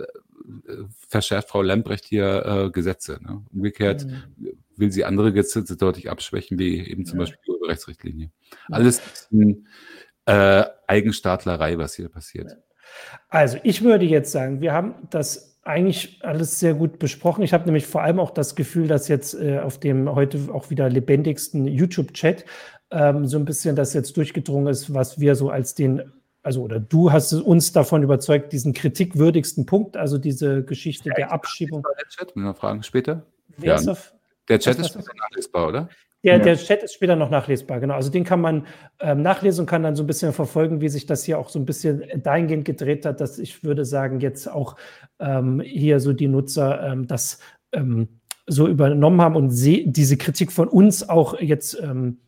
verschärft 1.07 1.49
Frau 1.49 1.61
Lambrecht 1.61 2.05
hier 2.05 2.45
äh, 2.45 2.69
Gesetze. 2.71 3.19
Ne? 3.21 3.43
Umgekehrt 3.53 4.05
mhm. 4.05 4.53
will 4.75 4.91
sie 4.91 5.05
andere 5.05 5.33
Gesetze 5.33 5.77
deutlich 5.77 6.09
abschwächen, 6.09 6.59
wie 6.59 6.79
eben 6.79 7.05
zum 7.05 7.19
ja. 7.19 7.23
Beispiel 7.23 7.39
die 7.45 7.51
Urheberrechtsrichtlinie. 7.51 8.31
Alles 8.69 9.01
äh, 10.25 10.63
Eigenstaatlerei, 10.87 11.77
was 11.77 11.95
hier 11.95 12.09
passiert. 12.09 12.57
Also 13.29 13.57
ich 13.63 13.83
würde 13.83 14.05
jetzt 14.05 14.31
sagen, 14.31 14.61
wir 14.61 14.73
haben 14.73 14.95
das 15.09 15.59
eigentlich 15.63 16.19
alles 16.23 16.59
sehr 16.59 16.73
gut 16.73 16.97
besprochen. 16.97 17.43
Ich 17.43 17.53
habe 17.53 17.65
nämlich 17.65 17.85
vor 17.85 18.01
allem 18.01 18.19
auch 18.19 18.31
das 18.31 18.55
Gefühl, 18.55 18.87
dass 18.87 19.09
jetzt 19.09 19.33
äh, 19.33 19.59
auf 19.59 19.79
dem 19.79 20.13
heute 20.15 20.39
auch 20.53 20.69
wieder 20.69 20.89
lebendigsten 20.89 21.67
YouTube-Chat 21.67 22.45
ähm, 22.91 23.25
so 23.25 23.37
ein 23.37 23.45
bisschen 23.45 23.75
das 23.75 23.93
jetzt 23.93 24.15
durchgedrungen 24.15 24.67
ist, 24.67 24.93
was 24.93 25.19
wir 25.19 25.35
so 25.35 25.49
als 25.49 25.75
den 25.75 26.13
also 26.47 26.61
oder 26.61 26.79
du 26.79 27.11
hast 27.11 27.33
uns 27.33 27.73
davon 27.73 28.03
überzeugt, 28.03 28.53
diesen 28.53 28.71
kritikwürdigsten 28.71 29.65
Punkt, 29.65 29.97
also 29.97 30.17
diese 30.17 30.63
Geschichte 30.63 31.09
ja, 31.09 31.15
der 31.15 31.31
Abschiebung. 31.33 31.83
Der 31.99 32.07
Chat, 32.07 32.33
wir 32.37 32.43
noch 32.43 32.55
Fragen 32.55 32.83
später. 32.83 33.25
Ja, 33.61 33.75
der 34.47 34.59
Chat 34.59 34.79
ist 34.79 34.87
später 34.87 35.11
nachlesbar, 35.13 35.67
oder? 35.67 35.89
Der, 36.23 36.37
ja. 36.37 36.39
der 36.39 36.55
Chat 36.55 36.83
ist 36.83 36.93
später 36.93 37.17
noch 37.17 37.29
nachlesbar, 37.29 37.81
genau. 37.81 37.95
Also 37.95 38.09
den 38.09 38.23
kann 38.23 38.39
man 38.39 38.65
ähm, 39.01 39.21
nachlesen 39.21 39.63
und 39.63 39.65
kann 39.65 39.83
dann 39.83 39.97
so 39.97 40.03
ein 40.03 40.07
bisschen 40.07 40.31
verfolgen, 40.31 40.79
wie 40.79 40.87
sich 40.87 41.05
das 41.05 41.25
hier 41.25 41.37
auch 41.37 41.49
so 41.49 41.59
ein 41.59 41.65
bisschen 41.65 42.01
dahingehend 42.23 42.63
gedreht 42.63 43.05
hat, 43.05 43.19
dass 43.19 43.39
ich 43.39 43.65
würde 43.65 43.83
sagen, 43.83 44.21
jetzt 44.21 44.49
auch 44.49 44.77
ähm, 45.19 45.59
hier 45.59 45.99
so 45.99 46.13
die 46.13 46.29
Nutzer 46.29 46.81
ähm, 46.81 47.07
das 47.07 47.39
ähm, 47.73 48.07
so 48.45 48.69
übernommen 48.69 49.19
haben 49.19 49.35
und 49.35 49.49
diese 49.49 50.15
Kritik 50.15 50.53
von 50.53 50.69
uns 50.69 51.09
auch 51.09 51.37
jetzt 51.41 51.77
ähm, 51.83 52.19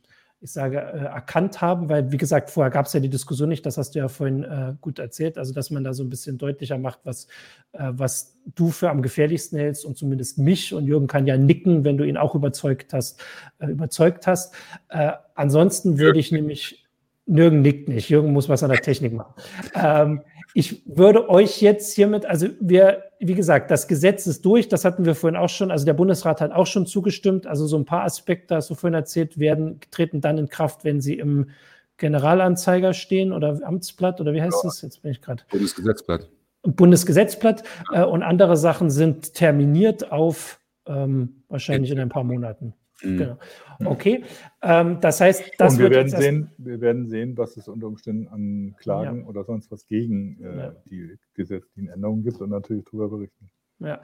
ich 0.41 0.53
sage, 0.53 0.77
äh, 0.77 1.05
erkannt 1.05 1.61
haben, 1.61 1.89
weil, 1.89 2.11
wie 2.11 2.17
gesagt, 2.17 2.49
vorher 2.49 2.71
gab 2.71 2.85
es 2.85 2.93
ja 2.93 2.99
die 2.99 3.09
Diskussion 3.09 3.49
nicht, 3.49 3.65
das 3.65 3.77
hast 3.77 3.93
du 3.93 3.99
ja 3.99 4.07
vorhin 4.07 4.43
äh, 4.43 4.73
gut 4.79 4.97
erzählt, 4.97 5.37
also 5.37 5.53
dass 5.53 5.69
man 5.69 5.83
da 5.83 5.93
so 5.93 6.03
ein 6.03 6.09
bisschen 6.09 6.37
deutlicher 6.37 6.77
macht, 6.77 6.99
was, 7.03 7.27
äh, 7.73 7.89
was 7.91 8.37
du 8.55 8.69
für 8.69 8.89
am 8.89 9.01
gefährlichsten 9.01 9.57
hältst 9.57 9.83
und 9.83 9.97
zumindest 9.97 10.37
mich 10.37 10.73
und 10.73 10.85
Jürgen 10.85 11.07
kann 11.07 11.27
ja 11.27 11.37
nicken, 11.37 11.83
wenn 11.83 11.97
du 11.97 12.05
ihn 12.05 12.15
auch 12.15 12.35
überzeugt 12.35 12.93
hast, 12.93 13.21
äh, 13.59 13.67
überzeugt 13.67 14.27
hast. 14.27 14.53
Äh, 14.87 15.11
ansonsten 15.35 15.99
würde 15.99 16.19
ich 16.19 16.31
nämlich 16.31 16.85
Jürgen 17.25 17.61
nickt 17.61 17.89
nicht. 17.89 18.09
Jürgen 18.09 18.33
muss 18.33 18.49
was 18.49 18.63
an 18.63 18.71
der 18.71 18.81
Technik 18.81 19.13
machen. 19.13 19.33
Ähm, 19.75 20.21
ich 20.53 20.83
würde 20.85 21.29
euch 21.29 21.61
jetzt 21.61 21.93
hiermit, 21.93 22.25
also 22.25 22.47
wir, 22.59 23.03
wie 23.19 23.35
gesagt, 23.35 23.69
das 23.69 23.87
Gesetz 23.87 24.25
ist 24.27 24.43
durch, 24.45 24.67
das 24.67 24.83
hatten 24.83 25.05
wir 25.05 25.15
vorhin 25.15 25.37
auch 25.37 25.49
schon, 25.49 25.71
also 25.71 25.85
der 25.85 25.93
Bundesrat 25.93 26.41
hat 26.41 26.51
auch 26.51 26.67
schon 26.67 26.87
zugestimmt, 26.87 27.45
also 27.45 27.67
so 27.67 27.77
ein 27.77 27.85
paar 27.85 28.03
Aspekte, 28.03 28.55
hast 28.55 28.69
du 28.69 28.75
vorhin 28.75 28.95
erzählt, 28.95 29.37
werden, 29.37 29.79
treten 29.91 30.21
dann 30.21 30.37
in 30.37 30.49
Kraft, 30.49 30.83
wenn 30.83 31.01
sie 31.01 31.15
im 31.15 31.51
Generalanzeiger 31.97 32.93
stehen 32.93 33.31
oder 33.31 33.59
Amtsblatt 33.63 34.19
oder 34.21 34.33
wie 34.33 34.41
heißt 34.41 34.63
ja. 34.63 34.69
das? 34.69 34.81
Jetzt 34.81 35.01
bin 35.01 35.11
ich 35.11 35.21
gerade. 35.21 35.43
Bundesgesetzblatt. 35.51 36.29
Bundesgesetzblatt 36.63 37.63
äh, 37.93 38.03
und 38.03 38.23
andere 38.23 38.57
Sachen 38.57 38.89
sind 38.89 39.33
terminiert 39.33 40.11
auf 40.11 40.59
ähm, 40.87 41.43
wahrscheinlich 41.47 41.91
in 41.91 41.99
ein 41.99 42.09
paar 42.09 42.23
Monaten. 42.23 42.73
Mhm. 43.01 43.17
Genau. 43.17 43.37
Okay, 43.85 44.23
ähm, 44.61 44.99
das 44.99 45.21
heißt, 45.21 45.43
das 45.57 45.73
Und 45.73 45.79
wir 45.79 45.89
werden 45.89 46.09
sehen, 46.09 46.51
wir 46.57 46.81
werden 46.81 47.07
sehen, 47.07 47.37
was 47.37 47.57
es 47.57 47.67
unter 47.67 47.87
Umständen 47.87 48.27
an 48.27 48.75
Klagen 48.77 49.21
ja. 49.21 49.27
oder 49.27 49.43
sonst 49.43 49.71
was 49.71 49.87
gegen 49.87 50.37
äh, 50.41 50.57
ja. 50.57 50.75
die 50.85 51.17
gesetzlichen 51.33 51.89
Änderungen 51.89 52.23
gibt 52.23 52.41
und 52.41 52.49
natürlich 52.49 52.83
darüber 52.85 53.09
berichten. 53.09 53.49
Ja, 53.79 54.01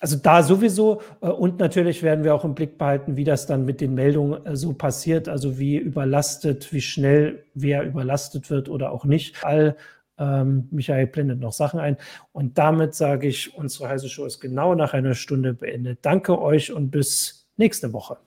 also 0.00 0.16
da 0.16 0.42
sowieso 0.42 1.00
äh, 1.20 1.28
und 1.28 1.60
natürlich 1.60 2.02
werden 2.02 2.24
wir 2.24 2.34
auch 2.34 2.44
im 2.44 2.54
Blick 2.54 2.76
behalten, 2.78 3.16
wie 3.16 3.24
das 3.24 3.46
dann 3.46 3.64
mit 3.64 3.80
den 3.80 3.94
Meldungen 3.94 4.44
äh, 4.44 4.56
so 4.56 4.72
passiert, 4.72 5.28
also 5.28 5.58
wie 5.58 5.76
überlastet, 5.76 6.72
wie 6.72 6.80
schnell 6.80 7.44
wer 7.54 7.84
überlastet 7.84 8.50
wird 8.50 8.68
oder 8.68 8.90
auch 8.90 9.04
nicht. 9.04 9.44
All 9.44 9.76
ähm, 10.18 10.68
Michael 10.70 11.06
blendet 11.06 11.38
noch 11.38 11.52
Sachen 11.52 11.78
ein. 11.78 11.96
Und 12.32 12.58
damit 12.58 12.94
sage 12.94 13.28
ich, 13.28 13.56
unsere 13.56 13.88
heiße 13.88 14.08
Show 14.08 14.26
ist 14.26 14.40
genau 14.40 14.74
nach 14.74 14.92
einer 14.92 15.14
Stunde 15.14 15.54
beendet. 15.54 16.00
Danke 16.02 16.40
euch 16.40 16.72
und 16.72 16.90
bis 16.90 17.48
nächste 17.56 17.92
Woche. 17.92 18.18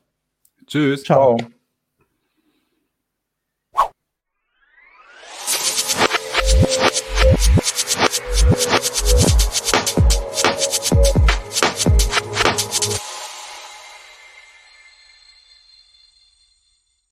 Tschüss. 0.67 1.03
Ciao. 1.03 1.37